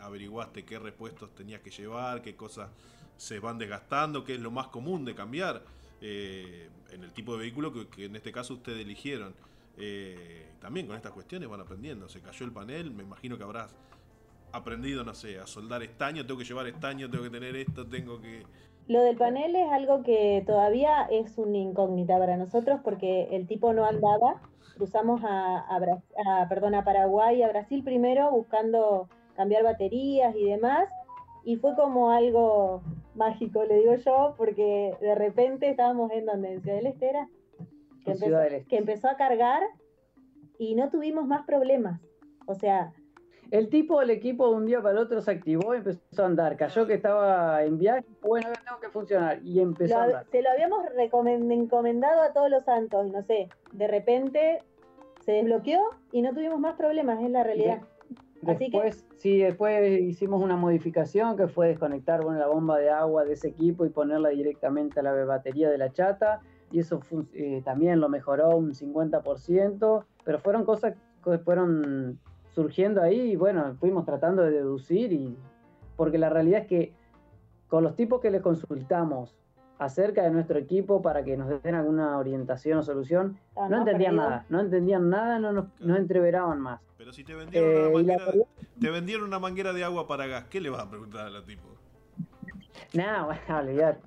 averiguaste 0.00 0.64
qué 0.64 0.78
repuestos 0.78 1.34
tenías 1.34 1.60
que 1.62 1.70
llevar, 1.70 2.22
qué 2.22 2.36
cosas 2.36 2.70
se 3.16 3.38
van 3.38 3.58
desgastando, 3.58 4.24
que 4.24 4.34
es 4.34 4.40
lo 4.40 4.50
más 4.50 4.68
común 4.68 5.04
de 5.04 5.14
cambiar 5.14 5.62
eh, 6.00 6.68
en 6.90 7.04
el 7.04 7.12
tipo 7.12 7.32
de 7.34 7.38
vehículo 7.38 7.72
que, 7.88 8.06
en 8.06 8.16
este 8.16 8.32
caso 8.32 8.54
ustedes 8.54 8.80
eligieron. 8.80 9.34
Eh, 9.78 10.50
también 10.60 10.88
con 10.88 10.96
estas 10.96 11.12
cuestiones 11.12 11.48
van 11.48 11.60
aprendiendo. 11.60 12.08
Se 12.08 12.20
cayó 12.20 12.44
el 12.44 12.52
panel, 12.52 12.90
me 12.90 13.04
imagino 13.04 13.38
que 13.38 13.44
habrás 13.44 13.74
aprendido, 14.52 15.04
no 15.04 15.14
sé, 15.14 15.38
a 15.38 15.46
soldar 15.46 15.82
estaño, 15.82 16.26
tengo 16.26 16.38
que 16.38 16.44
llevar 16.44 16.66
estaño, 16.66 17.10
tengo 17.10 17.24
que 17.24 17.30
tener 17.30 17.56
esto, 17.56 17.86
tengo 17.86 18.20
que... 18.20 18.44
Lo 18.88 19.02
del 19.02 19.16
panel 19.16 19.54
es 19.54 19.70
algo 19.70 20.02
que 20.02 20.42
todavía 20.46 21.06
es 21.10 21.38
una 21.38 21.56
incógnita 21.56 22.18
para 22.18 22.36
nosotros 22.36 22.80
porque 22.82 23.28
el 23.30 23.46
tipo 23.46 23.72
no 23.72 23.84
andaba. 23.84 24.42
Cruzamos 24.76 25.22
a, 25.24 25.58
a, 25.58 26.48
perdón, 26.48 26.74
a 26.74 26.84
Paraguay, 26.84 27.42
a 27.42 27.48
Brasil 27.48 27.84
primero 27.84 28.30
buscando 28.30 29.08
cambiar 29.36 29.62
baterías 29.62 30.34
y 30.34 30.44
demás. 30.44 30.88
Y 31.44 31.56
fue 31.56 31.74
como 31.76 32.10
algo 32.10 32.82
mágico, 33.14 33.64
le 33.64 33.76
digo 33.76 33.94
yo, 33.94 34.34
porque 34.36 34.94
de 35.00 35.14
repente 35.14 35.70
estábamos 35.70 36.10
en 36.10 36.26
donde, 36.26 36.54
en 36.54 36.62
Ciudad 36.62 36.76
del 36.76 36.86
Estera, 36.86 37.28
que, 38.04 38.12
empezó, 38.12 38.42
este. 38.42 38.64
que 38.64 38.76
empezó 38.78 39.08
a 39.08 39.16
cargar 39.16 39.62
y 40.58 40.74
no 40.74 40.90
tuvimos 40.90 41.26
más 41.26 41.46
problemas. 41.46 42.00
O 42.46 42.54
sea... 42.54 42.92
El 43.52 43.68
tipo 43.68 44.00
del 44.00 44.08
equipo 44.08 44.48
de 44.48 44.56
un 44.56 44.64
día 44.64 44.80
para 44.80 44.92
el 44.92 44.98
otro 44.98 45.20
se 45.20 45.30
activó 45.30 45.74
y 45.74 45.76
empezó 45.76 46.22
a 46.22 46.24
andar. 46.24 46.56
Cayó 46.56 46.86
que 46.86 46.94
estaba 46.94 47.62
en 47.62 47.76
viaje, 47.76 48.02
bueno, 48.22 48.48
tengo 48.64 48.80
que 48.80 48.88
funcionar. 48.88 49.42
Y 49.44 49.60
empezó 49.60 49.98
a 49.98 50.04
andar. 50.04 50.26
Se 50.32 50.40
lo 50.40 50.48
habíamos 50.48 50.86
encomendado 51.50 52.22
a 52.22 52.32
todos 52.32 52.48
los 52.48 52.64
santos, 52.64 53.12
no 53.12 53.22
sé, 53.24 53.50
de 53.72 53.88
repente 53.88 54.62
se 55.20 55.32
desbloqueó 55.32 55.82
y 56.12 56.22
no 56.22 56.32
tuvimos 56.32 56.60
más 56.60 56.76
problemas, 56.76 57.22
es 57.22 57.30
la 57.30 57.44
realidad. 57.44 57.82
Después, 58.40 59.04
sí, 59.16 59.40
después 59.40 60.00
hicimos 60.00 60.42
una 60.42 60.56
modificación 60.56 61.36
que 61.36 61.46
fue 61.46 61.68
desconectar 61.68 62.24
bueno, 62.24 62.40
la 62.40 62.46
bomba 62.46 62.78
de 62.78 62.88
agua 62.88 63.26
de 63.26 63.34
ese 63.34 63.48
equipo 63.48 63.84
y 63.84 63.90
ponerla 63.90 64.30
directamente 64.30 65.00
a 65.00 65.02
la 65.02 65.12
batería 65.26 65.68
de 65.68 65.76
la 65.76 65.92
chata. 65.92 66.40
Y 66.70 66.78
eso 66.78 67.00
eh, 67.34 67.60
también 67.62 68.00
lo 68.00 68.08
mejoró 68.08 68.56
un 68.56 68.72
50%, 68.72 70.04
pero 70.24 70.38
fueron 70.38 70.64
cosas 70.64 70.94
que 71.22 71.38
fueron 71.38 72.18
surgiendo 72.52 73.02
ahí 73.02 73.32
y 73.32 73.36
bueno, 73.36 73.74
fuimos 73.80 74.04
tratando 74.04 74.42
de 74.42 74.50
deducir 74.50 75.12
y 75.12 75.36
porque 75.96 76.18
la 76.18 76.28
realidad 76.28 76.62
es 76.62 76.66
que 76.66 76.92
con 77.68 77.82
los 77.82 77.96
tipos 77.96 78.20
que 78.20 78.30
le 78.30 78.40
consultamos 78.40 79.34
acerca 79.78 80.22
de 80.22 80.30
nuestro 80.30 80.58
equipo 80.58 81.02
para 81.02 81.24
que 81.24 81.36
nos 81.36 81.62
den 81.62 81.74
alguna 81.74 82.18
orientación 82.18 82.78
o 82.78 82.82
solución, 82.82 83.38
no, 83.56 83.78
entendían 83.78 84.16
nada, 84.16 84.46
no 84.48 84.60
entendían 84.60 85.08
nada, 85.08 85.38
no 85.38 85.52
nos, 85.52 85.98
entreveraban 85.98 86.60
más. 86.60 86.80
Pero 86.96 87.12
si 87.12 87.24
te 87.24 87.34
vendieron, 87.34 87.70
una 87.70 87.88
eh, 87.88 87.92
manguera, 87.92 88.32
te 88.78 88.90
vendieron 88.90 89.26
una 89.26 89.38
manguera 89.38 89.72
de 89.72 89.82
agua 89.82 90.06
para 90.06 90.26
gas, 90.26 90.44
¿qué 90.44 90.60
le 90.60 90.70
vas 90.70 90.82
a 90.82 90.90
preguntar 90.90 91.26
a 91.26 91.30
los 91.30 91.44
tipos? 91.44 91.70
No, 92.94 93.26
bueno, 93.26 93.58
olvidar. 93.58 93.98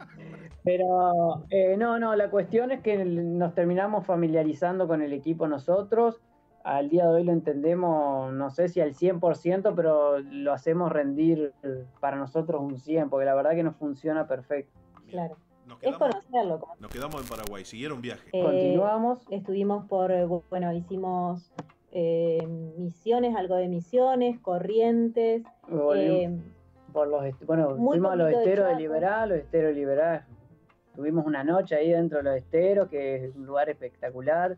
Pero 0.64 1.46
eh, 1.50 1.76
no, 1.78 1.98
no, 1.98 2.16
la 2.16 2.30
cuestión 2.30 2.72
es 2.72 2.82
que 2.82 3.04
nos 3.04 3.56
terminamos 3.56 4.06
familiarizando 4.06 4.88
con 4.88 5.02
el 5.02 5.14
equipo 5.14 5.48
nosotros. 5.48 6.22
Al 6.66 6.90
día 6.90 7.06
de 7.06 7.14
hoy 7.14 7.24
lo 7.24 7.32
entendemos, 7.32 8.34
no 8.34 8.50
sé 8.50 8.70
si 8.70 8.82
al 8.82 8.96
100%, 8.96 9.74
pero 9.76 10.18
lo 10.18 10.52
hacemos 10.52 10.92
rendir 10.92 11.54
para 12.00 12.18
nosotros 12.18 12.60
un 12.60 12.78
100%, 12.78 13.08
porque 13.08 13.26
la 13.26 13.36
verdad 13.36 13.52
que 13.52 13.62
nos 13.62 13.76
funciona 13.76 14.28
perfecto. 14.28 14.72
Claro. 15.08 15.38
es 15.80 15.96
conocerlo. 15.96 16.68
Nos 16.80 16.90
quedamos 16.90 17.22
en 17.22 17.28
Paraguay, 17.30 17.64
siguieron 17.66 18.02
viaje. 18.02 18.28
Eh, 18.34 18.42
Continuamos. 18.42 19.28
Estuvimos 19.30 19.86
por, 19.86 20.12
bueno, 20.50 20.74
hicimos 20.74 21.54
eh, 21.92 22.44
misiones, 22.80 23.36
algo 23.36 23.58
de 23.58 23.68
misiones, 23.68 24.40
corrientes. 24.40 25.44
Eh, 25.96 26.36
por 26.92 27.08
los, 27.10 27.26
bueno, 27.46 27.76
fuimos 27.78 28.12
a 28.12 28.16
los 28.16 28.32
esteros 28.32 28.70
de, 28.70 28.76
Liberal, 28.78 29.30
los 29.30 29.38
esteros 29.38 29.70
de 29.70 29.76
Liberal. 29.76 30.26
Tuvimos 30.96 31.28
una 31.28 31.44
noche 31.44 31.76
ahí 31.76 31.92
dentro 31.92 32.18
de 32.18 32.24
los 32.24 32.36
esteros, 32.38 32.90
que 32.90 33.26
es 33.26 33.36
un 33.36 33.46
lugar 33.46 33.70
espectacular. 33.70 34.58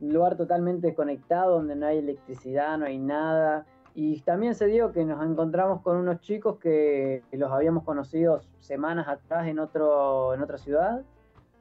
Un 0.00 0.12
lugar 0.12 0.36
totalmente 0.36 0.94
conectado, 0.94 1.56
donde 1.56 1.76
no 1.76 1.86
hay 1.86 1.98
electricidad, 1.98 2.78
no 2.78 2.86
hay 2.86 2.98
nada. 2.98 3.66
Y 3.94 4.20
también 4.20 4.54
se 4.54 4.66
dio 4.66 4.92
que 4.92 5.04
nos 5.04 5.24
encontramos 5.24 5.80
con 5.82 5.96
unos 5.96 6.20
chicos 6.20 6.58
que 6.58 7.22
los 7.32 7.50
habíamos 7.50 7.84
conocido 7.84 8.42
semanas 8.60 9.08
atrás 9.08 9.46
en, 9.46 9.58
otro, 9.58 10.34
en 10.34 10.42
otra 10.42 10.58
ciudad 10.58 11.02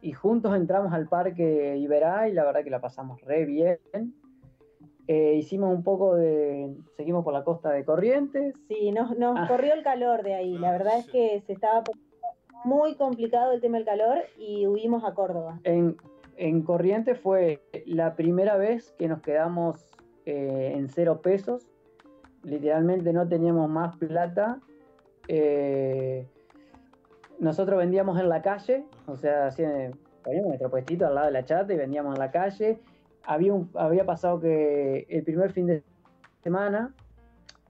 y 0.05 0.11
juntos 0.11 0.55
entramos 0.55 0.93
al 0.93 1.07
parque 1.07 1.77
Iberá 1.77 2.29
y 2.29 2.33
la 2.33 2.45
verdad 2.45 2.63
que 2.63 2.69
la 2.69 2.79
pasamos 2.79 3.19
re 3.21 3.43
bien. 3.45 3.79
Eh, 5.07 5.33
hicimos 5.33 5.73
un 5.73 5.83
poco 5.83 6.15
de. 6.15 6.75
Seguimos 6.95 7.23
por 7.23 7.33
la 7.33 7.43
costa 7.43 7.71
de 7.71 7.83
Corrientes. 7.83 8.53
Sí, 8.67 8.91
nos, 8.91 9.17
nos 9.17 9.35
ah. 9.35 9.47
corrió 9.47 9.73
el 9.73 9.81
calor 9.81 10.21
de 10.21 10.35
ahí. 10.35 10.59
La 10.59 10.71
verdad 10.71 10.99
es 10.99 11.07
que 11.07 11.41
se 11.47 11.53
estaba 11.53 11.81
muy 12.65 12.93
complicado 12.95 13.51
el 13.51 13.61
tema 13.61 13.77
del 13.77 13.85
calor 13.85 14.19
y 14.37 14.67
huimos 14.67 15.03
a 15.03 15.15
Córdoba. 15.15 15.59
En, 15.63 15.97
en 16.37 16.61
Corrientes 16.63 17.19
fue 17.19 17.61
la 17.85 18.15
primera 18.15 18.57
vez 18.57 18.93
que 18.97 19.07
nos 19.07 19.21
quedamos 19.21 19.95
eh, 20.25 20.73
en 20.75 20.89
cero 20.89 21.21
pesos. 21.21 21.67
Literalmente 22.43 23.13
no 23.13 23.27
teníamos 23.27 23.69
más 23.69 23.95
plata. 23.97 24.59
Eh, 25.27 26.27
nosotros 27.39 27.77
vendíamos 27.77 28.19
en 28.19 28.29
la 28.29 28.41
calle, 28.41 28.85
o 29.07 29.17
sea, 29.17 29.49
poníamos 30.23 30.47
nuestro 30.49 30.69
puestito 30.69 31.05
al 31.07 31.15
lado 31.15 31.27
de 31.27 31.33
la 31.33 31.43
chata 31.43 31.73
y 31.73 31.77
vendíamos 31.77 32.15
en 32.15 32.19
la 32.19 32.31
calle. 32.31 32.79
Había, 33.23 33.53
un, 33.53 33.69
había 33.75 34.05
pasado 34.05 34.39
que 34.39 35.05
el 35.09 35.23
primer 35.23 35.51
fin 35.51 35.65
de 35.65 35.83
semana, 36.43 36.93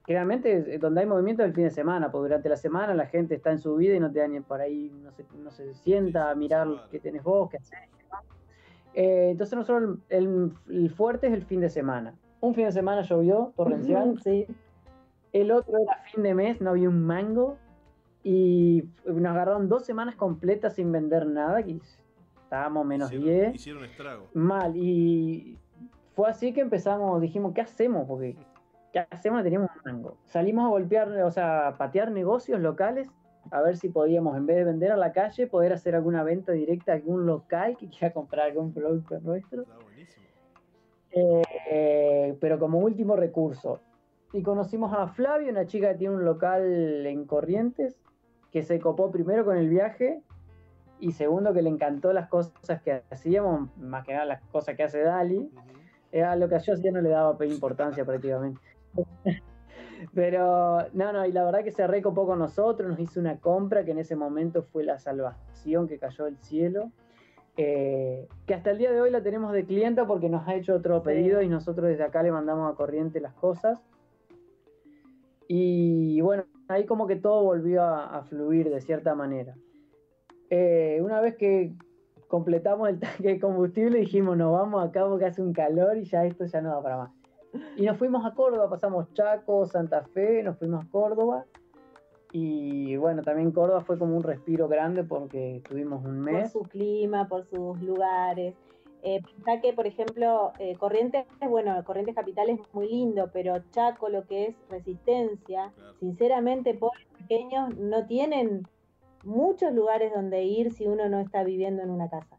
generalmente 0.06 0.78
donde 0.78 1.00
hay 1.00 1.06
movimiento 1.06 1.42
es 1.42 1.48
el 1.48 1.54
fin 1.54 1.64
de 1.64 1.70
semana, 1.70 2.12
porque 2.12 2.28
durante 2.28 2.48
la 2.48 2.56
semana 2.56 2.94
la 2.94 3.06
gente 3.06 3.34
está 3.34 3.50
en 3.50 3.58
su 3.58 3.74
vida 3.76 3.94
y 3.94 4.00
no 4.00 4.12
te 4.12 4.20
dan 4.20 4.42
por 4.44 4.60
ahí, 4.60 4.92
no 5.02 5.10
se, 5.12 5.24
no 5.36 5.50
se 5.50 5.74
sienta 5.74 6.30
a 6.30 6.34
mirar 6.34 6.68
qué 6.90 7.00
tenés 7.00 7.22
vos, 7.22 7.50
qué 7.50 7.56
haces. 7.56 7.78
Eh, 8.96 9.28
entonces 9.30 9.56
nosotros 9.56 9.98
el, 10.08 10.52
el, 10.68 10.90
fuerte 10.90 11.26
es 11.26 11.34
el 11.34 11.44
fin 11.44 11.60
de 11.60 11.68
semana. 11.68 12.14
Un 12.40 12.54
fin 12.54 12.64
de 12.64 12.72
semana 12.72 13.02
llovió, 13.02 13.52
torrencial. 13.54 14.18
Sí. 14.24 14.46
El 15.32 15.52
otro 15.52 15.78
era 15.78 16.02
fin 16.10 16.22
de 16.22 16.34
mes, 16.34 16.60
no 16.62 16.70
había 16.70 16.88
un 16.88 17.06
mango. 17.06 17.58
Y 18.24 18.84
nos 19.04 19.30
agarraron 19.30 19.68
dos 19.68 19.84
semanas 19.84 20.16
completas 20.16 20.74
sin 20.74 20.90
vender 20.90 21.26
nada. 21.26 21.60
Y 21.60 21.80
estábamos 22.42 22.86
menos 22.86 23.10
10. 23.10 23.54
Hicieron, 23.54 23.84
estrago. 23.84 24.28
Mal. 24.32 24.74
Y 24.74 25.58
fue 26.14 26.30
así 26.30 26.54
que 26.54 26.62
empezamos, 26.62 27.20
dijimos, 27.20 27.52
¿qué 27.52 27.60
hacemos? 27.60 28.06
Porque 28.08 28.34
¿qué 28.94 29.06
hacemos? 29.10 29.38
No 29.38 29.44
teníamos 29.44 29.70
un 29.76 29.92
mango. 29.92 30.16
Salimos 30.24 30.64
a 30.64 30.68
golpear, 30.68 31.08
o 31.22 31.30
sea, 31.30 31.68
a 31.68 31.76
patear 31.76 32.10
negocios 32.10 32.60
locales 32.60 33.10
a 33.50 33.60
ver 33.62 33.76
si 33.76 33.88
podíamos, 33.88 34.36
en 34.36 34.46
vez 34.46 34.56
de 34.56 34.64
vender 34.64 34.92
a 34.92 34.96
la 34.96 35.12
calle, 35.12 35.46
poder 35.46 35.72
hacer 35.72 35.94
alguna 35.94 36.22
venta 36.22 36.52
directa 36.52 36.92
a 36.92 36.96
algún 36.96 37.26
local 37.26 37.76
que 37.76 37.88
quiera 37.88 38.12
comprar 38.12 38.46
algún 38.46 38.72
producto 38.72 39.18
nuestro. 39.20 39.64
Eh, 41.10 42.36
pero 42.40 42.58
como 42.58 42.78
último 42.78 43.16
recurso. 43.16 43.80
Y 44.32 44.42
conocimos 44.42 44.92
a 44.92 45.08
Flavio, 45.08 45.50
una 45.50 45.66
chica 45.66 45.92
que 45.92 45.98
tiene 45.98 46.14
un 46.14 46.24
local 46.24 47.06
en 47.06 47.24
Corrientes, 47.24 47.96
que 48.50 48.62
se 48.62 48.78
copó 48.80 49.10
primero 49.10 49.44
con 49.44 49.56
el 49.56 49.68
viaje 49.68 50.22
y 51.00 51.12
segundo 51.12 51.52
que 51.52 51.62
le 51.62 51.70
encantó 51.70 52.12
las 52.12 52.28
cosas 52.28 52.82
que 52.82 53.02
hacíamos, 53.10 53.68
más 53.78 54.04
que 54.04 54.12
nada 54.12 54.24
las 54.24 54.42
cosas 54.50 54.76
que 54.76 54.82
hace 54.82 55.00
Dali. 55.02 55.50
Era 56.12 56.36
lo 56.36 56.48
que 56.48 56.58
yo 56.58 56.74
hacía 56.74 56.92
no 56.92 57.00
le 57.00 57.10
daba 57.10 57.44
importancia 57.44 58.04
prácticamente. 58.04 58.60
Pero 60.14 60.86
no, 60.92 61.12
no, 61.12 61.26
y 61.26 61.32
la 61.32 61.44
verdad 61.44 61.64
que 61.64 61.70
se 61.70 61.86
recopó 61.86 62.26
con 62.26 62.38
nosotros, 62.38 62.88
nos 62.88 62.98
hizo 63.00 63.20
una 63.20 63.38
compra 63.38 63.84
que 63.84 63.92
en 63.92 63.98
ese 63.98 64.16
momento 64.16 64.62
fue 64.62 64.84
la 64.84 64.98
salvación 64.98 65.88
que 65.88 65.98
cayó 65.98 66.24
del 66.24 66.36
cielo. 66.38 66.90
Eh, 67.58 68.28
que 68.46 68.52
hasta 68.52 68.70
el 68.70 68.78
día 68.78 68.92
de 68.92 69.00
hoy 69.00 69.10
la 69.10 69.22
tenemos 69.22 69.52
de 69.52 69.64
clienta 69.64 70.06
porque 70.06 70.28
nos 70.28 70.46
ha 70.46 70.54
hecho 70.54 70.74
otro 70.74 71.02
pedido 71.02 71.40
y 71.40 71.48
nosotros 71.48 71.88
desde 71.88 72.04
acá 72.04 72.22
le 72.22 72.30
mandamos 72.30 72.70
a 72.70 72.76
corriente 72.76 73.20
las 73.20 73.32
cosas. 73.34 73.78
Y 75.48 76.20
bueno, 76.20 76.44
ahí 76.68 76.84
como 76.84 77.06
que 77.06 77.16
todo 77.16 77.42
volvió 77.44 77.82
a, 77.82 78.22
fluir 78.24 78.68
de 78.68 78.80
cierta 78.80 79.14
manera. 79.14 79.54
Eh, 80.50 81.00
una 81.02 81.20
vez 81.20 81.36
que 81.36 81.72
completamos 82.28 82.88
el 82.88 82.98
tanque 83.00 83.28
de 83.28 83.40
combustible 83.40 83.98
dijimos, 83.98 84.36
nos 84.36 84.52
vamos 84.52 84.86
acá 84.86 85.06
porque 85.06 85.24
hace 85.24 85.42
un 85.42 85.52
calor 85.52 85.96
y 85.96 86.04
ya 86.04 86.24
esto 86.24 86.44
ya 86.44 86.60
no 86.60 86.70
da 86.70 86.82
para 86.82 86.96
más. 86.98 87.12
Y 87.76 87.86
nos 87.86 87.98
fuimos 87.98 88.24
a 88.24 88.34
Córdoba, 88.34 88.68
pasamos 88.68 89.12
Chaco, 89.14 89.66
Santa 89.66 90.02
Fe, 90.02 90.42
nos 90.42 90.58
fuimos 90.58 90.84
a 90.84 90.90
Córdoba. 90.90 91.44
Y 92.32 92.96
bueno, 92.96 93.22
también 93.22 93.52
Córdoba 93.52 93.80
fue 93.82 93.98
como 93.98 94.16
un 94.16 94.22
respiro 94.22 94.68
grande 94.68 95.04
porque 95.04 95.62
tuvimos 95.68 96.04
un 96.04 96.20
mes. 96.20 96.52
Por 96.52 96.64
su 96.64 96.68
clima, 96.68 97.28
por 97.28 97.44
sus 97.44 97.80
lugares. 97.80 98.54
Eh, 99.02 99.22
que, 99.62 99.72
por 99.72 99.86
ejemplo, 99.86 100.52
eh, 100.58 100.74
Corrientes, 100.76 101.26
bueno, 101.48 101.82
Corrientes 101.84 102.14
Capital 102.14 102.50
es 102.50 102.60
muy 102.72 102.88
lindo, 102.88 103.30
pero 103.32 103.54
Chaco, 103.70 104.08
lo 104.08 104.26
que 104.26 104.46
es 104.46 104.56
resistencia, 104.68 105.72
sinceramente, 106.00 106.74
por 106.74 106.90
pequeños 107.18 107.76
no 107.76 108.06
tienen 108.06 108.66
muchos 109.24 109.72
lugares 109.72 110.12
donde 110.12 110.44
ir 110.44 110.72
si 110.72 110.86
uno 110.86 111.08
no 111.08 111.20
está 111.20 111.44
viviendo 111.44 111.82
en 111.82 111.90
una 111.90 112.08
casa. 112.08 112.35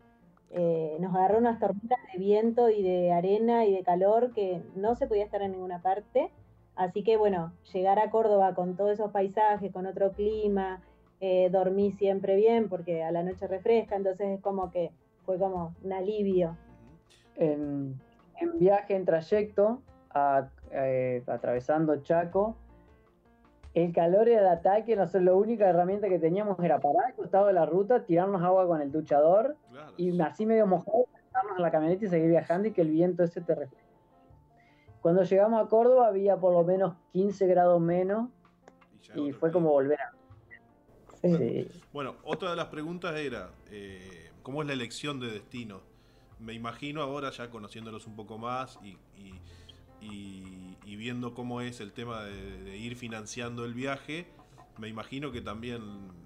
Eh, 0.51 0.97
nos 0.99 1.13
agarró 1.15 1.39
unas 1.39 1.59
tormentas 1.59 1.99
de 2.13 2.19
viento 2.19 2.69
y 2.69 2.81
de 2.81 3.11
arena 3.11 3.65
y 3.65 3.73
de 3.73 3.83
calor 3.83 4.33
que 4.33 4.61
no 4.75 4.95
se 4.95 5.07
podía 5.07 5.25
estar 5.25 5.41
en 5.41 5.51
ninguna 5.51 5.81
parte. 5.81 6.31
Así 6.75 7.03
que 7.03 7.17
bueno, 7.17 7.53
llegar 7.73 7.99
a 7.99 8.09
Córdoba 8.09 8.53
con 8.55 8.75
todos 8.75 8.91
esos 8.91 9.11
paisajes, 9.11 9.71
con 9.71 9.85
otro 9.85 10.11
clima, 10.13 10.81
eh, 11.19 11.49
dormí 11.51 11.91
siempre 11.91 12.35
bien 12.35 12.69
porque 12.69 13.03
a 13.03 13.11
la 13.11 13.23
noche 13.23 13.47
refresca, 13.47 13.95
entonces 13.95 14.27
es 14.37 14.41
como 14.41 14.69
que 14.71 14.91
fue 15.25 15.37
como 15.39 15.75
un 15.83 15.93
alivio. 15.93 16.55
En, 17.35 17.99
viaje, 18.59 18.95
en 18.95 19.05
trayecto, 19.05 19.81
eh, 20.71 21.23
atravesando 21.27 22.01
Chaco, 22.03 22.55
el 23.83 23.93
calor 23.93 24.27
era 24.27 24.41
el 24.41 24.47
ataque, 24.47 24.95
no 24.95 25.05
sé, 25.05 25.21
la 25.21 25.33
única 25.33 25.69
herramienta 25.69 26.09
que 26.09 26.17
teníamos 26.17 26.57
era 26.59 26.79
parar 26.79 27.05
al 27.07 27.13
costado 27.13 27.45
de 27.45 27.53
la 27.53 27.65
ruta, 27.67 28.03
tirarnos 28.03 28.41
agua 28.41 28.65
con 28.65 28.81
el 28.81 28.91
duchador 28.91 29.55
y 29.97 30.19
así 30.19 30.47
medio 30.47 30.65
mojado, 30.65 31.05
a 31.33 31.61
la 31.61 31.69
camioneta 31.69 32.05
y 32.05 32.09
seguir 32.09 32.29
viajando 32.29 32.67
y 32.67 32.71
que 32.71 32.81
el 32.81 32.89
viento 32.89 33.23
ese 33.23 33.41
te 33.41 33.53
refleje. 33.53 33.85
Cuando 34.99 35.21
llegamos 35.21 35.63
a 35.63 35.69
Córdoba 35.69 36.07
había 36.07 36.37
por 36.37 36.53
lo 36.53 36.63
menos 36.63 36.95
15 37.13 37.45
grados 37.45 37.79
menos 37.79 38.29
y, 39.13 39.31
fue 39.31 39.51
como 39.51 39.69
volver 39.69 39.99
a... 40.01 40.13
Bueno, 41.93 42.15
otra 42.23 42.49
de 42.49 42.55
las 42.55 42.67
preguntas 42.67 43.15
era, 43.15 43.51
eh, 43.69 44.31
¿cómo 44.41 44.63
es 44.63 44.67
la 44.67 44.73
elección 44.73 45.19
de 45.19 45.27
destino? 45.27 45.81
Me 46.39 46.53
imagino 46.53 47.03
ahora 47.03 47.29
ya 47.29 47.51
conociéndolos 47.51 48.07
un 48.07 48.15
poco 48.15 48.39
más 48.39 48.79
y 48.81 48.97
y, 49.17 49.39
viendo 50.97 51.33
cómo 51.33 51.61
es 51.61 51.79
el 51.79 51.93
tema 51.93 52.23
de, 52.23 52.77
ir 52.77 52.97
financiando 52.97 53.63
el 53.63 53.73
viaje, 53.73 54.27
me 54.77 54.89
imagino 54.89 55.31
que 55.31 55.41
también 55.41 55.81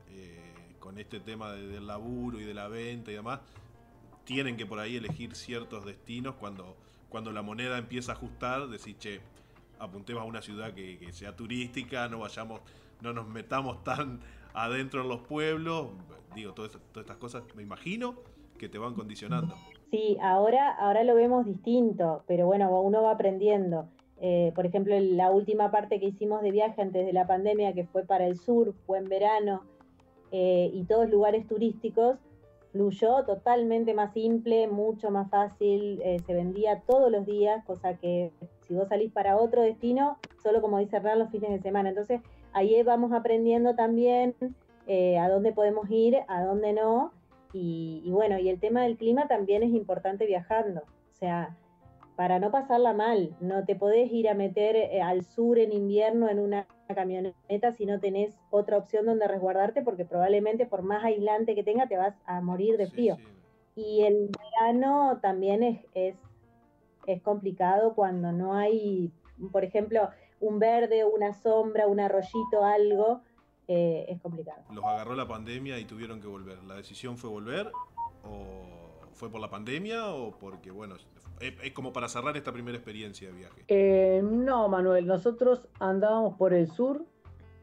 eh, 0.09 0.53
con 0.79 0.97
este 0.97 1.19
tema 1.19 1.51
del 1.51 1.85
laburo 1.85 2.39
y 2.39 2.45
de 2.45 2.53
la 2.55 2.67
venta 2.67 3.11
y 3.11 3.13
demás, 3.13 3.41
tienen 4.23 4.57
que 4.57 4.65
por 4.65 4.79
ahí 4.79 4.95
elegir 4.95 5.35
ciertos 5.35 5.85
destinos 5.85 6.35
cuando, 6.35 6.75
cuando 7.09 7.31
la 7.31 7.41
moneda 7.41 7.77
empieza 7.77 8.13
a 8.13 8.15
ajustar, 8.15 8.69
decir, 8.69 8.97
che, 8.97 9.21
apuntemos 9.77 10.23
a 10.23 10.25
una 10.25 10.41
ciudad 10.41 10.73
que, 10.73 11.11
sea 11.11 11.35
turística, 11.35 12.07
no 12.07 12.19
vayamos, 12.19 12.61
no 13.01 13.13
nos 13.13 13.27
metamos 13.27 13.83
tan 13.83 14.19
adentro 14.53 15.01
en 15.01 15.09
los 15.09 15.21
pueblos, 15.21 15.89
digo, 16.33 16.53
todas, 16.53 16.71
todas 16.71 17.05
estas 17.05 17.17
cosas, 17.17 17.43
me 17.55 17.61
imagino 17.61 18.15
que 18.57 18.69
te 18.69 18.77
van 18.77 18.93
condicionando. 18.95 19.55
Sí, 19.91 20.17
ahora, 20.21 20.71
ahora 20.71 21.03
lo 21.03 21.15
vemos 21.15 21.45
distinto, 21.45 22.23
pero 22.25 22.45
bueno, 22.45 22.81
uno 22.81 23.03
va 23.03 23.11
aprendiendo. 23.11 23.89
Eh, 24.21 24.53
por 24.55 24.65
ejemplo, 24.65 24.97
la 24.97 25.31
última 25.31 25.69
parte 25.69 25.99
que 25.99 26.05
hicimos 26.05 26.41
de 26.41 26.51
viaje 26.51 26.81
antes 26.81 27.05
de 27.05 27.11
la 27.11 27.27
pandemia, 27.27 27.73
que 27.73 27.85
fue 27.85 28.03
para 28.03 28.25
el 28.25 28.37
sur, 28.37 28.73
fue 28.85 28.99
en 28.99 29.09
verano, 29.09 29.63
eh, 30.31 30.71
y 30.73 30.85
todos 30.85 31.09
lugares 31.09 31.45
turísticos, 31.45 32.19
fluyó 32.71 33.25
totalmente 33.25 33.93
más 33.93 34.13
simple, 34.13 34.69
mucho 34.69 35.11
más 35.11 35.29
fácil, 35.29 36.01
eh, 36.05 36.19
se 36.25 36.33
vendía 36.33 36.83
todos 36.87 37.11
los 37.11 37.25
días, 37.25 37.65
cosa 37.65 37.97
que 37.97 38.31
si 38.65 38.73
vos 38.73 38.87
salís 38.87 39.11
para 39.11 39.35
otro 39.35 39.61
destino, 39.61 40.19
solo 40.41 40.61
como 40.61 40.77
dice 40.77 40.95
Hernán, 40.95 41.19
los 41.19 41.31
fines 41.31 41.49
de 41.51 41.59
semana. 41.59 41.89
Entonces, 41.89 42.21
ahí 42.53 42.81
vamos 42.83 43.11
aprendiendo 43.11 43.75
también 43.75 44.35
a 45.19 45.29
dónde 45.29 45.53
podemos 45.53 45.89
ir, 45.89 46.17
a 46.27 46.43
dónde 46.43 46.73
no, 46.73 47.11
y, 47.53 48.09
bueno, 48.09 48.39
y 48.39 48.49
el 48.49 48.59
tema 48.59 48.83
del 48.83 48.97
clima 48.97 49.27
también 49.27 49.63
es 49.63 49.71
importante 49.71 50.25
viajando. 50.25 50.81
O 50.81 51.13
sea, 51.13 51.57
para 52.15 52.39
no 52.39 52.51
pasarla 52.51 52.93
mal, 52.93 53.35
no 53.39 53.65
te 53.65 53.75
podés 53.75 54.11
ir 54.11 54.29
a 54.29 54.33
meter 54.33 54.75
eh, 54.75 55.01
al 55.01 55.23
sur 55.23 55.59
en 55.59 55.71
invierno 55.73 56.29
en 56.29 56.39
una 56.39 56.67
camioneta 56.87 57.71
si 57.71 57.85
no 57.85 57.99
tenés 57.99 58.37
otra 58.49 58.77
opción 58.77 59.05
donde 59.05 59.27
resguardarte, 59.27 59.81
porque 59.81 60.05
probablemente 60.05 60.65
por 60.65 60.81
más 60.81 61.03
aislante 61.03 61.55
que 61.55 61.63
tenga 61.63 61.87
te 61.87 61.97
vas 61.97 62.15
a 62.25 62.41
morir 62.41 62.77
de 62.77 62.87
frío. 62.87 63.17
Y 63.75 64.03
el 64.03 64.29
verano 64.29 65.19
también 65.21 65.63
es, 65.63 65.85
es, 65.93 66.15
es 67.07 67.21
complicado 67.21 67.95
cuando 67.95 68.31
no 68.31 68.53
hay, 68.55 69.11
por 69.51 69.63
ejemplo, 69.63 70.09
un 70.39 70.59
verde, 70.59 71.05
una 71.05 71.33
sombra, 71.33 71.87
un 71.87 71.99
arroyito, 71.99 72.65
algo 72.65 73.21
eh, 73.73 74.05
es 74.09 74.19
complicado. 74.19 74.61
Los 74.73 74.83
agarró 74.83 75.15
la 75.15 75.25
pandemia 75.25 75.79
y 75.79 75.85
tuvieron 75.85 76.19
que 76.19 76.27
volver. 76.27 76.61
¿La 76.63 76.75
decisión 76.75 77.17
fue 77.17 77.29
volver 77.29 77.71
o 78.25 79.07
fue 79.13 79.29
por 79.29 79.39
la 79.39 79.49
pandemia 79.49 80.07
o 80.13 80.37
porque, 80.37 80.71
bueno, 80.71 80.95
es, 81.39 81.71
como 81.71 81.93
para 81.93 82.09
cerrar 82.09 82.35
esta 82.35 82.51
primera 82.51 82.77
experiencia 82.77 83.29
de 83.29 83.33
viaje? 83.33 83.63
Eh, 83.69 84.21
no, 84.23 84.67
Manuel, 84.67 85.07
nosotros 85.07 85.69
andábamos 85.79 86.35
por 86.35 86.53
el 86.53 86.67
sur. 86.67 87.05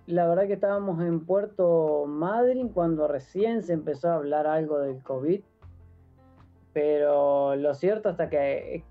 La 0.06 0.26
verdad 0.26 0.46
que 0.46 0.54
estábamos 0.54 1.02
en 1.02 1.26
Puerto 1.26 2.06
Madryn 2.06 2.70
cuando 2.70 3.06
recién 3.06 3.62
se 3.62 3.74
empezó 3.74 4.08
a 4.08 4.14
hablar 4.14 4.46
algo 4.46 4.78
del 4.78 5.02
COVID. 5.02 5.42
Pero 6.72 7.54
lo 7.54 7.74
cierto 7.74 8.08
hasta 8.08 8.30
que, 8.30 8.82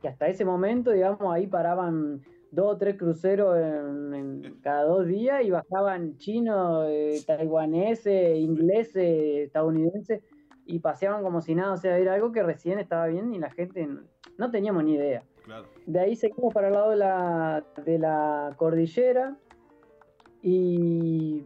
que 0.00 0.08
hasta 0.08 0.26
ese 0.26 0.46
momento, 0.46 0.90
digamos, 0.90 1.34
ahí 1.34 1.46
paraban 1.46 2.22
dos 2.52 2.74
o 2.74 2.76
tres 2.76 2.96
cruceros 2.96 3.58
en, 3.58 4.58
cada 4.62 4.84
dos 4.84 5.06
días 5.06 5.44
y 5.44 5.50
bajaban 5.50 6.16
chinos, 6.18 6.86
eh, 6.88 7.20
taiwaneses, 7.26 8.38
ingleses, 8.38 9.46
estadounidenses 9.46 10.22
y 10.66 10.78
paseaban 10.78 11.24
como 11.24 11.40
si 11.40 11.56
nada. 11.56 11.72
O 11.72 11.76
sea, 11.76 11.98
era 11.98 12.14
algo 12.14 12.30
que 12.30 12.42
recién 12.42 12.78
estaba 12.78 13.06
bien 13.06 13.34
y 13.34 13.38
la 13.38 13.50
gente 13.50 13.88
no, 14.38 14.50
teníamos 14.50 14.84
ni 14.84 14.94
idea. 14.94 15.24
De 15.86 15.98
ahí 15.98 16.14
seguimos 16.14 16.54
para 16.54 16.68
el 16.68 16.74
lado 16.74 16.90
de 16.90 16.96
la, 16.96 17.64
de 17.84 17.98
la 17.98 18.54
cordillera 18.56 19.36
y 20.40 21.42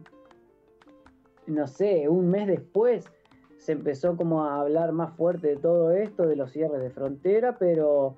no 1.47 1.65
sé, 1.65 2.07
un 2.07 2.29
mes 2.29 2.47
después 2.47 3.09
se 3.57 3.71
empezó 3.71 4.15
como 4.15 4.43
a 4.43 4.61
hablar 4.61 4.91
más 4.91 5.15
fuerte 5.15 5.47
de 5.47 5.57
todo 5.57 5.91
esto, 5.91 6.27
de 6.27 6.35
los 6.35 6.51
cierres 6.51 6.81
de 6.81 6.91
frontera, 6.91 7.57
pero 7.57 8.15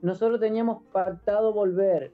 nosotros 0.00 0.40
teníamos 0.40 0.82
pactado 0.92 1.52
volver 1.52 2.12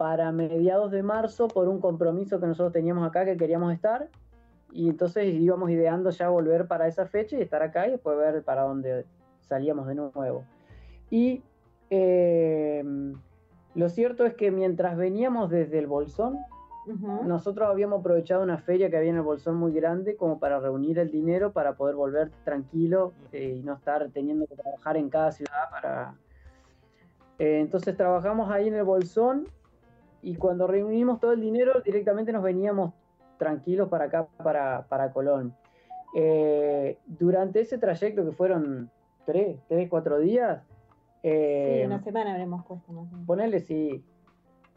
para 0.00 0.32
mediados 0.32 0.90
de 0.90 1.02
marzo 1.02 1.46
por 1.46 1.68
un 1.68 1.78
compromiso 1.78 2.40
que 2.40 2.46
nosotros 2.46 2.72
teníamos 2.72 3.06
acá 3.06 3.26
que 3.26 3.36
queríamos 3.36 3.70
estar 3.74 4.08
y 4.72 4.88
entonces 4.88 5.26
íbamos 5.26 5.68
ideando 5.68 6.08
ya 6.08 6.30
volver 6.30 6.66
para 6.66 6.88
esa 6.88 7.04
fecha 7.04 7.36
y 7.36 7.42
estar 7.42 7.62
acá 7.62 7.86
y 7.86 7.90
después 7.90 8.16
ver 8.16 8.42
para 8.42 8.62
dónde 8.62 9.04
salíamos 9.40 9.86
de 9.86 9.96
nuevo. 9.96 10.46
Y 11.10 11.42
eh, 11.90 12.82
lo 13.74 13.88
cierto 13.90 14.24
es 14.24 14.32
que 14.32 14.50
mientras 14.50 14.96
veníamos 14.96 15.50
desde 15.50 15.78
el 15.78 15.86
Bolsón, 15.86 16.38
nosotros 17.26 17.68
habíamos 17.68 18.00
aprovechado 18.00 18.42
una 18.42 18.56
feria 18.56 18.88
que 18.88 18.96
había 18.96 19.10
en 19.10 19.16
el 19.16 19.22
Bolsón 19.22 19.56
muy 19.56 19.74
grande 19.74 20.16
como 20.16 20.38
para 20.38 20.60
reunir 20.60 20.98
el 20.98 21.10
dinero 21.10 21.52
para 21.52 21.74
poder 21.74 21.94
volver 21.94 22.30
tranquilo 22.44 23.12
eh, 23.32 23.56
y 23.58 23.62
no 23.62 23.74
estar 23.74 24.08
teniendo 24.08 24.46
que 24.46 24.56
trabajar 24.56 24.96
en 24.96 25.10
cada 25.10 25.30
ciudad 25.30 25.68
para... 25.70 26.14
Eh, 27.38 27.60
entonces 27.60 27.94
trabajamos 27.98 28.50
ahí 28.50 28.68
en 28.68 28.76
el 28.76 28.84
Bolsón 28.84 29.46
y 30.22 30.36
cuando 30.36 30.66
reunimos 30.66 31.20
todo 31.20 31.32
el 31.32 31.40
dinero 31.40 31.80
directamente 31.84 32.32
nos 32.32 32.42
veníamos 32.42 32.92
tranquilos 33.38 33.88
para 33.88 34.06
acá, 34.06 34.26
para, 34.42 34.86
para 34.88 35.12
Colón. 35.12 35.54
Eh, 36.14 36.98
durante 37.06 37.60
ese 37.60 37.78
trayecto 37.78 38.24
que 38.24 38.32
fueron 38.32 38.90
tres, 39.24 39.58
tres, 39.68 39.88
cuatro 39.88 40.18
días... 40.18 40.62
sí, 41.22 41.82
una 41.84 42.02
semana 42.02 42.32
habremos 42.32 42.64
puesto 42.66 42.92
más. 42.92 43.08
Ponerle, 43.26 43.60
sí, 43.60 44.04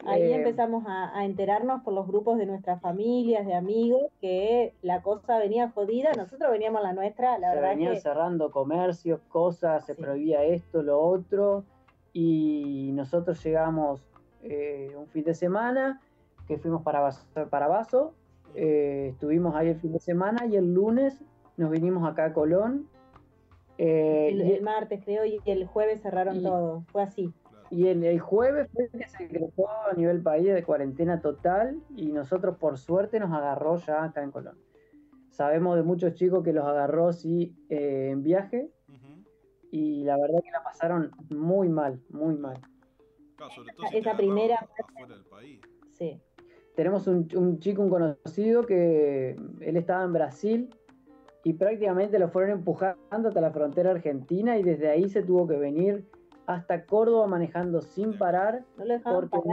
Ahí 0.06 0.22
eh, 0.22 0.34
empezamos 0.34 0.84
a, 0.86 1.24
enterarnos 1.24 1.82
por 1.82 1.94
los 1.94 2.06
grupos 2.06 2.36
de 2.38 2.46
nuestras 2.46 2.80
familias, 2.80 3.46
de 3.46 3.54
amigos, 3.54 4.10
que 4.20 4.74
la 4.82 5.02
cosa 5.02 5.38
venía 5.38 5.70
jodida. 5.70 6.12
Nosotros 6.16 6.50
veníamos 6.50 6.82
la 6.82 6.92
nuestra, 6.92 7.38
la 7.38 7.50
se 7.50 7.54
verdad. 7.56 7.70
Venían 7.70 7.96
cerrando 7.96 8.50
comercios, 8.50 9.20
cosas, 9.28 9.84
se 9.86 9.94
prohibía 9.94 10.44
esto, 10.44 10.82
lo 10.82 11.00
otro. 11.00 11.64
Y 12.12 12.90
nosotros 12.92 13.42
llegamos 13.42 14.00
eh, 14.44 14.94
un 14.96 15.06
fin 15.08 15.24
de 15.24 15.34
semana 15.34 16.00
que 16.46 16.58
fuimos 16.58 16.82
para, 16.82 17.10
para 17.50 17.68
Vaso. 17.68 18.14
Eh, 18.54 19.08
estuvimos 19.10 19.54
ahí 19.56 19.68
el 19.68 19.80
fin 19.80 19.92
de 19.92 19.98
semana 19.98 20.46
y 20.46 20.56
el 20.56 20.72
lunes 20.72 21.24
nos 21.56 21.70
vinimos 21.70 22.08
acá 22.08 22.26
a 22.26 22.32
Colón. 22.32 22.88
el, 23.78 24.62
martes 24.62 25.00
creo 25.04 25.24
y 25.24 25.40
el 25.46 25.66
jueves 25.66 26.02
cerraron 26.02 26.42
todo. 26.42 26.84
Fue 26.92 27.02
así. 27.02 27.32
Y 27.70 27.88
el, 27.88 28.04
el, 28.04 28.20
jueves 28.20 28.70
fue 28.72 28.88
que 28.90 29.08
se 29.08 29.24
decretó 29.24 29.66
a 29.90 29.94
nivel 29.94 30.22
país 30.22 30.52
de 30.52 30.62
cuarentena 30.62 31.20
total 31.20 31.80
y 31.96 32.12
nosotros 32.12 32.56
por 32.58 32.78
suerte 32.78 33.18
nos 33.18 33.32
agarró 33.32 33.76
ya 33.78 34.04
acá 34.04 34.22
en 34.22 34.30
Colón. 34.30 34.58
Sabemos 35.30 35.74
de 35.74 35.82
muchos 35.82 36.14
chicos 36.14 36.44
que 36.44 36.52
los 36.52 36.64
agarró 36.64 37.12
sí 37.12 37.56
eh, 37.68 38.10
en 38.12 38.22
viaje 38.22 38.70
y 39.72 40.04
la 40.04 40.16
verdad 40.16 40.38
que 40.44 40.52
la 40.52 40.62
pasaron 40.62 41.10
muy 41.30 41.68
mal, 41.68 42.00
muy 42.10 42.36
mal. 42.36 42.60
Esa 43.92 44.16
primera... 44.16 44.68
Sí. 45.92 46.20
Tenemos 46.74 47.06
un, 47.06 47.28
un 47.36 47.60
chico, 47.60 47.82
un 47.82 47.90
conocido 47.90 48.66
que 48.66 49.36
él 49.60 49.76
estaba 49.76 50.02
en 50.04 50.12
Brasil 50.12 50.74
y 51.44 51.52
prácticamente 51.52 52.18
lo 52.18 52.28
fueron 52.30 52.50
empujando 52.50 53.28
hasta 53.28 53.40
la 53.40 53.52
frontera 53.52 53.92
argentina 53.92 54.58
y 54.58 54.62
desde 54.62 54.88
ahí 54.88 55.08
se 55.08 55.22
tuvo 55.22 55.46
que 55.46 55.56
venir 55.56 56.04
hasta 56.46 56.84
Córdoba 56.84 57.26
manejando 57.26 57.80
sin 57.80 58.18
parar, 58.18 58.64
no 58.76 59.28
porque 59.30 59.48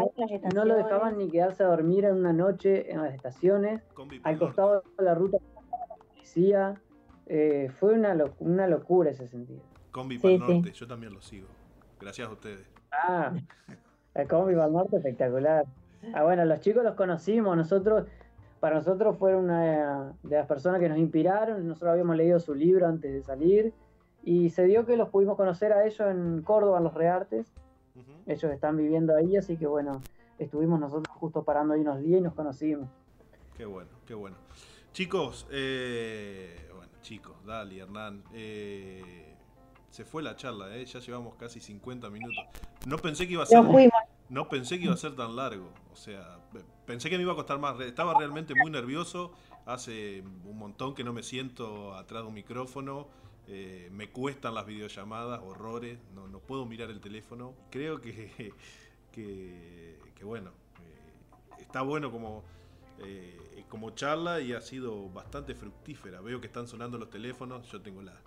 no, 0.53 0.65
lo 0.65 0.75
dejaban 0.75 1.17
ni 1.17 1.29
quedarse 1.29 1.63
a 1.63 1.67
dormir 1.67 2.05
en 2.05 2.15
una 2.15 2.33
noche 2.33 2.91
en 2.91 3.01
las 3.01 3.13
estaciones, 3.13 3.81
al 4.23 4.39
costado 4.39 4.83
de 4.97 5.03
la 5.03 5.15
ruta 5.15 5.37
de 5.37 5.43
la 5.87 5.95
policía. 5.95 6.81
Eh, 7.27 7.69
fue 7.79 7.93
una, 7.93 8.17
una 8.39 8.67
locura 8.67 9.11
ese 9.11 9.27
sentido. 9.27 9.61
Combi 9.91 10.17
para 10.17 10.33
el 10.33 10.39
norte, 10.39 10.71
yo 10.71 10.87
también 10.87 11.13
lo 11.13 11.21
sigo. 11.21 11.47
Gracias 12.01 12.27
a 12.27 12.31
ustedes. 12.31 12.67
Ah, 12.91 13.31
el 14.15 14.27
para 14.27 14.65
el 14.65 14.73
norte 14.73 14.97
espectacular. 14.97 15.65
Ah, 16.13 16.23
bueno, 16.23 16.43
los 16.45 16.59
chicos 16.59 16.83
los 16.83 16.95
conocimos, 16.95 17.55
nosotros, 17.55 18.07
para 18.59 18.75
nosotros 18.75 19.17
fueron 19.17 19.45
una 19.45 20.15
de 20.23 20.35
las 20.35 20.47
personas 20.47 20.79
que 20.79 20.89
nos 20.89 20.97
inspiraron, 20.97 21.67
nosotros 21.67 21.91
habíamos 21.91 22.15
leído 22.15 22.39
su 22.39 22.55
libro 22.55 22.87
antes 22.87 23.13
de 23.13 23.21
salir 23.21 23.73
y 24.23 24.49
se 24.49 24.65
dio 24.65 24.85
que 24.85 24.97
los 24.97 25.09
pudimos 25.09 25.37
conocer 25.37 25.73
a 25.73 25.85
ellos 25.85 26.01
en 26.01 26.41
Córdoba, 26.41 26.79
en 26.79 26.83
los 26.83 26.93
Reartes. 26.93 27.53
Ellos 28.25 28.51
están 28.51 28.77
viviendo 28.77 29.15
ahí, 29.15 29.37
así 29.37 29.57
que 29.57 29.67
bueno, 29.67 30.01
estuvimos 30.39 30.79
nosotros 30.79 31.15
justo 31.17 31.43
parando 31.43 31.73
ahí 31.73 31.81
unos 31.81 31.99
días 32.01 32.19
y 32.19 32.23
nos 32.23 32.33
conocimos. 32.33 32.89
Qué 33.55 33.65
bueno, 33.65 33.89
qué 34.05 34.13
bueno. 34.13 34.37
Chicos, 34.91 35.47
eh, 35.51 36.69
bueno, 36.75 36.91
chicos, 37.01 37.35
Dali, 37.45 37.79
Hernán, 37.79 38.23
eh, 38.33 39.30
se 39.91 40.05
fue 40.05 40.23
la 40.23 40.35
charla, 40.35 40.75
eh, 40.75 40.85
ya 40.85 40.99
llevamos 40.99 41.35
casi 41.35 41.59
50 41.59 42.09
minutos. 42.09 42.43
No 42.87 42.97
pensé 42.97 43.27
que 43.27 43.33
iba 43.33 43.43
a 43.43 43.45
ser, 43.45 43.61
no 44.29 44.47
pensé 44.47 44.79
que 44.79 44.85
iba 44.85 44.93
a 44.93 44.97
ser 44.97 45.15
tan 45.15 45.35
largo, 45.35 45.71
o 45.91 45.95
sea, 45.95 46.39
pensé 46.85 47.09
que 47.09 47.17
me 47.17 47.23
iba 47.23 47.33
a 47.33 47.35
costar 47.35 47.59
más. 47.59 47.79
Estaba 47.81 48.17
realmente 48.17 48.55
muy 48.55 48.71
nervioso. 48.71 49.33
Hace 49.65 50.23
un 50.45 50.57
montón 50.57 50.95
que 50.95 51.03
no 51.03 51.13
me 51.13 51.23
siento 51.23 51.93
atrás 51.95 52.23
de 52.23 52.29
un 52.29 52.33
micrófono. 52.33 53.07
Eh, 53.47 53.89
me 53.91 54.09
cuestan 54.09 54.55
las 54.55 54.65
videollamadas, 54.65 55.41
horrores, 55.43 55.99
no, 56.13 56.27
no, 56.27 56.39
puedo 56.39 56.65
mirar 56.65 56.89
el 56.89 57.01
teléfono. 57.01 57.53
Creo 57.69 57.99
que, 57.99 58.53
que, 59.11 60.23
bueno, 60.23 60.51
eh, 60.79 61.59
está 61.59 61.81
bueno 61.81 62.11
como, 62.11 62.43
eh, 62.99 63.65
como 63.67 63.91
charla 63.91 64.39
y 64.39 64.53
ha 64.53 64.61
sido 64.61 65.09
bastante 65.09 65.53
fructífera. 65.53 66.21
Veo 66.21 66.39
que 66.39 66.47
están 66.47 66.67
sonando 66.67 66.97
los 66.97 67.09
teléfonos, 67.09 67.69
yo 67.69 67.81
tengo 67.81 68.01
la, 68.01 68.21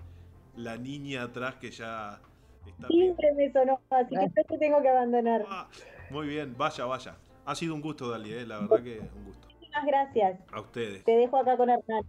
la 0.57 0.76
niña 0.76 1.24
atrás 1.24 1.57
que 1.57 1.70
ya 1.70 2.20
está... 2.66 2.88
Siempre 2.88 3.32
me 3.34 3.52
sonó, 3.52 3.80
así 3.90 4.14
que 4.14 4.44
te 4.44 4.59
tengo 4.59 4.82
que 4.82 4.88
abandonar. 4.88 5.44
Ah, 5.48 5.68
muy 6.11 6.26
bien, 6.28 6.55
vaya, 6.57 6.84
vaya. 6.84 7.16
Ha 7.46 7.55
sido 7.55 7.74
un 7.74 7.80
gusto, 7.80 8.09
Dali, 8.11 8.44
la 8.46 8.61
verdad 8.61 8.82
que 8.82 9.00
un 9.00 9.24
gusto. 9.26 9.48
Muchas 9.61 9.86
gracias. 9.86 10.40
A 10.52 10.61
ustedes. 10.61 11.05
Te 11.05 11.12
dejo 11.12 11.36
acá 11.36 11.57
con 11.57 11.70
Hernán. 11.70 12.05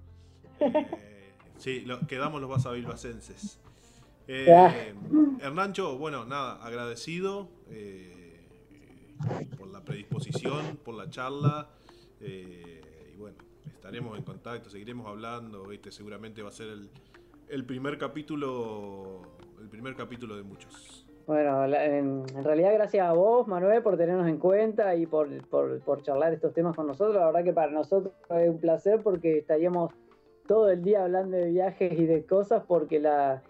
Sí, 1.57 1.85
quedamos 2.07 2.41
los 2.41 2.49
basavilbacenses. 2.49 3.61
Eh, 4.27 4.93
Hernancho, 5.39 5.97
bueno, 5.97 6.25
nada, 6.25 6.63
agradecido 6.65 7.49
eh, 7.69 8.45
por 9.57 9.69
la 9.69 9.81
predisposición, 9.81 10.77
por 10.83 10.95
la 10.95 11.09
charla. 11.09 11.69
Eh, 12.21 13.13
y 13.13 13.17
bueno, 13.17 13.37
estaremos 13.67 14.17
en 14.17 14.23
contacto, 14.23 14.69
seguiremos 14.69 15.07
hablando. 15.07 15.71
Este 15.71 15.91
seguramente 15.91 16.41
va 16.41 16.49
a 16.49 16.53
ser 16.53 16.67
el, 16.69 16.89
primer 17.65 17.97
capítulo, 17.97 19.21
el 19.61 19.69
primer 19.69 19.95
capítulo 19.95 20.35
de 20.35 20.43
muchos. 20.43 21.05
Bueno, 21.27 21.65
en, 21.65 22.27
realidad 22.43 22.73
gracias 22.73 23.07
a 23.07 23.13
vos, 23.13 23.47
Manuel, 23.47 23.81
por 23.81 23.97
tenernos 23.97 24.27
en 24.27 24.37
cuenta 24.37 24.95
y 24.95 25.07
por, 25.07 25.27
por, 25.47 25.79
por 25.81 26.03
charlar 26.03 26.33
estos 26.33 26.53
temas 26.53 26.75
con 26.75 26.85
nosotros. 26.85 27.15
La 27.15 27.25
verdad 27.25 27.43
que 27.43 27.53
para 27.53 27.71
nosotros 27.71 28.13
es 28.29 28.49
un 28.49 28.59
placer 28.59 29.01
porque 29.01 29.39
estaríamos 29.39 29.91
todo 30.47 30.69
el 30.69 30.83
día 30.83 31.03
hablando 31.03 31.35
de 31.37 31.49
viajes 31.49 31.91
y 31.93 32.05
de 32.05 32.25
cosas 32.25 32.63
porque 32.67 32.99
la, 32.99 33.41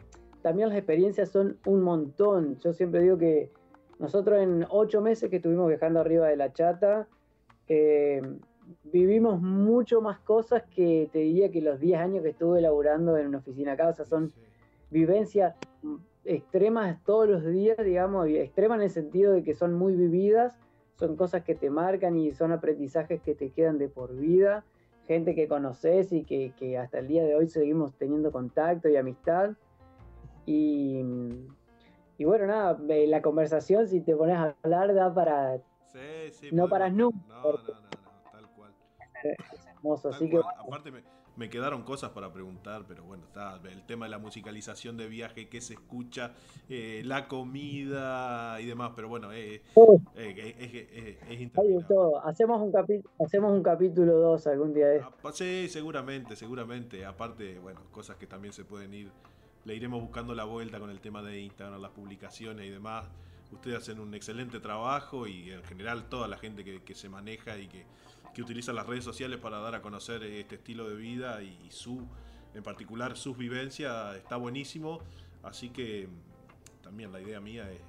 también 0.42 0.70
las 0.70 0.78
experiencias 0.78 1.30
son 1.30 1.58
un 1.66 1.82
montón. 1.82 2.58
Yo 2.60 2.72
siempre 2.72 3.02
digo 3.02 3.18
que 3.18 3.52
nosotros 4.00 4.40
en 4.40 4.66
ocho 4.70 5.02
meses 5.02 5.30
que 5.30 5.38
estuvimos 5.38 5.68
viajando 5.68 6.00
arriba 6.00 6.28
de 6.28 6.38
la 6.38 6.54
chata, 6.54 7.08
eh, 7.68 8.22
vivimos 8.84 9.42
mucho 9.42 10.02
más 10.02 10.20
cosas 10.20 10.64
que 10.64 11.10
te 11.12 11.20
diría 11.20 11.52
que 11.52 11.62
los 11.62 11.80
10 11.80 12.00
años 12.00 12.24
que 12.24 12.30
estuve 12.30 12.62
laburando 12.62 13.18
en 13.18 13.28
una 13.28 13.40
oficina 13.40 13.74
acá. 13.74 13.90
O 13.90 13.94
sea, 13.94 14.06
son 14.06 14.32
vivencias 14.90 15.56
extremas 16.24 17.04
todos 17.04 17.28
los 17.28 17.46
días, 17.46 17.78
digamos, 17.84 18.28
extremas 18.28 18.78
en 18.78 18.84
el 18.84 18.90
sentido 18.90 19.34
de 19.34 19.44
que 19.44 19.54
son 19.54 19.74
muy 19.74 19.96
vividas, 19.96 20.58
son 20.96 21.16
cosas 21.16 21.44
que 21.44 21.56
te 21.56 21.70
marcan 21.70 22.18
y 22.18 22.32
son 22.32 22.52
aprendizajes 22.52 23.22
que 23.22 23.36
te 23.36 23.52
quedan 23.52 23.78
de 23.78 23.90
por 23.90 24.16
vida 24.16 24.64
gente 25.06 25.36
que 25.36 25.48
conoces 25.48 26.12
y 26.12 26.24
que, 26.24 26.78
hasta 26.78 27.00
el 27.00 27.08
día 27.08 27.24
de 27.24 27.36
hoy 27.36 27.48
seguimos 27.48 27.94
teniendo 27.96 28.32
contacto 28.32 28.90
y 28.90 28.96
amistad. 28.98 29.52
Y, 30.46 31.02
y 32.18 32.26
bueno, 32.26 32.48
nada, 32.48 32.78
la 32.80 33.22
conversación, 33.22 33.88
si 33.88 34.02
te 34.02 34.16
pones 34.16 34.38
a 34.38 34.56
hablar, 34.64 34.94
da 34.94 35.14
para. 35.14 35.58
Sí, 35.86 36.30
sí, 36.32 36.50
no 36.52 36.68
para 36.68 36.90
nunca. 36.90 37.18
No, 37.30 37.44
no, 37.44 37.52
no. 37.52 37.95
Es 39.32 39.68
hermoso, 39.68 40.10
así 40.10 40.30
que. 40.30 40.38
Aparte, 40.38 40.92
me, 40.92 41.02
me 41.36 41.50
quedaron 41.50 41.84
cosas 41.84 42.12
para 42.12 42.32
preguntar, 42.32 42.86
pero 42.88 43.04
bueno, 43.04 43.26
está 43.26 43.60
el 43.70 43.86
tema 43.86 44.06
de 44.06 44.12
la 44.12 44.20
musicalización 44.20 44.98
de 44.98 45.08
viaje, 45.08 45.50
qué 45.50 45.62
se 45.62 45.74
escucha, 45.74 46.34
eh, 46.70 47.02
la 47.06 47.28
comida 47.28 48.60
y 48.62 48.66
demás, 48.66 48.94
pero 48.96 49.10
bueno, 49.10 49.34
eh, 49.34 49.62
eh, 50.16 51.20
es, 51.30 51.88
todo. 51.88 52.26
Hacemos 52.26 52.62
un, 52.62 52.74
hacemos 53.20 53.52
un 53.52 53.64
capítulo 53.64 54.18
2 54.18 54.48
algún 54.48 54.74
día 54.74 54.88
de 54.88 55.02
ah, 55.02 55.12
Sí, 55.34 55.68
seguramente, 55.70 56.36
seguramente. 56.36 57.06
Aparte, 57.06 57.60
bueno, 57.60 57.82
cosas 57.92 58.16
que 58.16 58.28
también 58.28 58.54
se 58.54 58.64
pueden 58.64 58.94
ir, 58.94 59.12
le 59.66 59.76
iremos 59.76 60.02
buscando 60.02 60.34
la 60.34 60.46
vuelta 60.46 60.80
con 60.80 60.90
el 60.90 61.02
tema 61.02 61.22
de 61.22 61.42
Instagram, 61.42 61.82
las 61.82 61.92
publicaciones 61.92 62.66
y 62.66 62.70
demás. 62.70 63.06
Ustedes 63.52 63.78
hacen 63.78 64.00
un 64.00 64.14
excelente 64.14 64.60
trabajo 64.60 65.28
y 65.28 65.52
en 65.52 65.64
general 65.64 66.10
toda 66.10 66.28
la 66.28 66.38
gente 66.38 66.64
que, 66.64 66.84
que 66.84 66.96
se 66.96 67.10
maneja 67.10 67.58
y 67.58 67.68
que 67.68 67.86
que 68.36 68.42
utiliza 68.42 68.74
las 68.74 68.86
redes 68.86 69.04
sociales 69.04 69.40
para 69.40 69.58
dar 69.60 69.74
a 69.74 69.82
conocer 69.82 70.22
este 70.24 70.56
estilo 70.56 70.88
de 70.88 70.96
vida 70.96 71.42
y 71.42 71.58
su 71.72 72.06
en 72.56 72.64
particular 72.64 73.18
sus 73.18 73.38
vivencias, 73.38 74.16
está 74.16 74.38
buenísimo. 74.38 75.00
Así 75.44 75.70
que 75.70 76.08
también 76.82 77.12
la 77.12 77.22
idea 77.22 77.40
mía 77.40 77.70
es, 77.72 77.82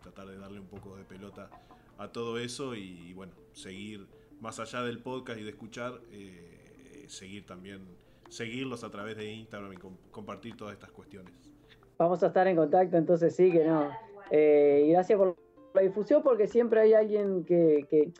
tratar 0.00 0.26
de 0.26 0.36
darle 0.36 0.58
un 0.58 0.66
poco 0.66 0.96
de 0.96 1.04
pelota 1.04 1.48
a 1.98 2.08
todo 2.08 2.38
eso 2.38 2.74
y, 2.74 3.12
bueno, 3.14 3.32
seguir 3.52 4.06
más 4.40 4.58
allá 4.58 4.82
del 4.82 4.98
podcast 4.98 5.38
y 5.38 5.44
de 5.44 5.50
escuchar, 5.50 6.00
eh, 6.10 7.04
seguir 7.06 7.46
también, 7.46 7.82
seguirlos 8.28 8.82
a 8.82 8.90
través 8.90 9.16
de 9.16 9.30
Instagram 9.30 9.72
y 9.72 9.76
compartir 10.10 10.56
todas 10.56 10.74
estas 10.74 10.90
cuestiones. 10.90 11.32
Vamos 11.98 12.20
a 12.24 12.28
estar 12.28 12.48
en 12.48 12.56
contacto, 12.56 12.96
entonces 12.96 13.36
sí, 13.36 13.52
que 13.52 13.64
no. 13.64 13.90
Eh, 14.30 14.86
y 14.86 14.90
gracias 14.90 15.16
por 15.18 15.36
la 15.74 15.82
difusión, 15.82 16.22
porque 16.22 16.48
siempre 16.48 16.80
hay 16.80 16.94
alguien 16.94 17.44
que, 17.44 17.86
que, 17.88 18.12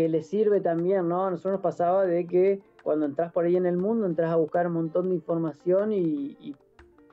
que 0.00 0.08
le 0.08 0.22
sirve 0.22 0.62
también, 0.62 1.08
¿no? 1.08 1.26
A 1.26 1.30
nosotros 1.30 1.52
nos 1.52 1.60
pasaba 1.60 2.06
de 2.06 2.26
que 2.26 2.62
cuando 2.82 3.04
entras 3.04 3.30
por 3.32 3.44
ahí 3.44 3.56
en 3.56 3.66
el 3.66 3.76
mundo, 3.76 4.06
entras 4.06 4.32
a 4.32 4.36
buscar 4.36 4.66
un 4.66 4.72
montón 4.72 5.10
de 5.10 5.14
información 5.14 5.92
y, 5.92 6.56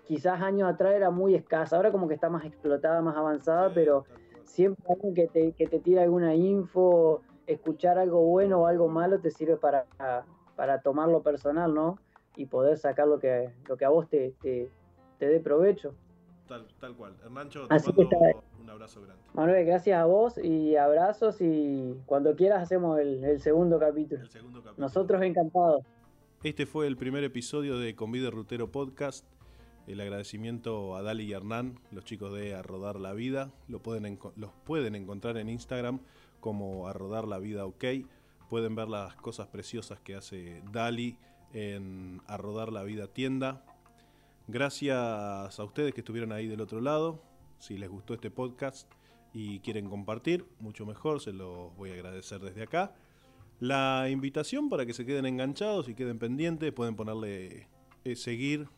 quizás 0.06 0.42
años 0.42 0.70
atrás 0.70 0.94
era 0.96 1.12
muy 1.12 1.36
escasa, 1.36 1.76
ahora 1.76 1.92
como 1.92 2.08
que 2.08 2.14
está 2.14 2.30
más 2.30 2.46
explotada, 2.46 3.02
más 3.02 3.18
avanzada, 3.18 3.74
pero 3.74 4.06
siempre 4.46 4.86
alguien 4.90 5.14
que 5.14 5.28
te, 5.28 5.52
que 5.52 5.68
te 5.68 5.80
tira 5.80 6.04
alguna 6.04 6.34
info, 6.34 7.24
escuchar 7.46 7.98
algo 7.98 8.22
bueno 8.22 8.62
o 8.62 8.68
algo 8.68 8.88
malo 8.88 9.20
te 9.20 9.32
sirve 9.32 9.58
para, 9.58 9.86
para 10.56 10.82
tomarlo 10.82 11.22
personal, 11.24 11.74
¿no? 11.74 12.00
Y 12.38 12.46
poder 12.46 12.78
sacar 12.78 13.06
lo 13.06 13.20
que, 13.20 13.54
lo 13.68 13.76
que 13.76 13.84
a 13.84 13.90
vos 13.90 14.08
te, 14.08 14.34
te, 14.42 14.70
dé 15.20 15.42
provecho. 15.42 15.94
Tal, 16.48 16.66
tal 16.80 16.96
cual. 16.96 17.14
Hernancho, 17.24 17.68
te 17.68 17.76
mando 17.76 18.44
un 18.62 18.70
abrazo 18.70 19.02
grande. 19.02 19.22
Manuel, 19.34 19.66
gracias 19.66 20.00
a 20.00 20.06
vos 20.06 20.38
y 20.38 20.76
abrazos 20.76 21.42
y 21.42 21.96
cuando 22.06 22.36
quieras 22.36 22.64
hacemos 22.64 23.00
el, 23.00 23.40
segundo 23.42 23.80
capítulo. 23.80 24.22
El 24.22 24.30
segundo 24.30 24.60
capítulo. 24.60 24.86
Nosotros 24.86 25.22
encantados. 25.22 25.84
Este 26.44 26.66
fue 26.66 26.88
el 26.88 26.96
primer 26.96 27.24
episodio 27.24 27.80
de 27.80 27.96
Convide 27.96 28.30
Rutero 28.30 28.72
Podcast. 28.72 29.26
El 29.88 30.02
agradecimiento 30.02 30.96
a 30.96 31.02
Dali 31.02 31.26
y 31.26 31.34
Hernán, 31.34 31.80
los 31.92 32.04
chicos 32.06 32.34
de 32.34 32.56
A 32.56 32.62
Rodar 32.62 33.00
la 33.00 33.14
Vida. 33.14 33.52
Lo 33.68 33.82
pueden, 33.82 34.20
los 34.36 34.52
pueden 34.66 34.96
encontrar 34.96 35.38
en 35.38 35.50
Instagram 35.50 36.00
como 36.40 36.88
A 36.88 36.94
Rodar 36.94 37.28
la 37.28 37.40
Vida 37.40 37.66
OK. 37.66 37.84
Pueden 38.50 38.76
ver 38.76 38.88
las 38.88 39.16
cosas 39.16 39.48
preciosas 39.48 40.00
que 40.00 40.16
hace 40.16 40.62
Dali 40.72 41.18
en 41.54 42.22
A 42.28 42.38
Rodar 42.38 42.72
la 42.72 42.84
Vida 42.84 43.08
Tienda. 43.08 43.64
Gracias 44.50 44.96
a 45.60 45.64
ustedes 45.66 45.94
que 45.94 46.00
estuvieron 46.00 46.32
ahí 46.32 46.48
del 46.48 46.62
otro 46.62 46.80
lado. 46.80 47.22
Si 47.60 47.78
les 47.78 47.90
gustó 47.90 48.14
este 48.14 48.32
podcast 48.32 48.90
y 49.34 49.60
quieren 49.60 49.90
compartir, 49.90 50.46
mucho 50.62 50.86
mejor, 50.86 51.20
se 51.20 51.34
los 51.34 51.76
voy 51.76 51.92
a 51.92 51.96
agradecer 51.96 52.40
desde 52.40 52.64
acá. 52.64 52.96
La 53.60 54.08
invitación 54.10 54.70
para 54.70 54.86
que 54.86 54.94
se 54.94 55.06
queden 55.06 55.26
enganchados 55.26 55.90
y 55.90 55.96
queden 55.96 56.18
pendientes, 56.18 56.72
pueden 56.72 56.96
ponerle 56.96 57.68
eh, 58.06 58.16
seguir 58.16 58.70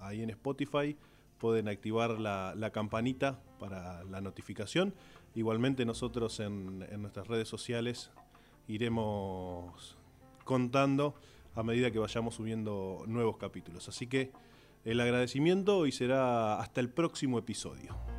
ahí 0.00 0.22
en 0.22 0.30
Spotify, 0.30 0.96
pueden 1.36 1.68
activar 1.68 2.18
la, 2.18 2.70
campanita 2.72 3.42
para 3.58 4.02
la 4.04 4.22
notificación. 4.22 4.94
Igualmente 5.34 5.84
nosotros 5.84 6.40
en, 6.40 6.78
nuestras 7.02 7.26
redes 7.26 7.48
sociales 7.48 8.10
iremos 8.66 9.98
contando 10.44 11.16
a 11.54 11.62
medida 11.62 11.90
que 11.90 11.98
vayamos 11.98 12.36
subiendo 12.36 13.04
nuevos 13.06 13.36
capítulos. 13.36 13.88
Así 13.90 14.06
que 14.06 14.32
el 14.86 15.00
agradecimiento 15.00 15.86
y 15.86 15.92
será 15.92 16.60
hasta 16.60 16.80
el 16.80 16.88
próximo 16.88 17.38
episodio. 17.38 18.15